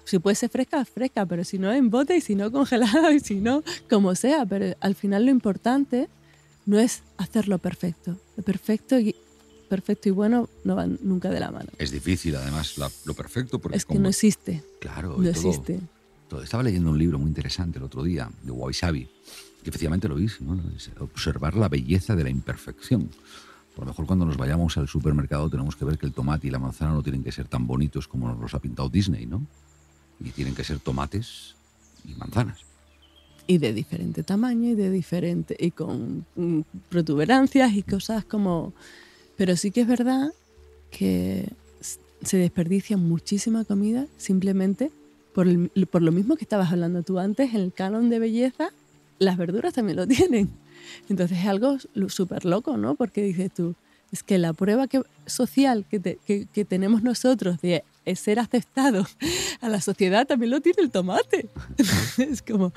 Si 0.04 0.20
puede 0.20 0.36
ser 0.36 0.50
fresca, 0.50 0.84
fresca, 0.84 1.26
pero 1.26 1.44
si 1.44 1.58
no 1.58 1.72
en 1.72 1.90
bote 1.90 2.18
y 2.18 2.22
si 2.22 2.36
no 2.36 2.52
congelada 2.54 3.14
y 3.14 3.20
si 3.20 3.36
no, 3.36 3.64
como 3.90 4.16
sea. 4.16 4.46
Pero 4.46 4.76
al 4.80 4.96
final 4.96 5.26
lo 5.26 5.32
importante 5.32 6.10
no 6.66 6.80
es 6.80 7.04
hacerlo 7.18 7.58
perfecto. 7.58 8.18
Lo 8.36 8.44
perfecto 8.44 8.98
perfecto 9.72 10.10
y 10.10 10.12
bueno 10.12 10.50
no 10.66 10.76
van 10.76 11.00
nunca 11.02 11.30
de 11.30 11.40
la 11.40 11.50
mano. 11.50 11.70
Es 11.78 11.92
difícil, 11.92 12.36
además, 12.36 12.78
lo 13.06 13.14
perfecto. 13.14 13.60
Porque 13.60 13.78
es 13.78 13.86
que 13.86 13.98
no 13.98 14.10
existe. 14.10 14.62
Claro, 14.82 15.16
no 15.18 15.30
existe. 15.30 15.80
Estaba 16.44 16.62
leyendo 16.64 16.92
un 16.92 16.98
libro 16.98 17.18
muy 17.18 17.30
interesante 17.30 17.78
el 17.80 17.86
otro 17.86 18.04
día, 18.04 18.30
de 18.44 18.52
Wabi 18.52 18.74
Sabi, 18.74 19.08
que 19.64 19.70
efectivamente 19.70 20.10
lo 20.10 20.20
hice, 20.20 20.44
¿no? 20.44 20.60
observar 21.00 21.56
la 21.56 21.70
belleza 21.70 22.16
de 22.18 22.24
la 22.24 22.30
imperfección. 22.30 23.10
Por 23.74 23.86
lo 23.86 23.92
mejor 23.92 24.06
cuando 24.06 24.26
nos 24.26 24.36
vayamos 24.36 24.76
al 24.78 24.90
supermercado 24.90 25.50
tenemos 25.50 25.78
que 25.78 25.86
ver 25.86 25.98
que 25.98 26.06
el 26.06 26.12
tomate 26.12 26.48
y 26.48 26.52
la 26.52 26.60
manzana 26.60 26.92
no 26.92 27.02
tienen 27.02 27.24
que 27.24 27.32
ser 27.32 27.48
tan 27.48 27.66
bonitos 27.66 28.10
como 28.10 28.28
nos 28.28 28.40
los 28.40 28.54
ha 28.54 28.60
pintado 28.60 28.90
Disney, 28.90 29.26
¿no? 29.26 29.42
Y 30.20 30.32
tienen 30.32 30.54
que 30.54 30.66
ser 30.66 30.80
tomates 30.80 31.56
y 32.06 32.14
manzanas. 32.16 32.60
y 33.48 33.58
de 33.58 33.74
diferente 33.74 34.24
tamaño 34.24 34.70
y 34.70 34.76
de 34.76 34.90
diferente 34.92 35.56
y 35.58 35.72
con 35.72 36.26
mm, 36.36 36.62
protuberancias 36.90 37.74
y 37.74 37.84
cosas 37.84 38.24
como 38.26 38.74
pero 39.38 39.56
sí 39.56 39.72
que 39.72 39.82
es 39.82 39.88
verdad 39.88 40.32
que 40.92 41.48
se 42.24 42.38
desperdicia 42.38 42.98
muchísima 42.98 43.66
comida 43.66 44.06
simplemente 44.18 44.92
por, 45.34 45.48
por 45.88 46.02
lo 46.02 46.12
mismo 46.12 46.36
que 46.36 46.44
estabas 46.44 46.72
hablando 46.72 47.04
tú 47.04 47.20
antes, 47.20 47.54
el 47.54 47.74
canon 47.74 48.10
de 48.10 48.20
belleza, 48.20 48.70
las 49.20 49.38
verduras 49.38 49.74
también 49.74 49.98
lo 49.98 50.08
tienen. 50.08 50.50
Entonces 51.10 51.40
es 51.40 51.46
algo 51.46 51.78
súper 52.08 52.46
loco, 52.46 52.78
¿no? 52.78 52.96
Porque 52.96 53.24
dices 53.24 53.52
tú, 53.54 53.76
es 54.12 54.24
que 54.24 54.38
la 54.38 54.54
prueba 54.54 54.88
que, 54.88 55.02
social 55.26 55.86
que, 55.90 56.18
que, 56.26 56.66
tenemos 56.66 57.02
nosotros 57.02 57.62
de 57.62 57.84
ser 58.16 58.40
aceptado 58.40 59.08
a 59.62 59.70
la 59.70 59.80
sociedad 59.80 60.28
también 60.28 60.50
lo 60.50 60.60
tiene 60.60 60.82
el 60.82 60.92
tomate. 60.92 61.50
es 62.18 62.42
como, 62.42 62.74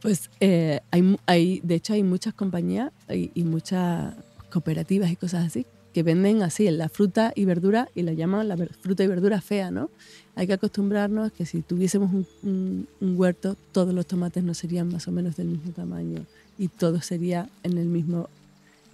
pues 0.00 0.30
eh, 0.38 0.80
hay, 0.90 1.16
hay, 1.26 1.60
de 1.64 1.74
hecho 1.74 1.92
hay 1.94 2.02
muchas 2.02 2.34
compañías 2.34 2.92
y 3.08 3.42
muchas 3.42 4.14
cooperativas 4.50 5.10
y 5.10 5.16
cosas 5.16 5.46
así 5.46 5.66
que 5.96 6.02
venden 6.02 6.42
así 6.42 6.70
la 6.70 6.90
fruta 6.90 7.32
y 7.34 7.46
verdura 7.46 7.88
y 7.94 8.02
la 8.02 8.12
llaman 8.12 8.48
la 8.48 8.58
fruta 8.82 9.02
y 9.02 9.06
verdura 9.06 9.40
fea, 9.40 9.70
¿no? 9.70 9.88
Hay 10.34 10.46
que 10.46 10.52
acostumbrarnos 10.52 11.28
a 11.28 11.30
que 11.30 11.46
si 11.46 11.62
tuviésemos 11.62 12.10
un, 12.42 12.86
huerto, 13.00 13.56
todos 13.72 13.94
los 13.94 14.06
tomates 14.06 14.44
no 14.44 14.52
serían 14.52 14.92
más 14.92 15.08
o 15.08 15.10
menos 15.10 15.36
del 15.36 15.46
mismo 15.46 15.72
tamaño 15.72 16.26
y 16.58 16.68
todo 16.68 17.00
sería 17.00 17.48
en 17.62 17.78
el 17.78 17.86
mismo, 17.86 18.28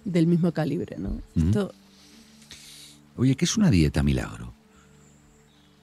del 0.05 0.27
mismo 0.27 0.53
calibre, 0.53 0.95
¿no? 0.97 1.19
Oye, 3.17 3.35
¿qué 3.35 3.43
es 3.43 3.57
una 3.57 3.69
dieta 3.69 4.01
milagro? 4.01 4.53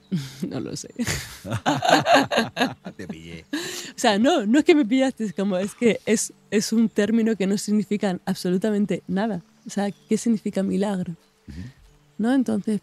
no 0.49 0.59
lo 0.59 0.75
sé. 0.75 0.89
Te 2.97 3.07
pillé. 3.07 3.45
O 3.53 3.99
sea, 3.99 4.17
no, 4.17 4.47
no 4.47 4.57
es 4.57 4.65
que 4.65 4.73
me 4.73 4.85
pillaste, 4.85 5.25
es 5.25 5.33
como 5.33 5.57
es 5.57 5.75
que 5.75 5.99
es, 6.07 6.33
es 6.49 6.73
un 6.73 6.89
término 6.89 7.35
que 7.35 7.45
no 7.45 7.59
significa 7.59 8.19
absolutamente 8.25 9.03
nada. 9.07 9.43
O 9.65 9.69
sea, 9.69 9.91
¿qué 9.91 10.17
significa 10.17 10.63
milagro? 10.63 11.15
¿No? 12.17 12.33
Entonces, 12.33 12.81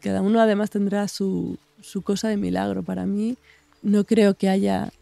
cada 0.00 0.22
uno 0.22 0.40
además 0.40 0.70
tendrá 0.70 1.08
su, 1.08 1.58
su, 1.80 2.02
cosa 2.02 2.28
de 2.28 2.36
milagro. 2.36 2.82
Para 2.82 3.06
mí, 3.06 3.36
no 3.82 4.04
creo 4.04 4.34
que 4.34 4.48
haya 4.48 4.92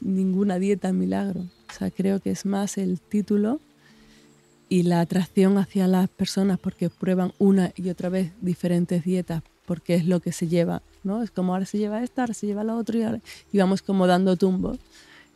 ninguna 0.00 0.58
dieta 0.58 0.92
milagro. 0.92 1.40
O 1.40 1.72
sea, 1.78 1.90
creo 1.90 2.20
que 2.20 2.30
es 2.30 2.46
más 2.46 2.78
el 2.78 3.00
título 3.00 3.60
y 4.68 4.82
la 4.82 5.00
atracción 5.00 5.58
hacia 5.58 5.86
las 5.86 6.08
personas 6.08 6.58
porque 6.58 6.90
prueban 6.90 7.32
una 7.38 7.72
y 7.76 7.88
otra 7.88 8.08
vez 8.08 8.32
diferentes 8.40 9.04
dietas 9.04 9.42
porque 9.66 9.94
es 9.94 10.06
lo 10.06 10.20
que 10.20 10.32
se 10.32 10.48
lleva, 10.48 10.82
¿no? 11.04 11.22
Es 11.22 11.30
como 11.30 11.52
ahora 11.52 11.66
se 11.66 11.76
lleva 11.76 12.02
esta, 12.02 12.22
ahora 12.22 12.32
se 12.32 12.46
lleva 12.46 12.64
la 12.64 12.74
otra 12.74 12.98
y, 13.52 13.56
y 13.56 13.58
vamos 13.58 13.82
como 13.82 14.06
dando 14.06 14.36
tumbos. 14.36 14.78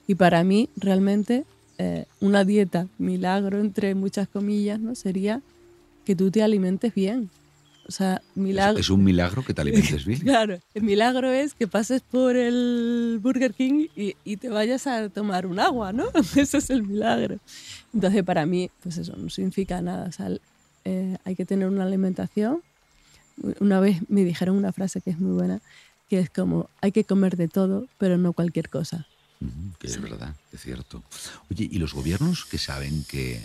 Y 0.06 0.14
para 0.14 0.42
mí, 0.42 0.70
realmente, 0.74 1.44
eh, 1.78 2.04
una 2.20 2.44
dieta 2.44 2.86
milagro, 2.98 3.60
entre 3.60 3.94
muchas 3.94 4.28
comillas, 4.28 4.80
¿no? 4.80 4.94
Sería 4.94 5.42
que 6.04 6.14
tú 6.14 6.30
te 6.30 6.42
alimentes 6.42 6.94
bien. 6.94 7.30
O 7.86 7.90
sea, 7.90 8.22
milagro... 8.34 8.78
Es, 8.78 8.90
un 8.90 9.02
milagro 9.02 9.44
que 9.44 9.54
te 9.54 9.60
alimentes 9.60 10.04
bien. 10.04 10.20
claro, 10.22 10.58
el 10.74 10.82
milagro 10.82 11.30
es 11.30 11.54
que 11.54 11.66
pases 11.66 12.00
por 12.00 12.36
el 12.36 13.18
Burger 13.20 13.52
King 13.54 13.88
y, 13.96 14.36
te 14.36 14.48
vayas 14.48 14.86
a 14.86 15.08
tomar 15.08 15.46
un 15.46 15.58
agua, 15.58 15.92
¿no? 15.92 16.04
Eso 16.36 16.58
es 16.58 16.70
el 16.70 16.82
milagro. 16.84 17.38
Entonces, 17.92 18.22
para 18.22 18.46
mí, 18.46 18.70
pues 18.82 18.96
eso 18.96 19.14
no 19.16 19.28
significa 19.28 19.82
nada. 19.82 20.08
O 20.08 20.12
sea, 20.12 20.30
eh, 20.84 21.16
hay 21.24 21.34
que 21.34 21.44
tener 21.44 21.68
una 21.68 21.84
alimentación. 21.84 22.62
Una 23.60 23.80
vez 23.80 23.98
me 24.08 24.24
dijeron 24.24 24.56
una 24.56 24.72
frase 24.72 25.00
que 25.00 25.10
es 25.10 25.18
muy 25.18 25.32
buena, 25.32 25.60
que 26.08 26.20
es 26.20 26.30
como, 26.30 26.70
hay 26.80 26.92
que 26.92 27.04
comer 27.04 27.36
de 27.36 27.48
todo, 27.48 27.86
pero 27.98 28.16
no 28.16 28.32
cualquier 28.32 28.68
cosa 28.68 29.06
que 29.78 29.86
es 29.86 30.00
verdad, 30.00 30.34
es 30.52 30.60
cierto. 30.60 31.02
Oye, 31.50 31.68
¿y 31.70 31.78
los 31.78 31.94
gobiernos 31.94 32.44
que 32.44 32.58
saben 32.58 33.04
que, 33.04 33.42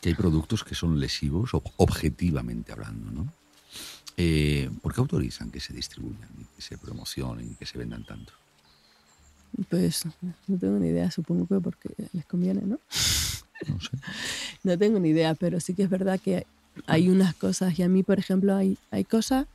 que 0.00 0.10
hay 0.10 0.14
productos 0.14 0.64
que 0.64 0.74
son 0.74 1.00
lesivos, 1.00 1.50
objetivamente 1.76 2.72
hablando, 2.72 3.10
¿no? 3.10 3.32
Eh, 4.16 4.70
¿Por 4.80 4.94
qué 4.94 5.00
autorizan 5.00 5.50
que 5.50 5.60
se 5.60 5.74
distribuyan, 5.74 6.28
que 6.54 6.62
se 6.62 6.78
promocionen, 6.78 7.54
que 7.56 7.66
se 7.66 7.76
vendan 7.78 8.04
tanto? 8.04 8.32
Pues 9.68 10.04
no 10.46 10.58
tengo 10.58 10.78
ni 10.78 10.88
idea, 10.88 11.10
supongo 11.10 11.46
que 11.46 11.60
porque 11.60 11.90
les 12.12 12.24
conviene, 12.26 12.62
¿no? 12.62 12.78
No 13.68 13.80
sé. 13.80 13.90
no 14.64 14.78
tengo 14.78 14.98
ni 14.98 15.10
idea, 15.10 15.34
pero 15.34 15.60
sí 15.60 15.74
que 15.74 15.82
es 15.82 15.90
verdad 15.90 16.20
que 16.20 16.46
hay 16.86 17.08
unas 17.08 17.34
cosas, 17.34 17.78
y 17.78 17.82
a 17.82 17.88
mí, 17.88 18.02
por 18.02 18.18
ejemplo, 18.18 18.54
hay, 18.54 18.78
hay 18.90 19.04
cosas 19.04 19.46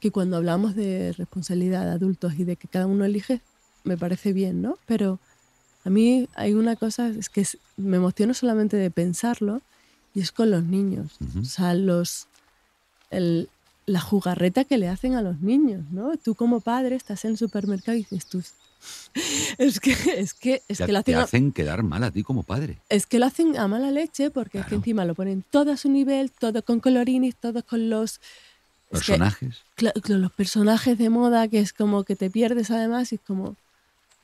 que 0.00 0.10
cuando 0.10 0.36
hablamos 0.36 0.74
de 0.74 1.12
responsabilidad 1.12 1.84
de 1.84 1.92
adultos 1.92 2.34
y 2.38 2.44
de 2.44 2.56
que 2.56 2.68
cada 2.68 2.86
uno 2.86 3.04
elige, 3.04 3.40
me 3.88 3.96
parece 3.96 4.32
bien, 4.32 4.62
¿no? 4.62 4.78
Pero 4.86 5.18
a 5.84 5.90
mí 5.90 6.28
hay 6.34 6.54
una 6.54 6.76
cosa, 6.76 7.08
es 7.08 7.28
que 7.28 7.46
me 7.76 7.96
emociono 7.96 8.34
solamente 8.34 8.76
de 8.76 8.90
pensarlo 8.90 9.62
y 10.14 10.20
es 10.20 10.32
con 10.32 10.50
los 10.50 10.62
niños. 10.62 11.12
O 11.40 11.44
sea, 11.44 11.74
los, 11.74 12.28
el, 13.10 13.48
la 13.86 14.00
jugarreta 14.00 14.64
que 14.64 14.78
le 14.78 14.88
hacen 14.88 15.14
a 15.14 15.22
los 15.22 15.40
niños, 15.40 15.84
¿no? 15.90 16.16
Tú 16.16 16.34
como 16.34 16.60
padre 16.60 16.94
estás 16.94 17.24
en 17.24 17.32
el 17.32 17.38
supermercado 17.38 17.96
y 17.96 18.02
dices 18.02 18.26
tú... 18.26 18.42
Es 19.58 19.80
que, 19.80 19.90
es 19.90 20.34
que, 20.34 20.62
es 20.68 20.78
que 20.78 20.92
lo 20.92 21.00
hacen, 21.00 21.14
te 21.14 21.20
hacen 21.20 21.52
quedar 21.52 21.82
mal 21.82 22.04
a 22.04 22.12
ti 22.12 22.22
como 22.22 22.44
padre. 22.44 22.78
Es 22.88 23.06
que 23.06 23.18
lo 23.18 23.26
hacen 23.26 23.56
a 23.58 23.66
mala 23.66 23.90
leche 23.90 24.30
porque 24.30 24.60
es 24.60 24.66
que 24.66 24.76
encima 24.76 25.04
lo 25.04 25.16
ponen 25.16 25.44
todo 25.50 25.72
a 25.72 25.76
su 25.76 25.90
nivel, 25.90 26.30
todo 26.30 26.62
con 26.62 26.78
colorines, 26.78 27.34
todo 27.34 27.64
con 27.64 27.90
los 27.90 28.20
personajes. 28.88 29.64
los 30.06 30.32
personajes 30.32 30.96
de 30.96 31.10
moda 31.10 31.48
que 31.48 31.58
es 31.58 31.72
como 31.72 32.04
que 32.04 32.14
te 32.14 32.30
pierdes 32.30 32.70
además 32.70 33.10
y 33.10 33.16
es 33.16 33.20
como 33.26 33.56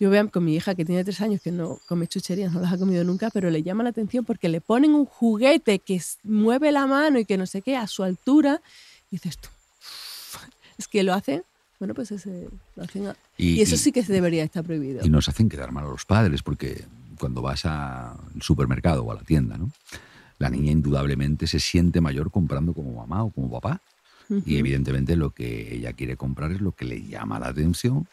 yo 0.05 0.11
veo 0.11 0.31
con 0.31 0.45
mi 0.45 0.55
hija 0.55 0.75
que 0.75 0.85
tiene 0.85 1.03
tres 1.03 1.23
años 1.23 1.41
que 1.41 1.51
no 1.51 1.81
come 1.89 2.07
chucherías, 2.07 2.53
no 2.53 2.61
las 2.61 2.75
ha 2.75 2.77
comido 2.77 3.03
nunca, 3.05 3.31
pero 3.31 3.49
le 3.49 3.63
llama 3.63 3.85
la 3.85 3.89
atención 3.89 4.23
porque 4.23 4.51
le 4.51 4.61
ponen 4.61 4.95
un 4.95 5.07
juguete 5.07 5.79
que 5.79 5.99
mueve 6.25 6.73
la 6.73 6.87
mano 6.87 7.19
y 7.19 7.25
que 7.25 7.39
no 7.39 7.47
sé 7.47 7.63
qué 7.63 7.75
a 7.79 7.87
su 7.87 8.03
altura. 8.03 8.61
Y 9.11 9.17
dices 9.17 9.39
tú, 9.39 9.49
es 10.77 10.89
que 10.89 11.03
lo 11.05 11.15
hacen. 11.15 11.43
Bueno, 11.79 11.95
pues 11.95 12.11
ese, 12.11 12.51
lo 12.77 12.85
hacen. 12.85 13.15
y, 13.39 13.63
eso 13.63 13.79
sí 13.79 13.93
que 13.93 14.03
debería 14.03 14.45
estar 14.45 14.63
prohibido. 14.63 15.07
Y 15.07 15.09
nos 15.09 15.27
hacen 15.31 15.49
quedar 15.49 15.73
mal 15.73 15.87
a 15.87 15.89
los 15.89 16.05
padres 16.05 16.43
porque 16.43 16.85
cuando 17.19 17.41
vas 17.41 17.65
al 17.65 18.19
supermercado 18.43 19.05
o 19.05 19.11
a 19.11 19.15
la 19.15 19.23
tienda, 19.23 19.57
¿no? 19.57 19.71
La 20.39 20.51
niña 20.51 20.71
indudablemente 20.71 21.47
se 21.47 21.61
siente 21.61 22.03
mayor 22.03 22.31
comprando 22.31 22.75
como 22.75 22.93
mamá 22.93 23.25
o 23.25 23.31
como 23.31 23.51
papá. 23.51 23.81
Y 24.45 24.57
evidentemente 24.59 25.17
lo 25.17 25.31
que 25.31 25.75
ella 25.75 25.95
quiere 25.95 26.19
comprar 26.19 26.53
es 26.53 26.61
lo 26.61 26.73
que 26.73 26.85
le 26.85 27.07
llama 27.07 27.39
la 27.39 27.49
atención 27.49 28.07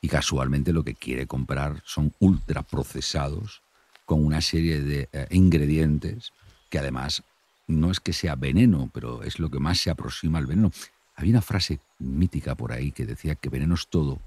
y 0.00 0.08
casualmente 0.08 0.72
lo 0.72 0.84
que 0.84 0.94
quiere 0.94 1.26
comprar 1.26 1.82
son 1.84 2.12
ultraprocesados 2.18 3.62
con 4.04 4.24
una 4.24 4.40
serie 4.40 4.80
de 4.80 5.08
eh, 5.12 5.26
ingredientes 5.30 6.32
que 6.70 6.78
además 6.78 7.22
no 7.66 7.90
es 7.90 8.00
que 8.00 8.12
sea 8.12 8.34
veneno, 8.34 8.90
pero 8.92 9.22
es 9.22 9.38
lo 9.38 9.50
que 9.50 9.58
más 9.58 9.78
se 9.78 9.90
aproxima 9.90 10.38
al 10.38 10.46
veneno. 10.46 10.72
Había 11.16 11.32
una 11.32 11.42
frase 11.42 11.80
mítica 11.98 12.54
por 12.54 12.72
ahí 12.72 12.92
que 12.92 13.04
decía 13.04 13.34
que 13.34 13.48
veneno 13.48 13.74
es 13.74 13.86
todo 13.88 14.18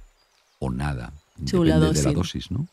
o 0.59 0.69
nada, 0.69 1.13
depende 1.37 1.93
de 1.93 2.03
la 2.03 2.11
dosis, 2.11 2.51
¿no? 2.51 2.67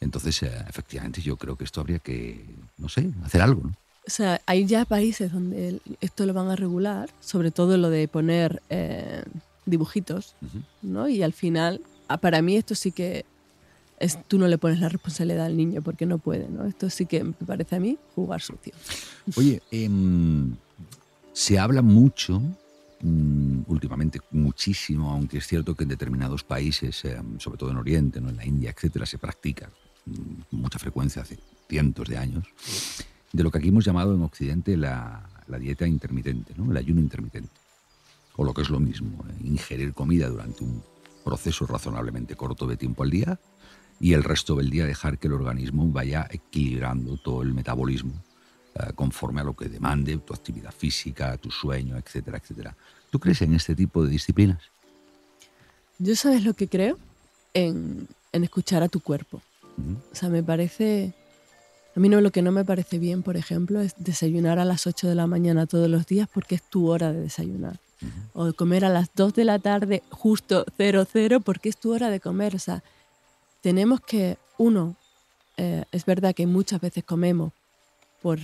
Entonces, 0.00 0.42
eh, 0.42 0.64
efectivamente, 0.68 1.20
yo 1.20 1.36
creo 1.36 1.56
que 1.56 1.64
esto 1.64 1.80
habría 1.80 1.98
que, 1.98 2.44
no 2.78 2.88
sé, 2.88 3.10
hacer 3.24 3.42
algo, 3.42 3.62
¿no? 3.64 3.74
O 4.06 4.10
sea, 4.10 4.40
hay 4.46 4.64
ya 4.66 4.84
países 4.84 5.30
donde 5.30 5.80
esto 6.00 6.24
lo 6.24 6.32
van 6.32 6.48
a 6.48 6.56
regular, 6.56 7.10
sobre 7.20 7.50
todo 7.50 7.76
lo 7.76 7.90
de 7.90 8.08
poner 8.08 8.62
eh, 8.70 9.22
dibujitos, 9.66 10.34
¿no? 10.82 11.08
Y 11.08 11.22
al 11.22 11.32
final 11.32 11.82
para 12.18 12.42
mí 12.42 12.56
esto 12.56 12.74
sí 12.74 12.92
que 12.92 13.24
es, 14.00 14.18
tú 14.26 14.38
no 14.38 14.48
le 14.48 14.58
pones 14.58 14.80
la 14.80 14.88
responsabilidad 14.88 15.44
al 15.44 15.56
niño 15.56 15.82
porque 15.82 16.06
no 16.06 16.18
puede, 16.18 16.48
¿no? 16.48 16.64
Esto 16.64 16.88
sí 16.88 17.06
que 17.06 17.22
me 17.22 17.32
parece 17.32 17.76
a 17.76 17.80
mí 17.80 17.98
jugar 18.14 18.40
sucio. 18.40 18.72
Oye, 19.36 19.62
em, 19.70 20.56
se 21.32 21.58
habla 21.58 21.82
mucho, 21.82 22.40
mm, 23.02 23.60
últimamente 23.66 24.20
muchísimo, 24.30 25.10
aunque 25.10 25.38
es 25.38 25.46
cierto 25.46 25.74
que 25.74 25.84
en 25.84 25.90
determinados 25.90 26.42
países, 26.42 27.04
em, 27.04 27.38
sobre 27.38 27.58
todo 27.58 27.70
en 27.70 27.76
Oriente, 27.76 28.18
en 28.18 28.34
la 28.34 28.44
India, 28.44 28.70
etcétera, 28.70 29.04
se 29.04 29.18
practica 29.18 29.70
mm, 30.06 30.42
con 30.50 30.60
mucha 30.60 30.78
frecuencia 30.78 31.22
hace 31.22 31.38
cientos 31.68 32.08
de 32.08 32.16
años, 32.16 32.46
de 33.32 33.42
lo 33.42 33.50
que 33.50 33.58
aquí 33.58 33.68
hemos 33.68 33.84
llamado 33.84 34.14
en 34.14 34.22
Occidente 34.22 34.76
la, 34.76 35.28
dieta 35.60 35.86
intermitente, 35.86 36.54
¿no? 36.56 36.70
el 36.70 36.76
ayuno 36.76 37.00
intermitente. 37.00 37.50
O 38.36 38.44
lo 38.44 38.54
que 38.54 38.62
es 38.62 38.70
lo 38.70 38.80
mismo, 38.80 39.24
eh, 39.28 39.34
ingerir 39.44 39.92
comida 39.92 40.28
durante 40.28 40.64
un 40.64 40.82
proceso 41.24 41.66
razonablemente 41.66 42.36
corto 42.36 42.66
de 42.66 42.76
tiempo 42.76 43.02
al 43.02 43.10
día 43.10 43.38
y 44.00 44.14
el 44.14 44.24
resto 44.24 44.56
del 44.56 44.70
día 44.70 44.86
dejar 44.86 45.18
que 45.18 45.28
el 45.28 45.34
organismo 45.34 45.86
vaya 45.88 46.26
equilibrando 46.30 47.16
todo 47.18 47.42
el 47.42 47.52
metabolismo 47.52 48.12
eh, 48.74 48.92
conforme 48.94 49.42
a 49.42 49.44
lo 49.44 49.54
que 49.54 49.68
demande 49.68 50.16
tu 50.18 50.32
actividad 50.32 50.72
física, 50.72 51.36
tu 51.36 51.50
sueño, 51.50 51.96
etcétera, 51.98 52.38
etcétera. 52.38 52.76
¿Tú 53.10 53.18
crees 53.18 53.42
en 53.42 53.54
este 53.54 53.74
tipo 53.74 54.04
de 54.04 54.10
disciplinas? 54.10 54.62
Yo 55.98 56.16
sabes 56.16 56.44
lo 56.44 56.54
que 56.54 56.68
creo 56.68 56.98
en, 57.52 58.08
escuchar 58.32 58.82
a 58.82 58.88
tu 58.88 59.00
cuerpo. 59.00 59.42
O 60.12 60.14
sea, 60.14 60.28
me 60.28 60.42
parece... 60.42 61.14
A 61.96 62.00
mí 62.00 62.08
no, 62.08 62.20
lo 62.20 62.30
que 62.30 62.42
no 62.42 62.52
me 62.52 62.64
parece 62.64 62.98
bien, 62.98 63.22
por 63.22 63.36
ejemplo, 63.36 63.80
es 63.80 63.94
desayunar 63.98 64.58
a 64.60 64.64
las 64.64 64.86
8 64.86 65.08
de 65.08 65.14
la 65.16 65.26
mañana 65.26 65.66
todos 65.66 65.88
los 65.88 66.06
días 66.06 66.28
porque 66.32 66.54
es 66.54 66.62
tu 66.62 66.88
hora 66.88 67.12
de 67.12 67.22
desayunar 67.22 67.80
o 68.32 68.52
comer 68.52 68.84
a 68.84 68.88
las 68.88 69.10
2 69.14 69.34
de 69.34 69.44
la 69.44 69.58
tarde 69.58 70.02
justo 70.10 70.64
00 70.76 71.40
porque 71.40 71.68
es 71.68 71.76
tu 71.76 71.92
hora 71.92 72.10
de 72.10 72.20
comer. 72.20 72.54
O 72.54 72.58
sea, 72.58 72.82
tenemos 73.60 74.00
que, 74.00 74.38
uno, 74.58 74.96
eh, 75.56 75.84
es 75.92 76.04
verdad 76.04 76.34
que 76.34 76.46
muchas 76.46 76.80
veces 76.80 77.04
comemos 77.04 77.52
por, 78.22 78.38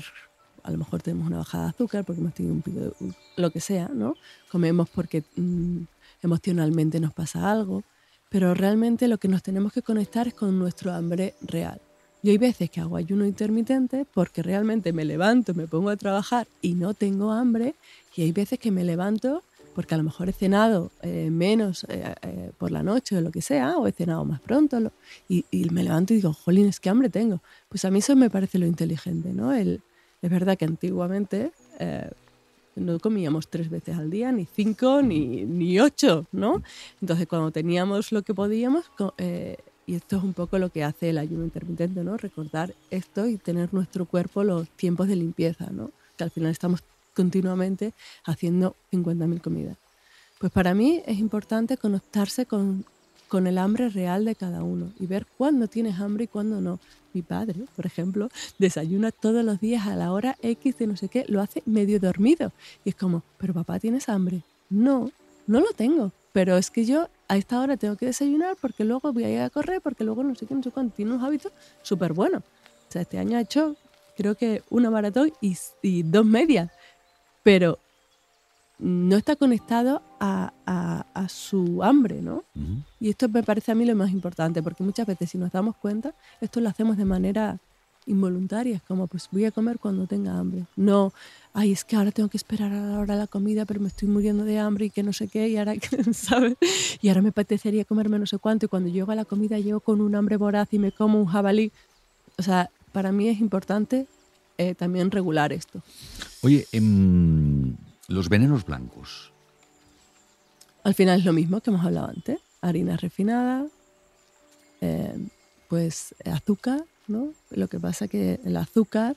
a 0.63 0.71
lo 0.71 0.79
mejor 0.79 1.03
tenemos 1.03 1.27
una 1.27 1.39
bajada 1.39 1.65
de 1.65 1.71
azúcar, 1.71 2.05
porque 2.05 2.21
hemos 2.21 2.35
tenido 2.35 2.55
un 2.55 2.63
pico 2.63 2.81
de 2.81 2.93
lo 3.37 3.51
que 3.51 3.61
sea, 3.61 3.89
¿no? 3.89 4.15
Comemos 4.51 4.89
porque 4.89 5.23
mm, 5.37 5.83
emocionalmente 6.23 7.01
nos 7.01 7.13
pasa 7.13 7.51
algo, 7.51 7.83
pero 8.29 8.55
realmente 8.55 9.09
lo 9.09 9.19
que 9.19 9.29
nos 9.29 9.43
tenemos 9.43 9.73
que 9.73 9.83
conectar 9.83 10.29
es 10.29 10.35
con 10.35 10.59
nuestro 10.59 10.93
hambre 10.93 11.35
real. 11.41 11.81
Y 12.23 12.31
hay 12.31 12.39
veces 12.39 12.71
que 12.71 12.81
hago 12.81 12.97
ayuno 12.97 13.25
intermitente 13.25 14.07
porque 14.13 14.43
realmente 14.43 14.93
me 14.93 15.05
levanto, 15.05 15.55
me 15.55 15.67
pongo 15.67 15.91
a 15.91 15.97
trabajar 15.97 16.49
y 16.61 16.75
no 16.75 16.95
tengo 16.95 17.31
hambre, 17.31 17.75
y 18.15 18.23
hay 18.23 18.33
veces 18.33 18.59
que 18.59 18.71
me 18.71 18.85
levanto 18.85 19.43
porque 19.77 19.95
a 19.95 19.99
lo 19.99 20.05
mejor 20.05 20.31
he 20.31 20.33
cenado 20.33 20.91
eh, 21.03 21.29
menos 21.31 21.85
eh, 21.91 22.15
eh, 22.23 22.51
por 22.57 22.71
la 22.71 22.83
noche 22.83 23.15
o 23.19 23.21
lo 23.21 23.31
que 23.31 23.43
sea, 23.43 23.77
o 23.77 23.87
he 23.87 23.93
cenado 23.93 24.25
más 24.25 24.41
pronto, 24.41 24.91
y, 25.29 25.45
me 25.71 25.85
levanto 25.85 26.15
y 26.15 26.17
digo, 26.17 26.33
jolín, 26.33 26.67
es 26.67 26.81
que 26.81 26.89
hambre 26.89 27.11
tengo. 27.11 27.43
Pues 27.69 27.85
a 27.85 27.91
mí 27.91 27.99
eso 27.99 28.17
me 28.17 28.31
parece 28.31 28.59
lo 28.59 28.65
inteligente, 28.65 29.35
¿no? 29.35 29.53
El, 29.53 29.83
es 30.23 30.31
verdad 30.31 30.57
que 30.57 30.65
antiguamente 30.65 31.53
no 32.75 32.99
comíamos 33.01 33.49
tres 33.49 33.69
veces 33.69 33.99
al 33.99 34.09
día, 34.09 34.33
ni 34.33 34.47
cinco, 34.47 35.03
ni, 35.03 35.45
ni 35.45 35.79
ocho, 35.79 36.25
¿no? 36.33 36.63
Entonces 37.03 37.27
cuando 37.27 37.51
teníamos 37.51 38.13
lo 38.13 38.23
que 38.23 38.33
podíamos, 38.33 38.87
y 39.87 39.95
esto 39.95 40.17
es 40.17 40.25
un 40.25 40.35
poco 40.35 40.59
lo 40.59 40.71
que 40.71 40.83
hace 40.83 41.11
el 41.11 41.19
ayuno 41.19 41.45
intermitente, 41.45 42.03
¿no? 42.03 42.17
Recordar 42.17 42.75
esto 42.91 43.27
y 43.29 43.39
tener 43.39 43.73
nuestro 43.73 44.05
cuerpo 44.05 44.43
los 44.43 44.69
tiempos 44.71 45.07
de 45.07 45.17
limpieza, 45.17 45.69
¿no? 45.71 45.93
Que 46.17 46.25
al 46.25 46.31
final 46.31 46.51
estamos 46.51 46.83
continuamente 47.15 47.95
haciendo 48.25 48.75
50.000 48.93 49.41
comidas. 49.41 49.77
Pues 50.39 50.53
para 50.53 50.75
mí 50.75 51.03
es 51.07 51.19
importante 51.19 51.77
conectarse 51.77 52.47
con, 52.47 52.85
con 53.29 53.47
el 53.47 53.59
hambre 53.59 53.89
real 53.89 54.25
de 54.25 54.35
cada 54.35 54.63
uno 54.63 54.93
y 54.99 55.07
ver 55.07 55.25
cuándo 55.39 55.69
tienes 55.69 56.01
hambre 56.01 56.25
y 56.25 56.29
cuándo 56.29 56.61
no. 56.61 56.81
Mi 57.15 57.23
padre, 57.23 57.65
por 57.75 57.87
ejemplo, 57.87 58.29
desayuna 58.59 59.13
todos 59.13 59.43
los 59.45 59.61
días 59.61 59.87
a 59.87 59.97
la 59.97 60.13
hora 60.13 60.37
X 60.43 60.77
de 60.79 60.87
no 60.89 60.97
sé 60.97 61.09
qué, 61.09 61.25
lo 61.29 61.41
hace 61.41 61.63
medio 61.65 61.99
dormido. 62.01 62.53
Y 62.85 62.91
es 62.91 62.95
como, 62.97 63.23
pero 63.39 63.55
papá, 63.55 63.79
¿tienes 63.79 64.09
hambre? 64.09 64.43
No, 64.69 65.11
no 65.47 65.61
lo 65.61 65.71
tengo. 65.73 66.13
Pero 66.33 66.59
es 66.59 66.71
que 66.71 66.85
yo 66.85 67.09
a 67.29 67.37
esta 67.37 67.61
hora 67.61 67.77
tengo 67.77 67.97
que 67.97 68.07
desayunar 68.07 68.57
porque 68.61 68.85
luego 68.85 69.13
voy 69.13 69.25
a 69.25 69.31
ir 69.31 69.41
a 69.41 69.51
correr, 69.51 69.81
porque 69.81 70.05
luego 70.05 70.23
no 70.23 70.35
sé 70.35 70.47
qué, 70.47 70.55
no 70.55 70.63
sé 70.63 70.71
cuánto. 70.71 70.95
Tiene 70.95 71.13
unos 71.13 71.25
hábitos 71.25 71.53
súper 71.83 72.13
buenos. 72.13 72.43
O 72.43 72.93
sea, 72.93 73.03
este 73.03 73.19
año 73.19 73.37
ha 73.37 73.41
hecho, 73.41 73.77
creo 74.17 74.35
que 74.35 74.63
una 74.71 74.91
maratón 74.91 75.33
y, 75.41 75.57
y 75.83 76.03
dos 76.03 76.25
medias 76.25 76.71
pero 77.47 77.79
no 78.81 79.17
está 79.17 79.37
conectado 79.37 80.03
a, 80.19 80.53
su 81.29 81.81
hambre, 81.85 82.21
¿no? 82.21 82.43
Y 82.99 83.09
esto 83.09 83.29
me 83.29 83.45
parece 83.45 83.71
a 83.71 83.77
mí 83.77 83.85
lo 83.85 83.95
más 83.95 84.11
importante, 84.11 84.65
porque 84.65 84.83
muchas 84.83 85.07
veces 85.07 85.31
si 85.31 85.39
nos 85.39 85.53
damos 85.53 85.77
cuenta, 85.77 86.13
esto 86.41 86.61
lo 86.61 86.69
hacemos 86.69 86.97
de 86.97 87.05
manera 87.05 87.59
involuntaria, 88.07 88.77
es 88.77 88.83
como 88.83 89.07
pues 89.07 89.29
voy 89.31 89.45
a 89.45 89.53
comer 89.53 89.79
cuando 89.79 90.09
tenga 90.09 90.37
hambre. 90.37 90.65
No, 90.75 91.13
ay, 91.57 91.73
es 91.73 91.87
que 91.87 91.97
ahora 91.97 92.13
tengo 92.13 92.29
que 92.29 92.37
esperar 92.37 92.71
a 92.71 92.81
la 92.81 92.99
hora 92.99 93.15
de 93.15 93.21
la 93.21 93.27
comida, 93.27 93.65
pero 93.65 93.81
me 93.81 93.89
estoy 93.89 94.09
muriendo 94.09 94.45
de 94.45 94.59
hambre 94.59 94.85
y 94.85 94.91
que 94.91 95.03
no 95.03 95.15
sé 95.15 95.27
qué, 95.27 95.49
y 95.49 95.57
ahora, 95.57 95.73
¿sabes? 96.13 96.55
Y 97.01 97.09
ahora 97.09 97.23
me 97.23 97.31
apetecería 97.31 97.87
comerme 97.87 98.19
no 98.19 98.27
sé 98.27 98.39
cuánto, 98.39 98.67
y 98.67 98.69
cuando 98.69 98.91
llego 98.91 99.11
a 99.11 99.15
la 99.15 99.25
comida 99.25 99.59
llego 99.59 99.81
con 99.81 100.03
un 100.03 100.15
hambre 100.15 100.37
voraz 100.37 100.69
y 100.73 100.79
me 100.79 100.93
como 100.93 101.19
un 101.19 101.25
jabalí. 101.25 101.73
O 102.37 102.43
sea, 102.43 102.71
para 102.93 103.11
mí 103.11 103.29
es 103.29 103.41
importante 103.41 104.07
eh, 104.59 104.75
también 104.75 105.11
regular 105.11 105.55
esto. 105.55 105.81
Oye, 106.43 106.67
em, 106.73 107.75
los 108.09 108.29
venenos 108.29 108.67
blancos. 108.67 109.33
Al 110.85 110.93
final 110.93 111.21
es 111.21 111.25
lo 111.25 111.33
mismo 111.33 111.63
que 111.63 111.71
hemos 111.71 111.87
hablado 111.87 112.09
antes. 112.09 112.39
Harina 112.61 112.99
refinada, 112.99 113.67
em, 114.83 115.31
pues 115.71 116.15
azúcar, 116.27 116.85
¿no? 117.09 117.33
Lo 117.49 117.69
que 117.69 117.81
pasa 117.81 118.09
que 118.09 118.41
el 118.45 118.59
azúcar 118.59 119.17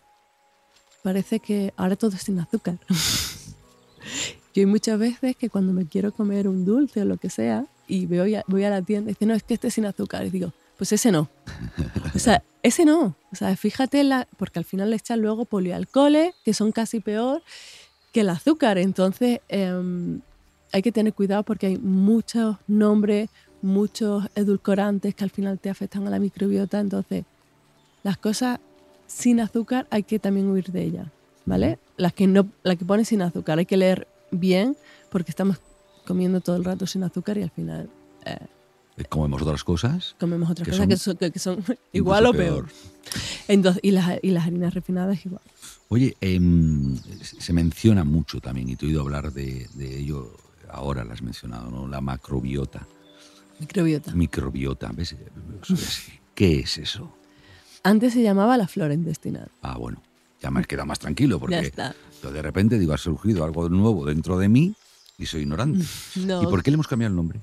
parece 1.04 1.40
que 1.40 1.74
ahora 1.78 1.96
todo 1.96 2.16
es 2.16 2.22
sin 2.22 2.40
azúcar. 2.40 2.78
Yo 4.54 4.62
hay 4.62 4.66
muchas 4.66 4.98
veces 4.98 5.36
que 5.36 5.50
cuando 5.50 5.74
me 5.74 5.86
quiero 5.86 6.12
comer 6.12 6.48
un 6.48 6.66
dulce 6.66 7.02
o 7.02 7.06
lo 7.06 7.18
que 7.18 7.30
sea 7.30 7.66
y 7.88 8.06
voy 8.06 8.36
a, 8.36 8.44
voy 8.48 8.64
a 8.64 8.70
la 8.70 8.82
tienda 8.82 9.12
y 9.12 9.14
dice, 9.14 9.26
no, 9.26 9.34
es 9.34 9.44
que 9.44 9.54
este 9.54 9.68
es 9.68 9.74
sin 9.74 9.86
azúcar. 9.86 10.26
Y 10.26 10.30
digo, 10.30 10.54
pues 10.78 10.92
ese 10.92 11.12
no. 11.12 11.30
O 12.16 12.20
sea, 12.20 12.44
ese 12.64 12.86
no. 12.86 13.16
O 13.32 13.36
sea, 13.36 13.56
fíjate, 13.56 14.04
la, 14.04 14.28
porque 14.38 14.60
al 14.60 14.66
final 14.66 14.90
le 14.90 14.96
echan 14.96 15.22
luego 15.22 15.46
polialcoholes, 15.46 16.34
que 16.44 16.54
son 16.54 16.72
casi 16.72 17.00
peor 17.00 17.44
que 18.12 18.22
el 18.22 18.30
azúcar. 18.30 18.78
Entonces, 18.78 19.42
em, 19.50 20.22
hay 20.72 20.82
que 20.82 20.92
tener 20.92 21.14
cuidado 21.14 21.44
porque 21.44 21.68
hay 21.68 21.78
muchos 21.78 22.58
nombres, 22.68 23.30
muchos 23.62 24.28
edulcorantes 24.36 25.16
que 25.16 25.24
al 25.24 25.30
final 25.30 25.60
te 25.60 25.70
afectan 25.70 26.08
a 26.08 26.10
la 26.10 26.20
microbiota. 26.20 26.80
Entonces, 26.80 27.26
las 28.04 28.18
cosas 28.18 28.60
sin 29.10 29.40
azúcar 29.40 29.88
hay 29.90 30.04
que 30.04 30.20
también 30.20 30.50
huir 30.50 30.72
de 30.72 30.84
ellas, 30.84 31.08
¿vale? 31.46 31.80
Las 31.98 32.14
que, 32.14 32.28
no, 32.28 32.48
las 32.64 32.78
que 32.78 32.86
ponen 32.86 33.06
sin 33.06 33.22
azúcar 33.22 33.58
hay 33.58 33.66
que 33.66 33.76
leer 33.76 34.08
bien 34.32 34.78
porque 35.10 35.32
estamos 35.32 35.58
comiendo 36.06 36.40
todo 36.40 36.56
el 36.56 36.64
rato 36.64 36.88
sin 36.88 37.04
azúcar 37.04 37.38
y 37.38 37.44
al 37.44 37.50
final... 37.50 37.90
Eh, 38.26 38.38
comemos 39.10 39.42
otras 39.42 39.64
cosas. 39.64 40.16
Comemos 40.20 40.50
otras 40.50 40.68
cosas 40.68 40.88
que 40.88 41.40
son, 41.40 41.64
igual 41.94 42.26
o 42.28 42.34
peor. 42.34 42.68
Entonces, 43.48 43.82
y, 43.84 43.92
las, 43.92 44.20
y 44.22 44.30
las 44.30 44.46
harinas 44.46 44.74
refinadas 44.74 45.26
igual. 45.26 45.42
Oye, 45.88 46.16
em, 46.22 46.96
se 47.22 47.52
menciona 47.52 48.04
mucho 48.04 48.40
también, 48.40 48.70
y 48.70 48.76
te 48.76 48.86
he 48.86 48.90
oído 48.90 49.02
hablar 49.02 49.34
de, 49.34 49.68
ello, 49.80 50.32
ahora 50.70 51.04
lo 51.04 51.14
has 51.14 51.22
mencionado, 51.22 51.72
¿no? 51.72 51.88
La 51.88 52.02
macrobiota. 52.02 52.86
Microbiota. 53.60 54.14
Microbiota, 54.14 54.92
¿ves? 54.94 55.16
¿Qué 56.36 56.60
es 56.60 56.78
eso? 56.78 57.19
Antes 57.84 58.14
se 58.14 58.22
llamaba 58.22 58.58
la 58.58 58.68
flora 58.68 58.94
intestinal. 58.94 59.50
Ah, 59.62 59.78
bueno, 59.78 60.02
ya 60.42 60.52
me 60.52 60.64
queda 60.66 60.86
más 60.86 61.00
tranquilo 61.00 61.40
porque 61.40 61.72
yo 62.22 62.32
de 62.32 62.42
repente 62.42 62.78
digo, 62.78 62.94
ha 62.94 62.98
surgido 62.98 63.44
algo 63.44 63.70
nuevo 63.70 64.06
dentro 64.06 64.38
de 64.38 64.50
mí 64.50 64.74
y 65.18 65.26
soy 65.26 65.42
ignorante. 65.42 65.86
¿Y 66.16 66.46
por 66.46 66.64
qué 66.64 66.72
le 66.72 66.76
hemos 66.76 66.88
cambiado 66.88 67.12
el 67.12 67.16
nombre? 67.16 67.40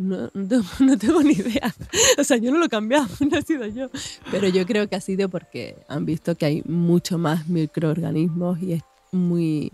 No, 0.00 0.30
no, 0.32 0.98
tengo 0.98 1.22
ni 1.22 1.34
idea. 1.34 1.74
O 2.18 2.24
sea, 2.24 2.38
yo 2.38 2.50
no 2.50 2.58
lo 2.58 2.64
he 2.64 2.68
cambiado, 2.70 3.06
no 3.20 3.36
he 3.36 3.42
sido 3.42 3.66
yo. 3.66 3.90
Pero 4.30 4.48
yo 4.48 4.64
creo 4.66 4.88
que 4.88 4.96
ha 4.96 5.00
sido 5.00 5.28
porque 5.28 5.76
han 5.88 6.06
visto 6.06 6.34
que 6.36 6.46
hay 6.46 6.62
mucho 6.64 7.18
más 7.18 7.48
microorganismos 7.48 8.62
y 8.62 8.72
es 8.72 8.82
muy, 9.12 9.72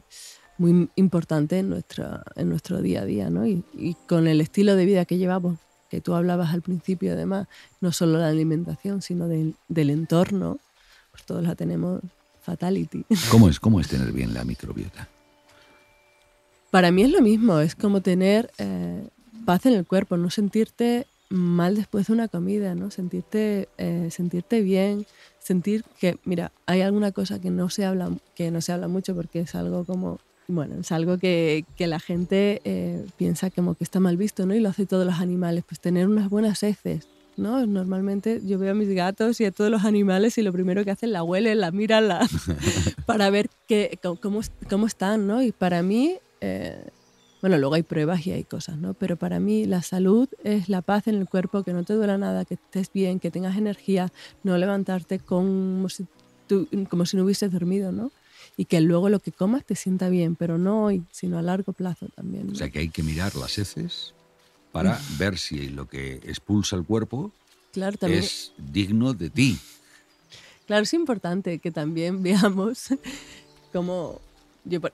muy 0.59 0.89
importante 0.97 1.61
en, 1.61 1.71
nuestra, 1.71 2.25
en 2.35 2.49
nuestro 2.49 2.83
día 2.83 3.03
a 3.03 3.05
día, 3.05 3.31
¿no? 3.31 3.47
Y, 3.47 3.63
con 4.09 4.27
el 4.27 4.41
estilo 4.41 4.75
de 4.75 4.85
vida 4.85 5.05
que 5.05 5.17
llevamos, 5.17 5.61
que 5.91 6.01
tú 6.01 6.15
hablabas 6.15 6.53
al 6.53 6.63
principio, 6.63 7.13
además, 7.13 7.49
no 7.81 7.93
solo 7.93 8.19
la 8.19 8.29
alimentación, 8.29 9.03
sino 9.03 9.29
del, 9.29 9.55
del 9.69 9.91
entorno, 9.91 10.59
pues 11.11 11.25
todos 11.25 11.43
la 11.43 11.55
tenemos 11.55 12.01
fatality. 12.43 13.05
¿Cómo 13.31 13.49
es, 13.49 13.61
¿Cómo 13.61 13.81
es 13.81 13.89
tener 13.89 14.13
bien 14.13 14.35
la 14.35 14.45
microbiota? 14.45 15.09
Para 16.71 16.91
mí 16.91 17.03
es 17.03 17.11
lo 17.11 17.23
mismo, 17.23 17.61
es 17.61 17.75
como 17.75 18.01
tener 18.01 18.51
eh, 18.59 19.09
paz 19.45 19.67
en 19.67 19.75
el 19.75 19.87
cuerpo, 19.87 20.17
no 20.17 20.31
sentirte 20.31 21.07
mal 21.29 21.75
después 21.75 22.07
de 22.07 22.13
una 22.13 22.29
comida, 22.29 22.75
¿no? 22.75 22.91
Sentirte, 22.91 23.69
eh, 23.79 24.09
sentirte 24.11 24.61
bien, 24.61 25.07
sentir 25.39 25.85
que, 25.99 26.19
mira, 26.25 26.53
hay 26.67 26.83
alguna 26.83 27.13
cosa 27.13 27.41
que 27.41 27.51
no 27.51 27.71
se 27.71 27.85
habla, 27.85 28.11
que 28.35 28.51
no 28.51 28.61
se 28.61 28.73
habla 28.73 28.89
mucho 28.89 29.15
porque 29.15 29.41
es 29.41 29.55
algo 29.55 29.85
como, 29.85 30.19
bueno, 30.49 30.77
es 30.81 30.93
algo 30.93 31.19
que, 31.19 31.65
que 31.77 31.87
la 31.87 31.99
gente 31.99 32.61
eh, 32.65 33.05
piensa 33.17 33.51
como 33.51 33.75
que 33.75 33.85
está 33.85 34.01
mal 34.01 34.17
visto, 34.17 34.47
¿no? 34.47 34.55
Y 34.55 34.61
lo 34.61 34.69
hace 34.69 34.87
todos 34.87 35.07
los 35.07 35.17
animales, 35.17 35.65
pues 35.67 35.81
tener 35.81 36.07
unas 36.09 36.31
buenas 36.31 36.63
heces, 36.63 37.09
¿no? 37.37 37.67
Normalmente 37.67 38.41
yo 38.45 38.59
veo 38.59 38.73
a 38.73 38.75
mis 38.75 38.89
gatos 38.91 39.41
y 39.41 39.45
a 39.45 39.51
todos 39.51 39.71
los 39.71 39.85
animales 39.85 40.39
y 40.39 40.43
lo 40.43 40.53
primero 40.53 40.85
que 40.85 40.91
hacen 40.91 41.13
la 41.13 41.23
huelen, 41.23 41.61
la 41.61 41.71
miran, 41.71 42.09
la, 42.09 42.29
para 43.07 43.31
ver 43.31 43.51
que, 43.67 43.99
cómo, 44.21 44.41
cómo 44.69 44.87
están, 44.87 45.27
¿no? 45.27 45.43
Y 45.43 45.53
para 45.53 45.83
mí... 45.83 46.17
Eh, 46.41 46.91
bueno, 47.43 47.59
luego 47.59 47.75
hay 47.75 47.83
pruebas 47.83 48.27
y 48.27 48.33
hay 48.33 48.45
cosas, 48.45 48.79
¿no? 48.79 48.95
Pero 48.95 49.17
para 49.17 49.39
mí 49.39 49.67
la 49.67 49.83
salud 49.83 50.29
es 50.43 50.69
la 50.69 50.83
paz 50.83 51.07
en 51.07 51.17
el 51.17 51.29
cuerpo, 51.29 51.63
que 51.63 51.75
no 51.75 51.85
te 51.85 51.93
duela 51.93 52.19
nada, 52.19 52.45
que 52.45 52.55
estés 52.55 52.91
bien, 52.93 53.21
que 53.21 53.31
tengas 53.31 53.57
energía, 53.57 54.11
no 54.43 54.57
levantarte 54.57 55.19
como 55.19 55.89
si, 55.89 56.07
como 56.89 57.07
si 57.07 57.17
no 57.17 57.25
hubieses 57.25 57.53
dormido, 57.53 57.93
¿no? 57.93 58.11
Y 58.57 58.65
que 58.65 58.81
luego 58.81 59.09
lo 59.09 59.21
que 59.21 59.33
comas 59.33 59.65
te 59.65 59.75
sienta 59.75 60.09
bien, 60.09 60.35
pero 60.35 60.57
no 60.57 60.85
hoy, 60.85 61.05
sino 61.11 61.39
a 61.39 61.43
largo 61.43 61.73
plazo 61.73 62.09
también. 62.15 62.51
O 62.51 62.55
sea 62.55 62.71
que 62.71 62.79
hay 62.79 62.89
que 62.89 63.03
mirar 63.03 63.35
las 63.37 63.59
heces 63.59 64.15
para 64.73 65.01
ver 65.19 65.39
si 65.39 65.69
lo 65.69 65.89
que 65.89 66.15
expulsa 66.25 66.77
el 66.77 66.85
cuerpo 66.85 67.33
claro, 67.73 67.97
también, 67.97 68.23
es 68.23 68.53
digno 68.59 69.13
de 69.15 69.31
ti. 69.31 69.59
Claro, 70.67 70.83
es 70.83 70.95
importante 70.95 71.59
que 71.59 71.71
también 71.71 72.23
veamos 72.23 72.89
cómo 73.73 74.21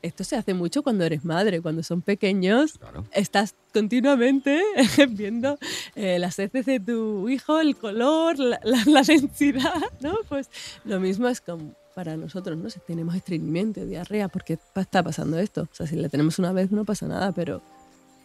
esto 0.02 0.24
se 0.24 0.36
hace 0.36 0.54
mucho 0.54 0.82
cuando 0.82 1.04
eres 1.04 1.24
madre, 1.24 1.60
cuando 1.60 1.82
son 1.82 2.02
pequeños, 2.02 2.78
estás 3.12 3.54
continuamente 3.72 4.62
viendo 5.08 5.58
eh, 5.94 6.18
las 6.18 6.38
heces 6.38 6.66
de 6.66 6.78
tu 6.80 7.28
hijo, 7.28 7.58
el 7.58 7.76
color, 7.76 8.38
la, 8.38 9.02
densidad, 9.02 9.82
¿no? 10.00 10.18
Pues 10.28 10.50
lo 10.84 11.00
mismo 11.00 11.28
es 11.28 11.40
como 11.40 11.74
para 11.94 12.16
nosotros, 12.16 12.56
¿no? 12.58 12.70
Si 12.70 12.80
tenemos 12.80 13.14
estreñimiento, 13.14 13.84
diarrea, 13.84 14.28
porque 14.28 14.58
está 14.74 15.02
pasando 15.02 15.38
esto. 15.38 15.62
O 15.62 15.74
sea, 15.74 15.86
si 15.86 15.96
la 15.96 16.08
tenemos 16.08 16.38
una 16.38 16.52
vez 16.52 16.70
no 16.70 16.84
pasa 16.84 17.06
nada, 17.06 17.32
pero 17.32 17.62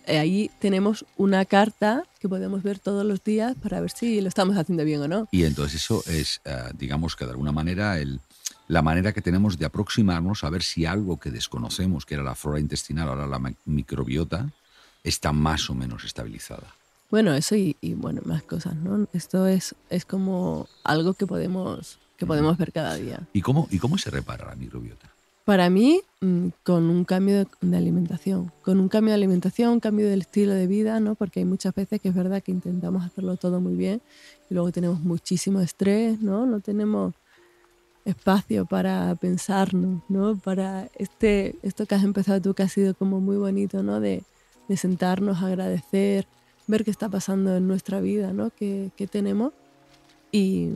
eh, 0.06 0.20
ahí 0.20 0.50
tenemos 0.60 1.06
una 1.18 1.46
carta 1.46 2.04
que 2.20 2.30
podemos 2.30 2.64
ver 2.64 2.80
todos 2.80 3.06
los 3.06 3.24
días 3.24 3.56
para 3.62 3.82
ver 3.82 3.92
si 3.92 4.22
lo 4.22 4.28
estamos 4.28 4.58
haciendo 4.58 4.84
bien 4.84 5.02
o 5.02 5.08
no. 5.08 5.28
Y 5.32 5.44
entonces 5.44 5.82
eso 5.82 6.04
es, 6.08 6.42
eh, 6.46 6.72
digamos 6.78 7.16
que 7.16 7.26
de 7.26 7.32
alguna 7.32 7.52
manera, 7.52 8.00
el, 8.00 8.20
la 8.68 8.82
manera 8.82 9.14
que 9.14 9.22
tenemos 9.22 9.58
de 9.58 9.66
aproximarnos 9.66 10.44
a 10.44 10.50
ver 10.50 10.64
si 10.64 10.86
algo 10.86 11.20
que 11.20 11.32
desconocemos, 11.32 12.06
que 12.06 12.16
era 12.16 12.24
la 12.24 12.36
flora 12.36 12.60
intestinal, 12.60 13.10
ahora 13.10 13.28
la 13.28 13.54
microbiota, 13.66 14.50
está 15.04 15.32
más 15.32 15.70
o 15.70 15.76
menos 15.76 16.04
estabilizada. 16.04 16.74
Bueno, 17.10 17.34
eso 17.34 17.56
y, 17.56 17.76
bueno, 17.82 18.22
más 18.26 18.44
cosas, 18.44 18.76
¿no? 18.76 19.08
Esto 19.14 19.48
es, 19.48 19.76
es 19.90 20.04
como 20.04 20.68
algo 20.84 21.14
que 21.14 21.26
podemos, 21.26 22.00
que 22.18 22.26
podemos 22.26 22.58
ver 22.58 22.72
cada 22.72 22.96
día. 22.96 23.22
¿Y 23.34 23.42
cómo, 23.42 23.68
¿Y 23.72 23.80
cómo 23.80 23.98
se 23.98 24.10
repara 24.10 24.46
la 24.46 24.56
microbiota? 24.56 25.08
Para 25.46 25.70
mí, 25.70 26.02
mm, 26.20 26.48
con 26.64 26.90
un 26.90 27.06
cambio 27.06 27.46
de, 27.62 27.78
alimentación, 27.78 28.52
con 28.64 28.80
un 28.80 28.90
cambio 28.90 29.12
de 29.12 29.16
alimentación, 29.16 29.70
un 29.72 29.80
cambio 29.80 30.10
del 30.10 30.22
estilo 30.22 30.54
de 30.54 30.68
vida, 30.68 31.00
¿no? 31.00 31.16
Porque 31.16 31.40
hay 31.40 31.46
muchas 31.46 31.74
veces 31.74 32.02
que 32.02 32.10
es 32.10 32.16
verdad 32.16 32.44
que 32.44 32.52
intentamos 32.52 33.06
hacerlo 33.06 33.38
todo 33.38 33.62
muy 33.62 33.76
bien 33.76 34.02
y 34.50 34.56
luego 34.56 34.72
tenemos 34.72 35.00
muchísimo 35.00 35.62
estrés, 35.62 36.20
¿no? 36.22 36.46
No 36.46 36.60
tenemos 36.60 37.14
espacio 38.04 38.66
para 38.66 39.16
pensarnos, 39.16 40.02
¿no? 40.10 40.36
Para 40.38 40.90
este, 40.96 41.56
esto 41.62 41.86
que 41.86 41.96
has 41.96 42.04
empezado 42.04 42.42
tú, 42.42 42.54
que 42.54 42.64
ha 42.64 42.70
sido 42.70 42.94
como 42.94 43.22
muy 43.22 43.38
bonito, 43.38 43.84
¿no? 43.84 44.02
De, 44.02 44.24
de 44.68 44.78
sentarnos, 44.78 45.42
agradecer, 45.42 46.28
ver 46.68 46.84
qué 46.84 46.92
está 46.92 47.10
pasando 47.10 47.56
en 47.56 47.68
nuestra 47.68 48.02
vida, 48.02 48.34
¿no? 48.34 48.52
qué, 48.52 48.92
qué 48.96 49.08
tenemos. 49.08 49.54
Y, 50.32 50.70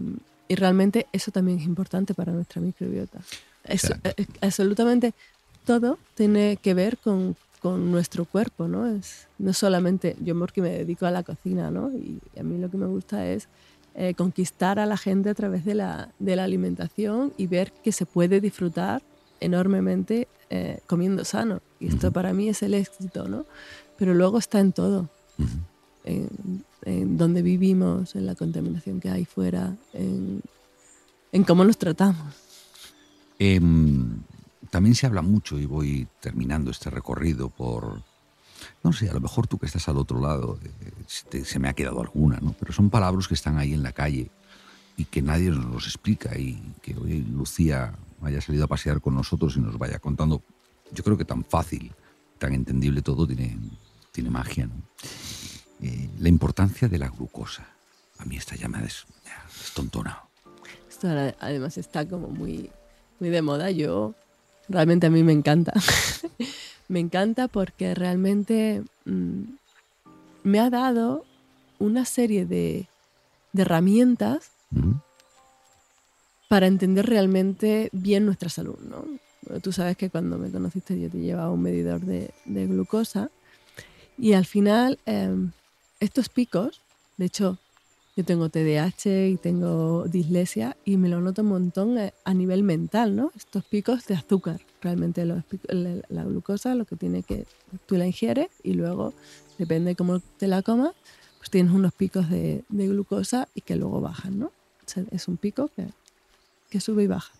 y, 0.51 0.55
realmente 0.55 1.07
eso 1.11 1.31
también 1.31 1.59
es 1.59 1.65
importante 1.65 2.13
para 2.13 2.31
nuestra 2.31 2.61
microbiota. 2.61 3.19
Es, 3.63 3.89
eh, 4.03 4.25
absolutamente 4.41 5.13
todo 5.65 5.97
tiene 6.15 6.57
que 6.61 6.73
ver 6.73 6.97
con, 6.97 7.35
con, 7.61 7.91
nuestro 7.91 8.25
cuerpo, 8.25 8.67
¿no? 8.67 8.87
Es, 8.87 9.27
no 9.37 9.53
solamente 9.53 10.15
yo 10.19 10.37
porque 10.37 10.61
me 10.61 10.69
dedico 10.69 11.05
a 11.05 11.11
la 11.11 11.23
cocina, 11.23 11.71
¿no? 11.71 11.91
Y 11.91 12.19
a 12.39 12.43
mí 12.43 12.57
lo 12.57 12.69
que 12.69 12.77
me 12.77 12.87
gusta 12.87 13.27
es 13.27 13.47
eh, 13.95 14.13
conquistar 14.13 14.79
a 14.79 14.85
la 14.85 14.97
gente 14.97 15.29
a 15.29 15.33
través 15.33 15.65
de 15.65 15.75
la, 15.75 16.09
de 16.19 16.35
la, 16.35 16.43
alimentación 16.43 17.33
y 17.37 17.47
ver 17.47 17.71
que 17.83 17.91
se 17.91 18.05
puede 18.05 18.41
disfrutar 18.41 19.01
enormemente 19.39 20.27
eh, 20.49 20.79
comiendo 20.87 21.25
sano. 21.25 21.61
Y 21.79 21.87
esto 21.87 22.11
para 22.11 22.33
mí 22.33 22.49
es 22.49 22.63
el 22.63 22.73
éxito, 22.73 23.27
¿no? 23.27 23.45
Pero 23.97 24.13
luego 24.13 24.37
está 24.37 24.59
en 24.59 24.71
todo 24.71 25.09
en, 26.03 26.63
dónde 26.85 27.41
vivimos, 27.41 28.15
en 28.15 28.25
la 28.25 28.35
contaminación 28.35 28.99
que 28.99 29.09
hay 29.09 29.25
fuera, 29.25 29.75
en, 29.93 30.41
cómo 31.45 31.63
nos 31.63 31.77
tratamos. 31.77 32.35
Em, 33.39 34.21
también 34.69 34.95
se 34.95 35.05
habla 35.05 35.21
mucho, 35.21 35.59
y 35.59 35.65
voy 35.65 36.07
terminando 36.19 36.71
este 36.71 36.89
recorrido 36.89 37.49
por, 37.49 38.01
no 38.83 38.93
sé, 38.93 39.09
a 39.09 39.13
lo 39.13 39.21
mejor 39.21 39.47
tú 39.47 39.57
que 39.57 39.65
estás 39.65 39.87
al 39.89 39.97
otro 39.97 40.19
lado, 40.19 40.59
eh, 41.31 41.43
se 41.43 41.59
me 41.59 41.69
ha 41.69 41.73
quedado 41.73 42.01
alguna, 42.01 42.39
¿no? 42.41 42.55
Pero 42.59 42.73
son 42.73 42.89
palabras 42.89 43.27
que 43.27 43.33
están 43.33 43.57
ahí 43.57 43.73
en 43.73 43.83
la 43.83 43.91
calle 43.91 44.31
y 44.97 45.05
que 45.05 45.21
nadie 45.21 45.49
nos 45.49 45.65
los 45.65 45.85
explica 45.85 46.37
y 46.37 46.61
que 46.81 46.95
hoy 46.95 47.21
Lucía 47.23 47.93
haya 48.21 48.41
salido 48.41 48.65
a 48.65 48.67
pasear 48.67 49.01
con 49.01 49.15
nosotros 49.15 49.55
y 49.57 49.59
nos 49.59 49.77
vaya 49.77 49.99
contando, 49.99 50.41
yo 50.93 51.03
creo 51.03 51.17
que 51.17 51.25
tan 51.25 51.43
fácil, 51.43 51.91
tan 52.37 52.53
entendible 52.53 53.01
todo, 53.01 53.25
tiene, 53.27 53.57
tiene 54.11 54.29
magia, 54.29 54.67
¿no? 54.67 54.73
Eh, 55.81 56.09
la 56.19 56.29
importancia 56.29 56.87
de 56.87 56.99
la 56.99 57.09
glucosa. 57.09 57.67
A 58.19 58.25
mí 58.25 58.37
esta 58.37 58.55
ya 58.55 58.67
me 58.67 58.77
ha 58.77 58.81
destontonado. 58.81 60.29
Esto 60.87 61.07
además 61.39 61.77
está 61.77 62.07
como 62.07 62.27
muy, 62.27 62.69
muy 63.19 63.29
de 63.29 63.41
moda. 63.41 63.71
Yo, 63.71 64.13
realmente 64.69 65.07
a 65.07 65.09
mí 65.09 65.23
me 65.23 65.33
encanta. 65.33 65.73
me 66.87 66.99
encanta 66.99 67.47
porque 67.47 67.95
realmente 67.95 68.83
mm, 69.05 69.43
me 70.43 70.59
ha 70.59 70.69
dado 70.69 71.25
una 71.79 72.05
serie 72.05 72.45
de, 72.45 72.87
herramientas 73.57 74.51
para 76.47 76.67
entender 76.67 77.05
realmente 77.07 77.89
bien 77.91 78.25
nuestra 78.25 78.49
salud. 78.49 78.77
¿no? 78.79 79.59
Tú 79.59 79.71
sabes 79.71 79.97
que 79.97 80.09
cuando 80.09 80.37
me 80.37 80.51
conociste 80.51 80.99
yo 80.99 81.09
te 81.09 81.17
llevaba 81.17 81.49
un 81.49 81.61
medidor 81.61 82.01
de, 82.01 82.31
glucosa 82.45 83.29
y 84.17 84.33
al 84.33 84.45
final 84.45 84.99
em, 85.05 85.51
estos 86.01 86.29
picos, 86.29 86.81
de 87.17 87.25
hecho, 87.25 87.57
yo 88.17 88.25
tengo 88.25 88.49
TDAH 88.49 89.27
y 89.29 89.37
tengo 89.37 90.05
dislexia 90.07 90.75
y 90.83 90.97
me 90.97 91.07
lo 91.07 91.21
noto 91.21 91.43
un 91.43 91.49
montón 91.49 91.97
eh, 91.97 92.13
a 92.25 92.33
nivel 92.33 92.63
mental, 92.63 93.15
¿no? 93.15 93.31
Estos 93.37 93.63
picos 93.63 94.05
de 94.07 94.15
azúcar, 94.15 94.59
realmente 94.81 95.25
la 95.25 96.23
glucosa, 96.23 96.75
lo 96.75 96.85
que 96.85 96.97
tiene 96.97 97.23
que 97.23 97.45
tú 97.85 97.95
la 97.95 98.05
ingieres 98.05 98.49
y 98.63 98.73
luego, 98.73 99.13
depende 99.57 99.91
de 99.91 99.95
cómo 99.95 100.19
te 100.19 100.47
la 100.47 100.63
comas, 100.63 100.93
pues 101.37 101.51
tienes 101.51 101.71
unos 101.71 101.93
picos 101.93 102.29
de, 102.29 102.63
glucosa 102.69 103.47
y 103.55 103.61
que 103.61 103.75
luego 103.75 104.01
bajan, 104.01 104.39
¿no? 104.39 104.51
es 105.11 105.27
un 105.29 105.37
pico 105.37 105.69
que, 106.69 106.79
sube 106.79 107.03
y 107.03 107.07
baja. 107.07 107.31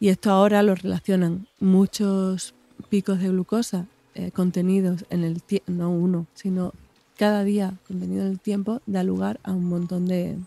Y 0.00 0.08
esto 0.08 0.30
ahora 0.30 0.62
lo 0.62 0.76
relacionan 0.76 1.48
muchos 1.58 2.54
picos 2.88 3.18
de 3.18 3.28
glucosa 3.28 3.86
eh, 4.14 4.30
contenidos 4.30 5.04
en 5.10 5.24
el 5.24 5.42
no 5.66 5.90
uno, 5.90 6.26
sino 6.34 6.72
cada 7.18 7.42
día 7.42 7.74
contenido 7.86 8.22
en 8.22 8.30
el 8.30 8.40
tiempo 8.40 8.80
da 8.86 9.02
lugar 9.02 9.40
a 9.42 9.52
un 9.52 9.64
montón 9.64 10.06
de, 10.06 10.38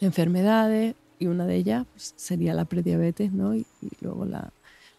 enfermedades 0.00 0.94
y 1.18 1.26
una 1.26 1.46
de 1.46 1.56
ellas 1.56 1.86
pues, 1.94 2.14
sería 2.16 2.54
la 2.54 2.64
prediabetes, 2.64 3.32
¿no? 3.32 3.54
Y, 3.54 3.64
luego 4.00 4.24
la, 4.24 4.52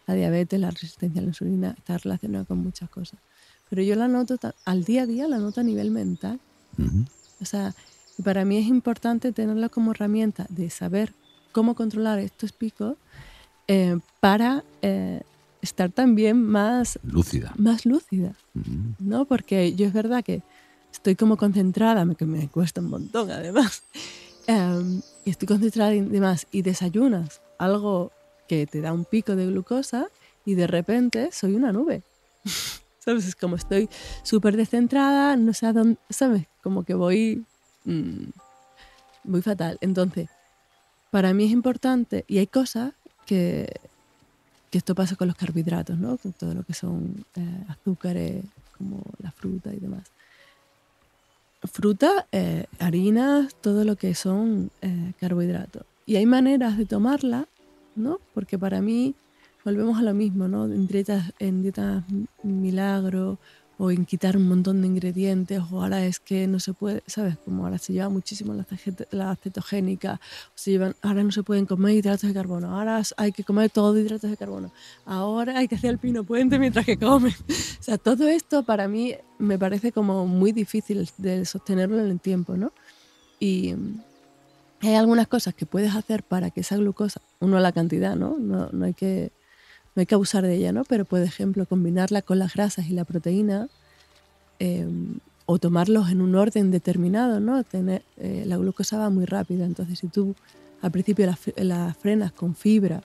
diabetes, 0.06 0.58
la 0.58 0.70
resistencia 0.70 1.20
a 1.20 1.22
la 1.22 1.28
insulina, 1.28 1.74
está 1.78 1.98
relacionada 1.98 2.44
con 2.44 2.58
muchas 2.58 2.90
cosas. 2.90 3.20
Pero 3.70 3.82
yo 3.82 3.94
la 3.96 4.08
noto 4.08 4.36
al 4.64 4.84
día 4.84 5.02
a 5.02 5.06
día, 5.06 5.28
la 5.28 5.38
noto 5.38 5.60
a 5.60 5.64
nivel 5.64 5.90
mental. 5.90 6.40
O 7.40 7.44
sea, 7.44 7.74
para 8.22 8.44
mí 8.44 8.56
es 8.56 8.66
importante 8.66 9.32
tenerla 9.32 9.68
como 9.68 9.92
herramienta 9.92 10.46
de 10.48 10.68
saber 10.70 11.12
cómo 11.52 11.74
controlar 11.74 12.18
estos 12.18 12.52
picos 12.52 12.96
eh, 13.68 13.98
para 14.20 14.64
eh, 14.82 15.22
estar 15.64 15.90
también 15.90 16.42
más 16.42 16.98
lúcida. 17.02 17.52
Más 17.56 17.84
lúcida, 17.86 18.34
¿no? 18.98 19.24
Porque 19.24 19.74
yo 19.74 19.86
es 19.86 19.92
verdad 19.92 20.22
que 20.22 20.42
estoy 20.92 21.16
como 21.16 21.36
concentrada, 21.36 22.06
que 22.14 22.26
me 22.26 22.48
cuesta 22.48 22.80
un 22.80 22.90
montón 22.90 23.30
además, 23.30 23.82
em, 24.46 25.02
y 25.24 25.30
estoy 25.30 25.48
concentrada 25.48 25.94
y 25.94 26.00
demás, 26.00 26.46
y 26.52 26.62
desayunas 26.62 27.40
algo 27.58 28.12
que 28.46 28.66
te 28.66 28.80
da 28.80 28.92
un 28.92 29.04
pico 29.04 29.36
de 29.36 29.46
glucosa 29.46 30.08
y 30.44 30.54
de 30.54 30.66
repente 30.66 31.30
soy 31.32 31.54
una 31.54 31.72
nube. 31.72 32.02
¿Sabes? 32.98 33.26
Es 33.26 33.34
como 33.34 33.56
estoy 33.56 33.88
súper 34.22 34.56
descentrada, 34.56 35.36
no 35.36 35.52
sé 35.52 35.66
a 35.66 35.72
dónde, 35.72 35.98
¿sabes? 36.08 36.46
Como 36.62 36.84
que 36.84 36.94
voy 36.94 37.44
mm, 37.84 38.24
muy 39.24 39.42
fatal. 39.42 39.76
Entonces, 39.82 40.28
para 41.10 41.34
mí 41.34 41.44
es 41.44 41.52
importante, 41.52 42.24
y 42.28 42.38
hay 42.38 42.46
cosas 42.46 42.92
que 43.26 43.80
que 44.74 44.78
esto 44.78 44.96
pasa 44.96 45.14
con 45.14 45.28
los 45.28 45.36
carbohidratos, 45.36 45.96
¿no? 45.96 46.16
Con 46.16 46.32
todo 46.32 46.52
lo 46.52 46.64
que 46.64 46.74
son 46.74 47.24
eh, 47.36 47.64
azúcares, 47.68 48.44
como 48.76 49.04
la 49.22 49.30
fruta 49.30 49.72
y 49.72 49.78
demás. 49.78 50.02
Fruta, 51.62 52.26
eh, 52.32 52.66
harinas, 52.80 53.54
todo 53.60 53.84
lo 53.84 53.94
que 53.94 54.16
son 54.16 54.72
eh, 54.82 55.12
carbohidratos. 55.20 55.84
Y 56.06 56.16
hay 56.16 56.26
maneras 56.26 56.76
de 56.76 56.86
tomarla, 56.86 57.46
¿no? 57.94 58.18
Porque 58.34 58.58
para 58.58 58.80
mí, 58.80 59.14
volvemos 59.64 59.96
a 59.96 60.02
lo 60.02 60.12
mismo, 60.12 60.48
¿no? 60.48 60.64
En 60.64 60.88
dietas, 60.88 61.32
en 61.38 61.62
dietas 61.62 62.02
milagro 62.42 63.38
o 63.78 63.90
en 63.90 64.04
quitar 64.04 64.36
un 64.36 64.48
montón 64.48 64.80
de 64.80 64.86
ingredientes, 64.86 65.60
o 65.70 65.82
ahora 65.82 66.04
es 66.04 66.20
que 66.20 66.46
no 66.46 66.60
se 66.60 66.72
puede, 66.72 67.02
¿sabes? 67.06 67.36
Como 67.44 67.64
ahora 67.64 67.78
se 67.78 67.92
lleva 67.92 68.08
muchísimo 68.08 68.54
la, 68.54 68.66
la 69.10 69.36
cetogénica, 69.36 70.20
se 70.54 70.72
llevan, 70.72 70.94
ahora 71.02 71.22
no 71.22 71.32
se 71.32 71.42
pueden 71.42 71.66
comer 71.66 71.94
hidratos 71.94 72.28
de 72.28 72.34
carbono, 72.34 72.76
ahora 72.76 73.02
hay 73.16 73.32
que 73.32 73.44
comer 73.44 73.70
todo 73.70 73.98
hidratos 73.98 74.30
de 74.30 74.36
carbono, 74.36 74.72
ahora 75.04 75.58
hay 75.58 75.68
que 75.68 75.74
hacer 75.74 75.90
el 75.90 75.98
pino 75.98 76.24
puente 76.24 76.58
mientras 76.58 76.84
que 76.86 76.98
comen. 76.98 77.34
O 77.80 77.82
sea, 77.84 77.98
todo 77.98 78.26
esto 78.28 78.62
para 78.62 78.88
mí 78.88 79.14
me 79.38 79.58
parece 79.58 79.92
como 79.92 80.26
muy 80.26 80.52
difícil 80.52 81.06
de 81.18 81.44
sostenerlo 81.44 82.00
en 82.00 82.10
el 82.10 82.18
tiempo, 82.18 82.56
¿no? 82.56 82.72
Y 83.38 83.74
hay 84.80 84.94
algunas 84.94 85.28
cosas 85.28 85.54
que 85.54 85.66
puedes 85.66 85.94
hacer 85.94 86.22
para 86.22 86.50
que 86.50 86.60
esa 86.60 86.76
glucosa, 86.76 87.20
uno 87.40 87.60
la 87.60 87.72
cantidad, 87.72 88.16
¿no? 88.16 88.38
No, 88.38 88.70
no 88.72 88.84
hay 88.86 88.94
que 88.94 89.32
no 89.94 90.00
hay 90.00 90.06
que 90.06 90.14
abusar 90.14 90.42
de 90.44 90.54
ella, 90.54 90.72
¿no? 90.72 90.84
Pero, 90.84 91.04
por 91.04 91.20
ejemplo, 91.20 91.66
combinarla 91.66 92.22
con 92.22 92.38
las 92.38 92.54
grasas 92.54 92.88
y 92.88 92.94
la 92.94 93.04
proteína 93.04 93.68
em, 94.58 95.18
o 95.46 95.58
tomarlos 95.58 96.10
en 96.10 96.20
un 96.20 96.34
orden 96.34 96.70
determinado, 96.70 97.38
¿no? 97.38 97.62
Tener, 97.64 98.02
eh, 98.16 98.44
la 98.46 98.56
glucosa 98.56 98.98
va 98.98 99.10
muy 99.10 99.24
rápida, 99.24 99.64
entonces 99.64 99.98
si 99.98 100.08
tú 100.08 100.34
al 100.80 100.90
principio 100.90 101.26
la, 101.56 101.94
frenas 101.94 102.32
con 102.32 102.54
fibra, 102.54 103.02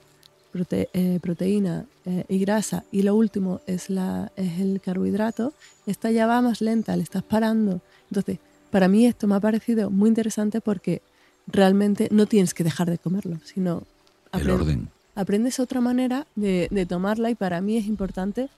eh, 0.70 1.18
proteína 1.22 1.86
eh, 2.04 2.24
y 2.28 2.38
grasa 2.40 2.82
y 2.90 3.02
lo 3.02 3.14
último 3.14 3.60
es, 3.66 3.88
la, 3.88 4.32
es 4.36 4.60
el 4.60 4.80
carbohidrato, 4.80 5.54
esta 5.86 6.10
ya 6.10 6.26
va 6.26 6.42
más 6.42 6.60
lenta, 6.60 6.96
le 6.96 7.04
estás 7.04 7.22
parando. 7.22 7.80
Entonces, 8.10 8.38
para 8.70 8.88
mí 8.88 9.06
esto 9.06 9.26
me 9.28 9.36
ha 9.36 9.40
parecido 9.40 9.90
muy 9.90 10.08
interesante 10.08 10.60
porque 10.60 11.02
realmente 11.46 12.08
no 12.10 12.26
tienes 12.26 12.52
que 12.52 12.64
dejar 12.64 12.90
de 12.90 12.98
comerlo, 12.98 13.38
sino... 13.44 13.84
El 14.32 14.50
orden 14.50 14.88
aprendes 15.14 15.60
otra 15.60 15.80
manera 15.80 16.26
de, 16.36 16.86
tomarla 16.88 17.30
y 17.30 17.34
para 17.34 17.60
mí 17.60 17.76
es 17.76 17.86
importante 17.86 18.48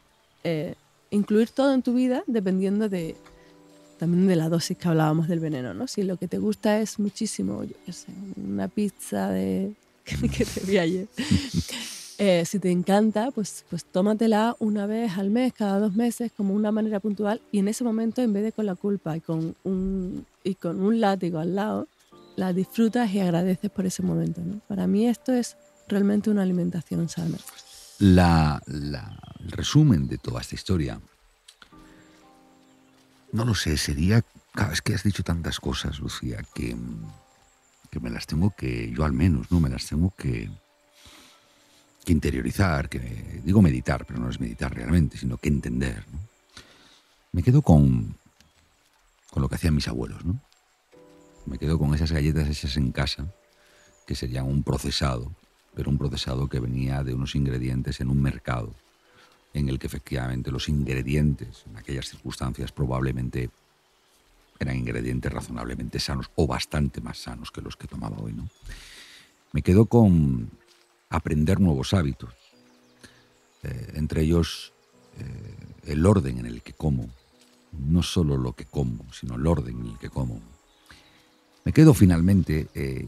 eh, 0.44 0.74
incluir 1.11 1.50
todo 1.50 1.72
en 1.74 1.82
tu 1.82 1.94
vida 1.94 2.24
dependiendo 2.26 2.88
de 2.88 3.16
también 3.98 4.26
de 4.26 4.34
la 4.34 4.48
dosis 4.48 4.76
que 4.76 4.88
hablábamos 4.88 5.28
del 5.28 5.38
veneno, 5.38 5.74
¿no? 5.74 5.86
Si 5.86 6.03
lo 6.03 6.16
que 6.16 6.26
te 6.26 6.38
gusta 6.38 6.80
es 6.80 6.98
muchísimo, 6.98 7.62
una 8.36 8.66
pizza 8.66 9.28
de 9.28 9.74
que 10.05 10.44
te 10.44 10.61
vi 10.66 10.78
ayer. 10.78 11.09
Eh, 12.18 12.44
si 12.44 12.61
te 12.61 12.70
encanta, 12.70 13.32
pues, 13.32 13.64
pues 13.68 13.84
tómatela 13.84 14.55
una 14.61 14.86
vez 14.86 15.18
al 15.18 15.30
mes, 15.30 15.53
cada 15.53 15.80
dos 15.80 15.94
meses, 15.96 16.30
como 16.36 16.55
una 16.55 16.70
manera 16.70 17.00
puntual, 17.00 17.40
y 17.50 17.59
en 17.59 17.66
ese 17.66 17.82
momento, 17.82 18.22
en 18.22 18.32
vez 18.32 18.44
de 18.44 18.53
con 18.53 18.64
la 18.64 18.76
culpa 18.76 19.16
y 19.16 19.20
con 19.20 19.57
un, 19.64 20.24
y 20.44 20.55
con 20.55 20.80
un 20.80 21.00
látigo 21.00 21.40
al 21.40 21.57
lado, 21.57 21.88
la 22.36 22.53
disfrutas 22.53 23.12
y 23.12 23.18
agradeces 23.18 23.70
por 23.70 23.86
ese 23.86 24.05
momento. 24.05 24.40
¿no? 24.40 24.61
Para 24.68 24.86
mí 24.86 25.09
esto 25.09 25.32
es 25.32 25.57
realmente 25.93 26.30
una 26.30 26.43
alimentación 26.43 27.09
sana. 27.09 27.36
La, 27.99 28.61
el 28.66 29.53
resumen 29.53 30.09
de 30.09 30.18
toda 30.18 30.40
esta 30.40 30.55
historia, 30.55 30.99
no 33.32 33.45
lo 33.45 33.55
sé, 33.55 33.76
sería, 33.76 34.24
vez 34.55 34.80
que 34.80 34.95
has 34.95 35.03
dicho 35.03 35.22
tantas 35.22 35.61
cosas, 35.61 36.01
Lucía, 36.01 36.43
que, 36.55 36.74
que 37.90 38.01
me 38.01 38.11
las 38.11 38.26
tengo 38.26 38.55
que, 38.57 38.90
yo 38.90 39.05
al 39.05 39.12
menos, 39.12 39.51
¿no? 39.51 39.61
Me 39.61 39.68
las 39.68 39.86
tengo 39.86 40.12
que, 40.16 40.51
interiorizar, 42.07 42.88
que 42.88 43.40
digo 43.45 43.62
meditar, 43.62 44.05
pero 44.07 44.18
no 44.18 44.30
es 44.30 44.40
meditar 44.40 44.74
realmente, 44.74 45.18
sino 45.18 45.36
que 45.36 45.49
entender. 45.49 46.05
Me 47.32 47.43
quedo 47.43 47.62
con, 47.62 48.16
con 49.30 49.43
lo 49.43 49.49
que 49.49 49.55
hacían 49.55 49.74
mis 49.74 49.88
abuelos, 49.88 50.24
¿no? 50.24 50.40
Me 51.47 51.59
quedo 51.59 51.78
con 51.78 51.95
esas 51.95 52.12
galletas 52.12 52.49
hechas 52.49 52.76
en 52.76 52.93
casa, 52.93 53.26
que 54.07 54.14
serían 54.14 54.47
un 54.47 54.62
procesado, 54.62 55.32
pero 55.75 55.91
un 55.91 55.99
procesado 55.99 56.49
que 56.49 56.61
venía 56.61 57.03
de 57.03 57.14
unos 57.14 57.35
ingredientes 57.35 58.01
en 58.01 58.09
un 58.09 58.20
mercado, 58.20 58.75
en 59.55 59.68
el 59.68 59.79
que 59.79 59.87
efectivamente 59.87 60.51
los 60.51 60.68
ingredientes 60.68 61.64
en 61.68 61.77
aquellas 61.77 62.09
circunstancias 62.09 62.73
probablemente 62.73 63.51
eran 64.59 64.77
ingredientes 64.77 65.33
razonablemente 65.33 65.99
sanos 65.99 66.31
o 66.37 66.47
bastante 66.47 67.01
más 67.01 67.18
sanos 67.18 67.51
que 67.51 67.61
los 67.61 67.77
que 67.77 67.89
tomaba 67.89 68.18
hoy, 68.18 68.33
¿no? 68.33 68.49
Me 69.53 69.62
quedo 69.62 69.87
con 69.87 70.51
aprender 71.11 71.61
nuevos 71.61 71.93
hábitos, 71.93 72.33
eh, 73.62 73.93
entre 73.95 74.23
ellos 74.23 74.73
eh, 75.18 75.93
el 75.93 76.07
orden 76.07 76.39
en 76.39 76.47
el 76.47 76.62
que 76.62 76.73
como, 76.73 77.11
no 77.73 78.03
solo 78.03 78.37
lo 78.37 78.55
que 78.55 78.64
como, 78.64 79.12
sino 79.12 79.35
el 79.35 79.47
orden 79.47 79.79
en 79.81 79.87
el 79.89 79.99
que 79.99 80.11
como. 80.11 80.41
Me 81.64 81.73
quedo 81.73 81.93
finalmente, 81.93 82.68
eh, 82.75 83.07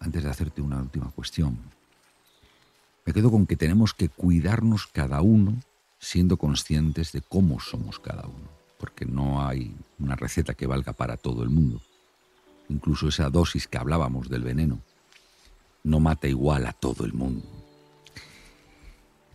antes 0.00 0.22
de 0.22 0.30
hacerte 0.30 0.62
una 0.62 0.78
última 0.78 1.10
cuestión, 1.10 1.58
me 3.04 3.12
quedo 3.12 3.30
con 3.30 3.46
que 3.46 3.56
tenemos 3.56 3.94
que 3.94 4.08
cuidarnos 4.08 4.86
cada 4.86 5.20
uno 5.20 5.54
siendo 5.98 6.36
conscientes 6.36 7.12
de 7.12 7.22
cómo 7.22 7.60
somos 7.60 7.98
cada 7.98 8.26
uno, 8.26 8.48
porque 8.78 9.06
no 9.06 9.46
hay 9.46 9.74
una 9.98 10.16
receta 10.16 10.54
que 10.54 10.66
valga 10.66 10.92
para 10.92 11.16
todo 11.16 11.42
el 11.42 11.50
mundo. 11.50 11.80
Incluso 12.68 13.08
esa 13.08 13.30
dosis 13.30 13.68
que 13.68 13.78
hablábamos 13.78 14.28
del 14.28 14.42
veneno 14.42 14.80
no 15.84 16.00
mata 16.00 16.26
igual 16.26 16.66
a 16.66 16.72
todo 16.72 17.04
el 17.04 17.12
mundo. 17.12 17.46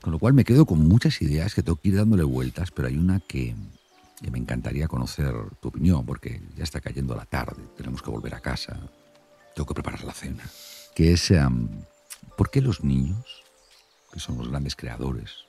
Con 0.01 0.11
lo 0.11 0.19
cual 0.19 0.33
me 0.33 0.43
quedo 0.43 0.65
con 0.65 0.79
muchas 0.87 1.21
ideas 1.21 1.55
que 1.55 1.63
tengo 1.63 1.77
que 1.77 1.89
ir 1.89 1.95
dándole 1.95 2.23
vueltas, 2.23 2.71
pero 2.71 2.87
hay 2.87 2.97
una 2.97 3.19
que, 3.19 3.55
me 4.29 4.37
encantaría 4.37 4.87
conocer 4.87 5.33
tu 5.61 5.69
opinión, 5.69 6.05
porque 6.05 6.41
ya 6.57 6.63
está 6.63 6.81
cayendo 6.81 7.15
la 7.15 7.25
tarde, 7.25 7.61
tenemos 7.77 8.01
que 8.01 8.11
volver 8.11 8.35
a 8.35 8.41
casa, 8.41 8.79
tengo 9.55 9.65
que 9.65 9.73
preparar 9.73 10.03
la 10.03 10.13
cena. 10.13 10.43
Que 10.95 11.13
es, 11.13 11.33
¿por 12.37 12.49
qué 12.49 12.61
los 12.61 12.83
niños, 12.83 13.43
que 14.11 14.19
son 14.19 14.37
los 14.37 14.49
grandes 14.49 14.75
creadores, 14.75 15.45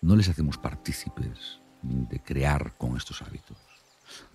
no 0.00 0.16
les 0.16 0.28
hacemos 0.28 0.58
partícipes 0.58 1.60
de 1.82 2.20
crear 2.20 2.76
con 2.76 2.96
estos 2.96 3.22
hábitos? 3.22 3.56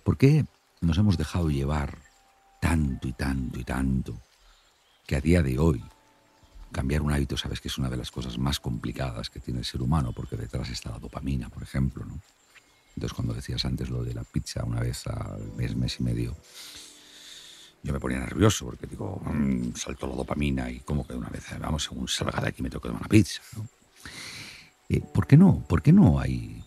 ¿Por 0.04 0.18
qué 0.18 0.46
nos 0.82 0.98
hemos 0.98 1.18
dejado 1.18 1.50
llevar 1.50 1.98
tanto 2.60 3.08
y 3.08 3.14
tanto 3.14 3.60
y 3.60 3.64
tanto 3.64 4.22
que 5.06 5.16
a 5.16 5.22
día 5.22 5.42
de 5.42 5.60
hoy 5.60 5.84
cambiar 6.72 7.02
un 7.02 7.12
hábito 7.12 7.38
sabes 7.38 7.60
que 7.60 7.68
es 7.68 7.78
una 7.78 7.90
de 7.90 7.98
las 7.98 8.12
cosas 8.12 8.38
más 8.38 8.60
complicadas 8.60 9.30
que 9.30 9.40
tiene 9.40 9.60
el 9.60 9.66
ser 9.66 9.82
humano, 9.82 10.14
porque 10.14 10.38
detrás 10.38 10.70
está 10.70 10.92
la 10.92 11.00
dopamina, 11.00 11.50
por 11.50 11.64
ejemplo. 11.64 12.06
¿no? 12.06 12.20
Entonces, 12.96 13.14
cuando 13.14 13.34
decías 13.34 13.66
antes 13.66 13.90
lo 13.90 14.04
de 14.04 14.14
la 14.14 14.24
pizza 14.24 14.64
una 14.64 14.80
vez 14.80 15.06
al 15.08 15.52
mes, 15.54 15.76
mes 15.76 16.00
y 16.00 16.04
medio, 16.04 16.36
yo 17.84 17.94
me 17.94 18.00
ponía 18.00 18.20
nervioso 18.20 18.66
porque 18.66 18.88
digo, 18.88 19.22
mmm, 19.26 19.74
saltó 19.76 20.08
la 20.08 20.16
dopamina 20.16 20.70
y 20.70 20.80
como 20.82 21.06
que 21.06 21.14
una 21.14 21.30
vez, 21.30 21.46
vamos, 21.60 21.84
según 21.84 22.08
salga 22.08 22.42
de 22.42 22.50
aquí 22.50 22.62
me 22.62 22.70
tengo 22.70 22.82
que 22.82 22.90
tomar 22.90 23.02
una 23.02 23.10
pizza. 23.10 23.42
¿no? 23.58 23.68
Eh, 24.90 25.02
¿Por 25.02 25.26
qué 25.26 25.38
no? 25.38 25.66
¿Por 25.68 25.82
qué 25.82 25.92
no 25.94 26.20
hay, 26.20 26.62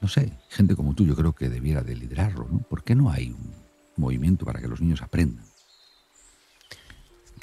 no 0.00 0.08
sé, 0.08 0.32
gente 0.50 0.74
como 0.74 0.94
tú 0.94 1.06
yo 1.06 1.14
creo 1.14 1.32
que 1.32 1.48
debiera 1.48 1.82
de 1.82 1.94
liderarlo, 1.94 2.48
¿no? 2.50 2.58
¿Por 2.58 2.82
qué 2.82 2.94
no 2.94 3.10
hay 3.10 3.30
un 3.30 3.54
movimiento 3.96 4.44
para 4.44 4.60
que 4.60 4.68
los 4.68 4.80
niños 4.80 5.02
aprendan? 5.02 5.44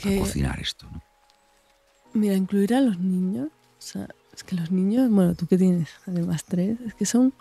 a 0.03 0.19
cocinar 0.19 0.59
esto, 0.59 0.85
¿no? 0.91 1.01
Mira, 2.13 2.33
incluir 2.33 2.73
a 2.73 2.81
los 2.81 2.99
niños, 2.99 3.47
o 3.47 3.81
sea, 3.81 4.07
es 4.33 4.43
que 4.43 4.55
los 4.55 4.71
niños, 4.71 5.09
bueno, 5.09 5.35
tú 5.35 5.47
que 5.47 5.57
tienes 5.57 5.89
además 6.05 6.43
tres, 6.43 6.77
es 6.85 6.93
que 6.93 7.05
son, 7.05 7.33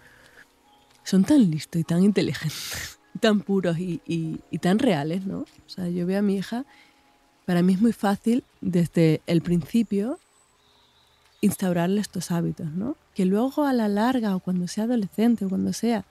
son 1.03 1.25
tan 1.25 1.51
listos 1.51 1.81
y 1.81 1.85
tan 1.85 2.03
inteligentes, 2.03 2.99
tan 3.21 3.41
puros 3.41 3.79
y, 3.79 4.01
y, 4.07 4.59
tan 4.59 4.79
reales, 4.79 5.27
¿no? 5.27 5.41
O 5.41 5.69
sea, 5.69 5.89
yo 5.89 6.07
veo 6.07 6.19
a 6.19 6.23
mi 6.23 6.37
hija, 6.37 6.65
para 7.47 7.62
mí 7.62 7.75
es 7.75 7.81
muy 7.81 7.93
fácil 7.93 8.45
desde 8.61 9.21
el 9.27 9.43
principio 9.43 10.19
instaurarle 11.41 12.01
estos 12.01 12.31
hábitos, 12.31 12.73
¿no? 12.73 12.97
Que 13.15 13.27
luego 13.27 13.65
a 13.65 13.73
la 13.73 13.89
larga 13.89 14.35
o 14.35 14.41
cuando 14.41 14.67
sea 14.67 14.85
adolescente 14.85 15.45
o 15.45 15.49
cuando 15.49 15.73
sea, 15.73 16.05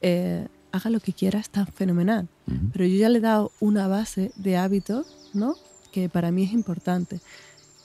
eh, 0.00 0.48
haga 0.72 0.90
lo 0.90 1.00
que 1.00 1.12
quiera, 1.12 1.38
está 1.38 1.66
fenomenal. 1.66 2.28
Pero 2.72 2.84
yo 2.86 2.96
ya 2.96 3.08
le 3.08 3.18
he 3.18 3.22
dado 3.22 3.52
una 3.60 3.86
base 3.88 4.32
de 4.36 4.56
hábitos, 4.56 5.30
¿no? 5.32 5.56
Que 5.92 6.08
para 6.08 6.32
mí 6.32 6.44
es 6.44 6.52
importante. 6.52 7.20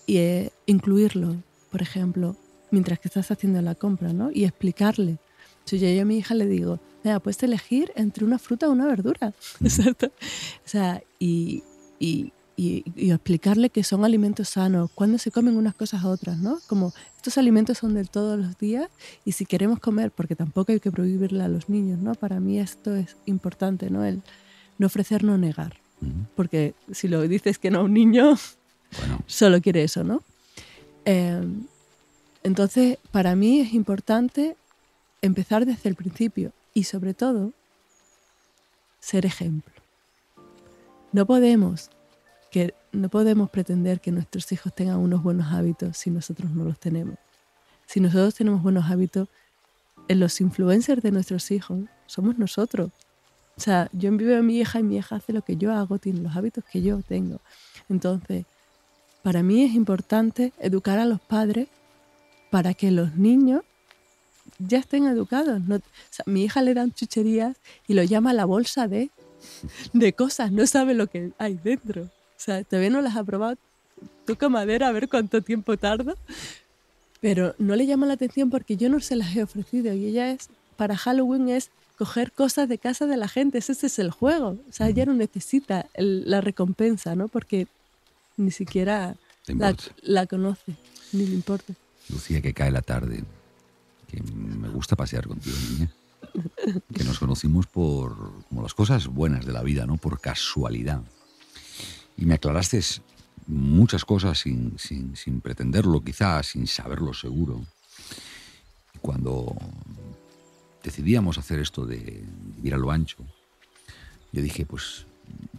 Y 0.08 0.18
eh, 0.18 0.52
incluirlo, 0.66 1.36
por 1.72 1.82
ejemplo, 1.82 2.36
mientras 2.72 3.00
que 3.00 3.10
estás 3.10 3.30
haciendo 3.30 3.62
la 3.62 3.76
compra, 3.76 4.12
¿no? 4.12 4.32
Y 4.32 4.46
explicarle. 4.46 5.18
Si 5.66 5.78
yo, 5.78 6.02
a 6.02 6.06
mi 6.06 6.18
hija 6.18 6.34
le 6.34 6.48
digo, 6.48 6.80
mira, 7.04 7.20
puedes 7.20 7.42
elegir 7.44 7.92
entre 7.96 8.26
una 8.26 8.40
fruta 8.40 8.68
o 8.68 8.72
una 8.72 8.86
verdura. 8.86 9.34
¿Exacto? 9.62 10.08
O 10.08 10.68
sea, 10.68 11.02
y, 11.20 11.64
y, 12.00 12.32
y, 12.56 13.12
explicarle 13.12 13.70
que 13.70 13.84
son 13.84 14.04
alimentos 14.04 14.50
sanos, 14.50 14.92
cuándo 14.94 15.18
se 15.18 15.32
comen 15.32 15.56
unas 15.56 15.76
cosas 15.76 16.04
a 16.04 16.10
otras, 16.10 16.38
¿no? 16.38 16.60
Como 16.68 16.94
estos 17.16 17.38
alimentos 17.38 17.78
son 17.78 17.94
de 17.94 18.06
todos 18.06 18.38
los 18.38 18.58
días 18.58 18.90
y 19.24 19.32
si 19.32 19.46
queremos 19.46 19.80
comer, 19.80 20.12
porque 20.12 20.36
tampoco 20.36 20.72
hay 20.72 20.80
que 20.80 20.92
prohibirle 20.92 21.44
a 21.44 21.48
los 21.48 21.70
niños, 21.70 22.00
¿no? 22.00 22.16
Para 22.16 22.40
mí 22.40 22.60
esto 22.60 22.96
es 22.96 23.16
importante, 23.26 23.90
¿no? 23.90 24.04
El 24.04 24.22
no 24.78 24.88
ofrecer, 24.88 25.24
no 25.24 25.38
negar. 25.38 25.78
Porque 26.36 26.74
si 26.92 27.08
lo 27.08 27.22
dices 27.28 27.60
que 27.60 27.72
no 27.72 27.80
a 27.80 27.84
un 27.84 27.94
niño, 27.94 28.38
solo 29.28 29.62
quiere 29.62 29.84
eso, 29.84 30.04
¿no? 30.04 30.24
Em, 31.06 31.66
entonces, 32.44 32.98
para 33.12 33.36
mí 33.36 33.60
es 33.60 33.74
importante 33.74 34.56
empezar 35.22 35.66
desde 35.66 35.90
el 35.90 35.96
principio 35.96 36.52
y 36.80 36.84
sobre 36.86 37.14
todo 37.14 37.52
ser 39.02 39.26
ejemplo. 39.26 39.74
No 41.12 41.26
podemos 41.26 41.90
que 42.52 42.74
no 42.94 43.10
podemos 43.10 43.50
pretender 43.50 44.00
que 44.00 44.12
nuestros 44.12 44.50
hijos 44.54 44.74
tengan 44.74 44.98
unos 44.98 45.22
buenos 45.22 45.52
hábitos 45.52 45.98
si 45.98 46.10
nosotros 46.10 46.50
no 46.52 46.64
los 46.64 46.80
tenemos. 46.80 47.16
Si 47.86 48.00
nosotros 48.00 48.34
tenemos 48.36 48.64
buenos 48.64 48.90
hábitos, 48.90 49.28
en 50.08 50.22
los 50.22 50.40
influencers 50.40 51.04
de 51.04 51.12
nuestros 51.12 51.52
hijos 51.52 51.80
somos 52.08 52.38
nosotros. 52.38 52.92
O 53.58 53.62
sea, 53.62 53.90
yo 53.92 54.08
envío 54.08 54.38
a 54.38 54.42
mi 54.42 54.60
hija 54.60 54.80
y 54.80 54.84
mi 54.84 54.98
hija 54.98 55.18
hace 55.18 55.34
lo 55.34 55.42
que 55.42 55.58
yo 55.58 55.74
hago, 55.74 56.00
tiene 56.00 56.22
los 56.22 56.36
hábitos 56.36 56.64
que 56.64 56.82
yo 56.82 57.02
tengo. 57.02 57.42
Entonces, 57.90 58.46
para 59.22 59.44
mí 59.44 59.64
es 59.64 59.74
importante 59.74 60.54
educar 60.60 60.98
a 60.98 61.06
los 61.06 61.20
padres 61.20 61.68
para 62.50 62.74
que 62.74 62.90
los 62.90 63.16
niños 63.16 63.64
ya 64.60 64.80
estén 64.80 65.08
educados. 65.08 65.62
No, 65.62 65.82
mi 66.26 66.44
hija 66.44 66.62
le 66.62 66.74
dan 66.74 66.94
chucherías 66.94 67.58
y 67.88 67.94
lo 67.94 68.04
llama 68.04 68.34
la 68.34 68.46
bolsa 68.46 68.88
de, 68.88 69.10
de 69.94 70.14
cosas, 70.14 70.52
no 70.52 70.66
sabe 70.68 70.94
lo 70.94 71.08
que 71.08 71.32
hay 71.38 71.60
dentro. 71.64 72.04
O 72.04 72.42
sea, 72.42 72.64
todavía 72.64 72.90
no 72.90 73.02
las 73.02 73.16
ha 73.16 73.24
probado. 73.24 73.58
Toca 74.26 74.48
madera 74.48 74.88
a 74.88 74.92
ver 74.92 75.10
cuánto 75.10 75.42
tiempo 75.42 75.76
tarda. 75.78 76.16
Pero 77.22 77.54
no 77.58 77.76
le 77.76 77.86
llama 77.86 78.06
la 78.06 78.14
atención 78.14 78.50
porque 78.50 78.78
yo 78.78 78.90
no 78.90 79.00
se 79.02 79.16
las 79.16 79.36
he 79.36 79.44
ofrecido. 79.44 79.94
Y 79.94 80.06
ella 80.06 80.32
es, 80.32 80.50
para 80.78 80.96
Halloween 80.96 81.50
es 81.50 81.70
coger 81.98 82.32
cosas 82.32 82.70
de 82.70 82.78
casa 82.78 83.08
de 83.08 83.18
la 83.18 83.28
gente. 83.28 83.58
Ese 83.58 83.74
es 83.74 84.00
el 84.00 84.12
juego. 84.12 84.58
O 84.70 84.72
sea, 84.72 84.88
ella 84.88 85.06
no 85.06 85.14
necesita 85.14 85.88
la 85.98 86.40
recompensa, 86.40 87.16
¿no? 87.16 87.28
Porque 87.28 87.68
ni 88.38 88.52
siquiera 88.52 89.16
la, 90.02 90.26
conoce, 90.28 90.76
ni 91.12 91.26
le 91.26 91.36
importa. 91.36 91.74
Lucía, 92.08 92.42
que 92.42 92.54
cae 92.54 92.72
la 92.72 92.82
tarde. 92.82 93.24
Que 94.10 94.22
me 94.22 94.68
gusta 94.70 94.96
pasear 94.96 95.28
contigo, 95.28 95.56
niña. 95.70 95.92
Que 96.94 97.04
nos 97.04 97.20
conocimos 97.20 97.68
por 97.68 98.44
como 98.50 98.64
las 98.64 98.74
cosas 98.74 99.08
buenas 99.08 99.46
de 99.46 99.54
la 99.54 99.64
vida, 99.64 99.86
¿no? 99.86 99.98
Por 99.98 100.20
casualidad 100.20 101.02
y 102.20 102.26
me 102.26 102.34
aclaraste 102.34 102.82
muchas 103.48 104.04
cosas 104.04 104.40
sin, 104.40 104.78
sin, 104.78 105.16
sin 105.16 105.40
pretenderlo, 105.40 106.02
quizás, 106.02 106.48
sin 106.48 106.68
saberlo 106.68 107.14
seguro. 107.14 107.66
cuando 109.02 109.56
decidíamos 110.84 111.38
hacer 111.38 111.60
esto 111.60 111.86
de 111.86 112.26
vivir 112.58 112.74
a 112.74 112.78
lo 112.78 112.92
ancho, 112.92 113.18
yo 114.34 114.42
dije, 114.42 114.66
pues 114.66 115.06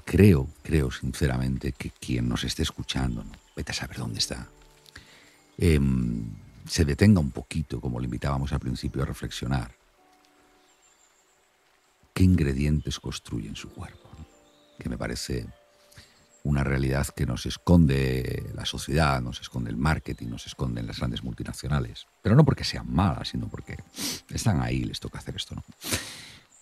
creo, 0.04 0.48
creo 0.62 0.90
sinceramente 0.90 1.72
que 1.72 1.90
quien 1.90 2.28
nos 2.28 2.44
esté 2.44 2.62
escuchando, 2.62 3.24
¿no? 3.24 3.32
vete 3.56 3.72
a 3.72 3.74
saber 3.74 3.96
dónde 3.96 4.18
está, 4.18 4.46
em, 5.56 6.30
se 6.70 6.84
detenga 6.84 7.18
un 7.18 7.32
poquito, 7.32 7.80
como 7.80 7.98
le 7.98 8.04
invitábamos 8.04 8.52
al 8.52 8.60
principio, 8.60 9.02
a 9.02 9.06
reflexionar. 9.06 9.72
¿Qué 12.14 12.22
ingredientes 12.22 13.00
construyen 13.00 13.56
su 13.56 13.70
cuerpo? 13.70 14.08
Que 14.78 14.88
me 14.88 14.96
parece 14.96 15.48
una 16.44 16.62
realidad 16.62 17.08
que 17.08 17.26
nos 17.26 17.44
esconde 17.44 18.52
la 18.54 18.64
sociedad, 18.66 19.20
nos 19.20 19.40
esconde 19.40 19.70
el 19.70 19.76
marketing, 19.76 20.28
nos 20.28 20.46
esconden 20.46 20.86
las 20.86 20.98
grandes 20.98 21.24
multinacionales. 21.24 22.06
Pero 22.22 22.36
no 22.36 22.44
porque 22.44 22.62
sean 22.62 22.88
malas, 22.88 23.30
sino 23.30 23.48
porque 23.48 23.76
están 24.28 24.62
ahí, 24.62 24.84
les 24.84 25.00
toca 25.00 25.18
hacer 25.18 25.34
esto, 25.34 25.56
¿no? 25.56 25.64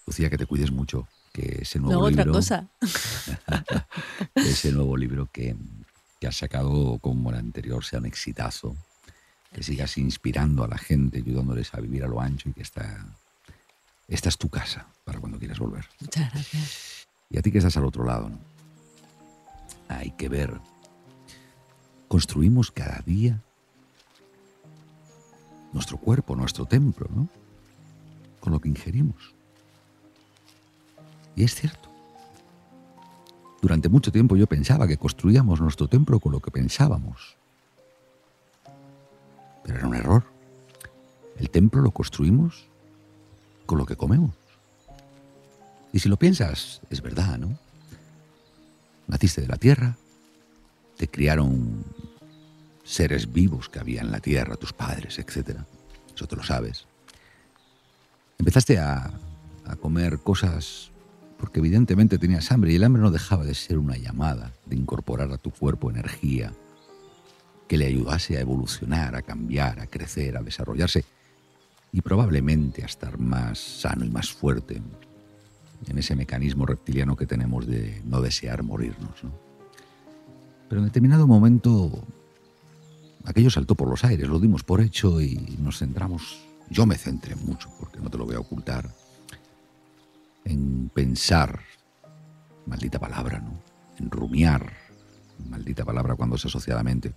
Lucía, 0.07 0.31
que 0.31 0.39
te 0.39 0.47
cuides 0.47 0.73
mucho, 0.73 1.07
que 1.35 1.59
ese 1.61 1.81
nuevo 1.81 2.09
libro... 2.09 2.23
otra 2.23 2.33
cosa. 2.33 2.69
ese 4.35 4.73
nuevo 4.73 4.97
libro 4.97 5.29
que, 5.31 5.55
que 6.19 6.27
has 6.27 6.37
sacado 6.37 6.99
como 6.99 7.29
el 7.29 7.37
anterior 7.37 7.85
sea 7.85 7.99
un 7.99 8.07
exitazo, 8.07 8.75
que 9.53 9.63
sigas 9.63 9.99
inspirando 9.99 10.65
a 10.65 10.69
la 10.69 10.79
gente, 10.79 11.19
ayudándoles 11.19 11.73
a 11.75 11.81
vivir 11.81 12.05
a 12.05 12.09
lo 12.09 12.21
ancho 12.21 12.49
y 12.49 12.53
que 12.53 12.63
esta, 12.63 13.07
esta 14.07 14.29
es 14.29 14.39
tu 14.39 14.49
casa 14.49 14.87
para 15.05 15.21
cuando 15.21 15.39
quieras 15.39 15.59
volver. 15.59 15.87
Muchas 16.01 16.33
gracias. 16.33 17.09
Y 17.31 17.39
a 17.39 17.43
ti 17.43 17.51
que 17.51 17.59
estás 17.59 17.77
al 17.77 17.85
otro 17.85 18.05
lado, 18.05 18.29
¿no? 18.29 18.39
hay 19.89 20.11
que 20.13 20.29
ver. 20.29 20.61
Construimos 22.07 22.71
cada 22.71 23.01
día 23.05 23.43
nuestro 25.73 25.99
cuerpo, 25.99 26.37
nuestro 26.37 26.67
templo, 26.67 27.09
¿no? 27.15 27.29
Con 28.41 28.53
lo 28.53 28.61
que 28.61 28.69
ingerimos. 28.69 29.35
Y 31.37 31.45
es 31.45 31.55
cierto. 31.55 31.89
Durante 33.61 33.89
mucho 33.89 34.13
tiempo 34.13 34.37
yo 34.37 34.47
pensaba 34.47 34.87
que 34.87 34.97
construíamos 34.97 35.61
nuestro 35.61 35.89
templo 35.89 36.21
con 36.21 36.33
lo 36.33 36.41
que 36.41 36.51
pensábamos. 36.51 37.38
Pero 39.65 39.79
era 39.79 39.87
un 39.87 39.95
error. 39.95 40.25
El 41.39 41.51
templo 41.51 41.83
lo 41.83 41.91
construimos 41.91 42.67
con 43.67 43.79
lo 43.79 43.87
que 43.87 43.97
comemos. 43.97 44.33
Y 45.93 46.01
si 46.01 46.09
lo 46.09 46.17
piensas, 46.17 46.81
es 46.91 47.03
verdad, 47.03 47.39
¿no? 47.39 47.59
Naciste 49.07 49.41
de 49.41 49.49
la 49.49 49.57
tierra, 49.57 49.97
te 50.97 51.09
criaron 51.09 51.85
seres 52.85 53.33
vivos 53.33 53.69
que 53.69 53.79
había 53.79 54.01
en 54.01 54.11
la 54.11 54.21
tierra, 54.21 54.57
tus 54.57 54.73
padres, 54.73 55.19
etc. 55.19 55.61
Eso 56.15 56.27
te 56.27 56.37
lo 56.37 56.43
sabes. 56.43 56.87
Empezaste 58.39 58.79
a, 58.79 59.11
comer 59.81 60.21
cosas 60.21 60.91
porque 61.39 61.59
evidentemente 61.59 62.17
tenías 62.17 62.51
hambre 62.51 62.73
y 62.73 62.77
el 62.77 62.85
hambre 62.85 63.03
no 63.03 63.11
dejaba 63.11 63.45
de 63.45 63.55
ser 63.55 63.77
una 63.77 63.99
llamada 63.99 64.51
de 64.65 64.77
incorporar 64.77 65.31
a 65.31 65.37
tu 65.37 65.51
cuerpo 65.51 65.91
energía 65.91 66.55
que 67.69 67.77
le 67.77 67.87
ayudase 67.87 68.37
a 68.37 68.41
evolucionar, 68.41 69.15
a 69.15 69.23
cambiar, 69.23 69.79
a 69.81 69.87
crecer, 69.87 70.37
a 70.37 70.43
desarrollarse 70.43 71.05
y 71.93 72.01
probablemente 72.01 72.83
a 72.83 72.87
estar 72.87 73.19
más 73.19 73.59
sano 73.59 74.05
y 74.05 74.11
más 74.11 74.33
fuerte 74.33 74.81
en 75.87 75.99
ese 75.99 76.17
mecanismo 76.17 76.67
reptiliano 76.67 77.15
que 77.15 77.27
tenemos 77.27 77.67
de 77.67 78.03
no 78.05 78.21
desear 78.21 78.63
morirnos. 78.63 79.23
Pero 80.69 80.81
en 80.81 80.87
determinado 80.87 81.27
momento 81.27 82.05
aquello 83.25 83.51
saltó 83.51 83.75
por 83.75 83.89
los 83.89 84.05
aires, 84.05 84.29
lo 84.29 84.41
dimos 84.41 84.63
por 84.65 84.81
hecho 84.81 85.21
y 85.21 85.57
nos 85.61 85.79
centramos, 85.79 86.41
yo 86.71 86.87
me 86.87 86.97
centré 86.97 87.37
mucho, 87.37 87.71
porque 87.79 88.01
no 88.01 88.11
te 88.11 88.19
lo 88.19 88.27
voy 88.27 88.35
a 88.35 88.41
ocultar, 88.41 88.91
en 90.45 90.91
pensar, 90.93 91.61
maldita 92.67 92.99
palabra, 92.99 93.39
¿no? 93.39 93.53
En 93.99 94.11
rumiar, 94.11 94.73
maldita 95.49 95.85
palabra 95.85 96.15
cuando 96.15 96.37
es 96.37 96.45
asociadamente, 96.45 97.13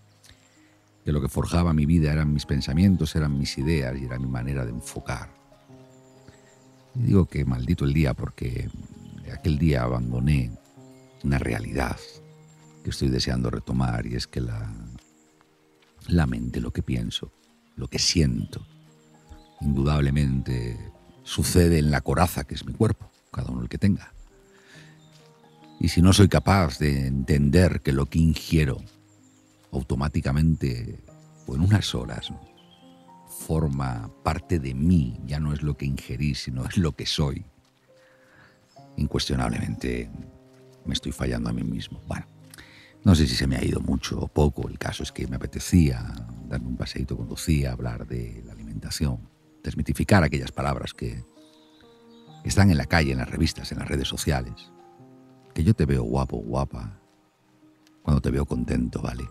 que 1.04 1.12
lo 1.12 1.22
que 1.22 1.30
forjaba 1.30 1.74
mi 1.74 1.86
vida 1.86 2.12
eran 2.12 2.34
mis 2.34 2.46
pensamientos, 2.46 3.16
eran 3.16 3.38
mis 3.38 3.58
ideas 3.58 3.98
y 4.00 4.06
era 4.06 4.20
mi 4.20 4.28
manera 4.28 4.66
de 4.66 4.72
enfocar 4.72 5.42
y 6.96 7.04
digo 7.04 7.26
que 7.26 7.46
maldito 7.46 7.86
el 7.86 7.94
día 7.94 8.14
porque 8.14 8.70
aquel 9.32 9.58
día 9.58 9.84
abandoné 9.84 10.52
una 11.24 11.38
realidad 11.38 11.98
que 12.84 12.90
estoy 12.90 13.10
deseando 13.10 13.50
retomar 13.50 14.06
y 14.08 14.16
es 14.16 14.28
que 14.28 14.42
la, 14.42 14.74
la 16.08 16.26
mente, 16.26 16.60
lo 16.60 16.72
que 16.72 16.82
pienso, 16.82 17.32
lo 17.76 17.88
que 17.88 18.00
siento, 18.00 18.66
indudablemente 19.62 20.78
sucede 21.24 21.78
en 21.78 21.92
la 21.92 22.02
coraza 22.02 22.44
que 22.44 22.56
es 22.56 22.66
mi 22.66 22.74
cuerpo, 22.74 23.10
cada 23.32 23.52
uno 23.52 23.62
el 23.62 23.70
que 23.70 23.78
tenga. 23.78 24.14
Y 25.80 25.90
si 25.90 26.02
no 26.02 26.14
soy 26.14 26.28
capaz 26.28 26.78
de 26.80 27.08
entender 27.08 27.82
que 27.82 27.94
lo 27.94 28.08
que 28.08 28.20
ingiero 28.20 28.82
automáticamente 29.72 31.00
o 31.48 31.56
en 31.56 31.62
unas 31.62 31.96
horas 31.96 32.32
forma 33.28 34.12
parte 34.24 34.60
de 34.60 34.74
mí, 34.74 35.20
ya 35.26 35.40
no 35.40 35.54
es 35.54 35.64
lo 35.64 35.76
que 35.76 35.86
ingerí, 35.86 36.36
sino 36.36 36.66
es 36.66 36.78
lo 36.78 36.92
que 36.92 37.06
soy. 37.06 37.46
Incuestionablemente 38.98 40.10
me 40.86 40.94
estoy 40.94 41.12
fallando 41.12 41.50
a 41.50 41.54
mí 41.54 41.64
mismo. 41.64 42.02
Bueno, 42.08 42.28
no 43.04 43.16
sé 43.16 43.28
si 43.28 43.36
se 43.36 43.48
me 43.48 43.56
ha 43.56 43.64
ido 43.64 43.80
mucho 43.80 44.20
o 44.20 44.28
poco, 44.28 44.68
el 44.68 44.78
caso 44.78 45.04
es 45.04 45.12
que 45.12 45.28
me 45.28 45.38
apetecía 45.38 46.14
darme 46.48 46.68
un 46.68 46.78
paseito 46.78 47.18
con 47.18 47.28
Lucía, 47.28 47.72
hablar 47.72 48.06
de 48.06 48.44
la 48.46 48.52
alimentación, 48.52 49.30
desmitificar 49.64 50.24
aquellas 50.24 50.52
palabras 50.52 50.94
que 50.94 51.24
están 52.44 52.70
en 52.70 52.78
la 52.78 52.86
calle, 52.86 53.14
en 53.14 53.20
las 53.20 53.30
revistas, 53.30 53.72
en 53.72 53.80
las 53.80 53.88
redes 53.88 54.08
sociales. 54.08 54.72
Que 55.54 55.64
yo 55.64 55.74
te 55.74 55.86
veo 55.86 56.04
guapo, 56.04 56.38
guapa, 56.38 57.00
cuando 58.02 58.22
te 58.22 58.32
veo 58.32 58.46
contento, 58.46 59.02
¿vale? 59.02 59.24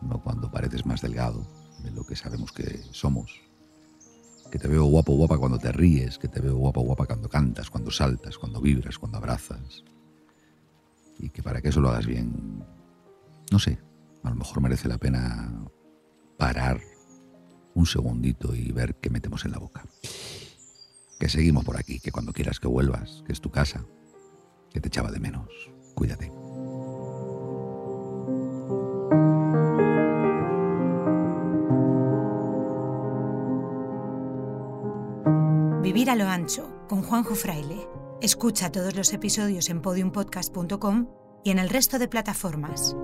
No 0.00 0.20
cuando 0.22 0.50
pareces 0.50 0.86
más 0.86 1.00
delgado 1.00 1.46
de 1.82 1.90
lo 1.90 2.04
que 2.04 2.16
sabemos 2.16 2.52
que 2.52 2.82
somos. 2.92 3.40
Que 4.50 4.58
te 4.58 4.68
veo 4.68 4.84
guapo, 4.84 5.14
guapa 5.14 5.38
cuando 5.38 5.58
te 5.58 5.72
ríes, 5.72 6.18
que 6.18 6.28
te 6.28 6.40
veo 6.40 6.56
guapo, 6.56 6.80
guapa 6.80 7.06
cuando 7.06 7.28
cantas, 7.28 7.70
cuando 7.70 7.90
saltas, 7.90 8.38
cuando 8.38 8.60
vibras, 8.60 8.98
cuando 8.98 9.18
abrazas. 9.18 9.84
Y 11.18 11.30
que 11.30 11.42
para 11.42 11.60
que 11.60 11.70
eso 11.70 11.80
lo 11.80 11.88
hagas 11.88 12.06
bien, 12.06 12.64
no 13.50 13.58
sé, 13.58 13.78
a 14.22 14.30
lo 14.30 14.36
mejor 14.36 14.60
merece 14.60 14.88
la 14.88 14.98
pena 14.98 15.52
parar 16.36 16.80
un 17.74 17.86
segundito 17.86 18.54
y 18.54 18.72
ver 18.72 18.96
qué 18.96 19.10
metemos 19.10 19.44
en 19.44 19.52
la 19.52 19.58
boca. 19.58 19.84
Que 21.18 21.28
seguimos 21.28 21.64
por 21.64 21.76
aquí, 21.76 22.00
que 22.00 22.12
cuando 22.12 22.32
quieras 22.32 22.60
que 22.60 22.68
vuelvas, 22.68 23.22
que 23.26 23.32
es 23.32 23.40
tu 23.40 23.50
casa, 23.50 23.84
que 24.72 24.80
te 24.80 24.88
echaba 24.88 25.10
de 25.10 25.20
menos. 25.20 25.48
Cuídate. 25.94 26.45
Vivir 35.96 36.10
a 36.10 36.14
lo 36.14 36.28
ancho 36.28 36.86
con 36.90 37.00
Juanjo 37.00 37.34
Fraile. 37.34 37.88
Escucha 38.20 38.70
todos 38.70 38.94
los 38.96 39.14
episodios 39.14 39.70
en 39.70 39.80
podiumpodcast.com 39.80 41.08
y 41.42 41.50
en 41.50 41.58
el 41.58 41.70
resto 41.70 41.98
de 41.98 42.06
plataformas. 42.06 42.94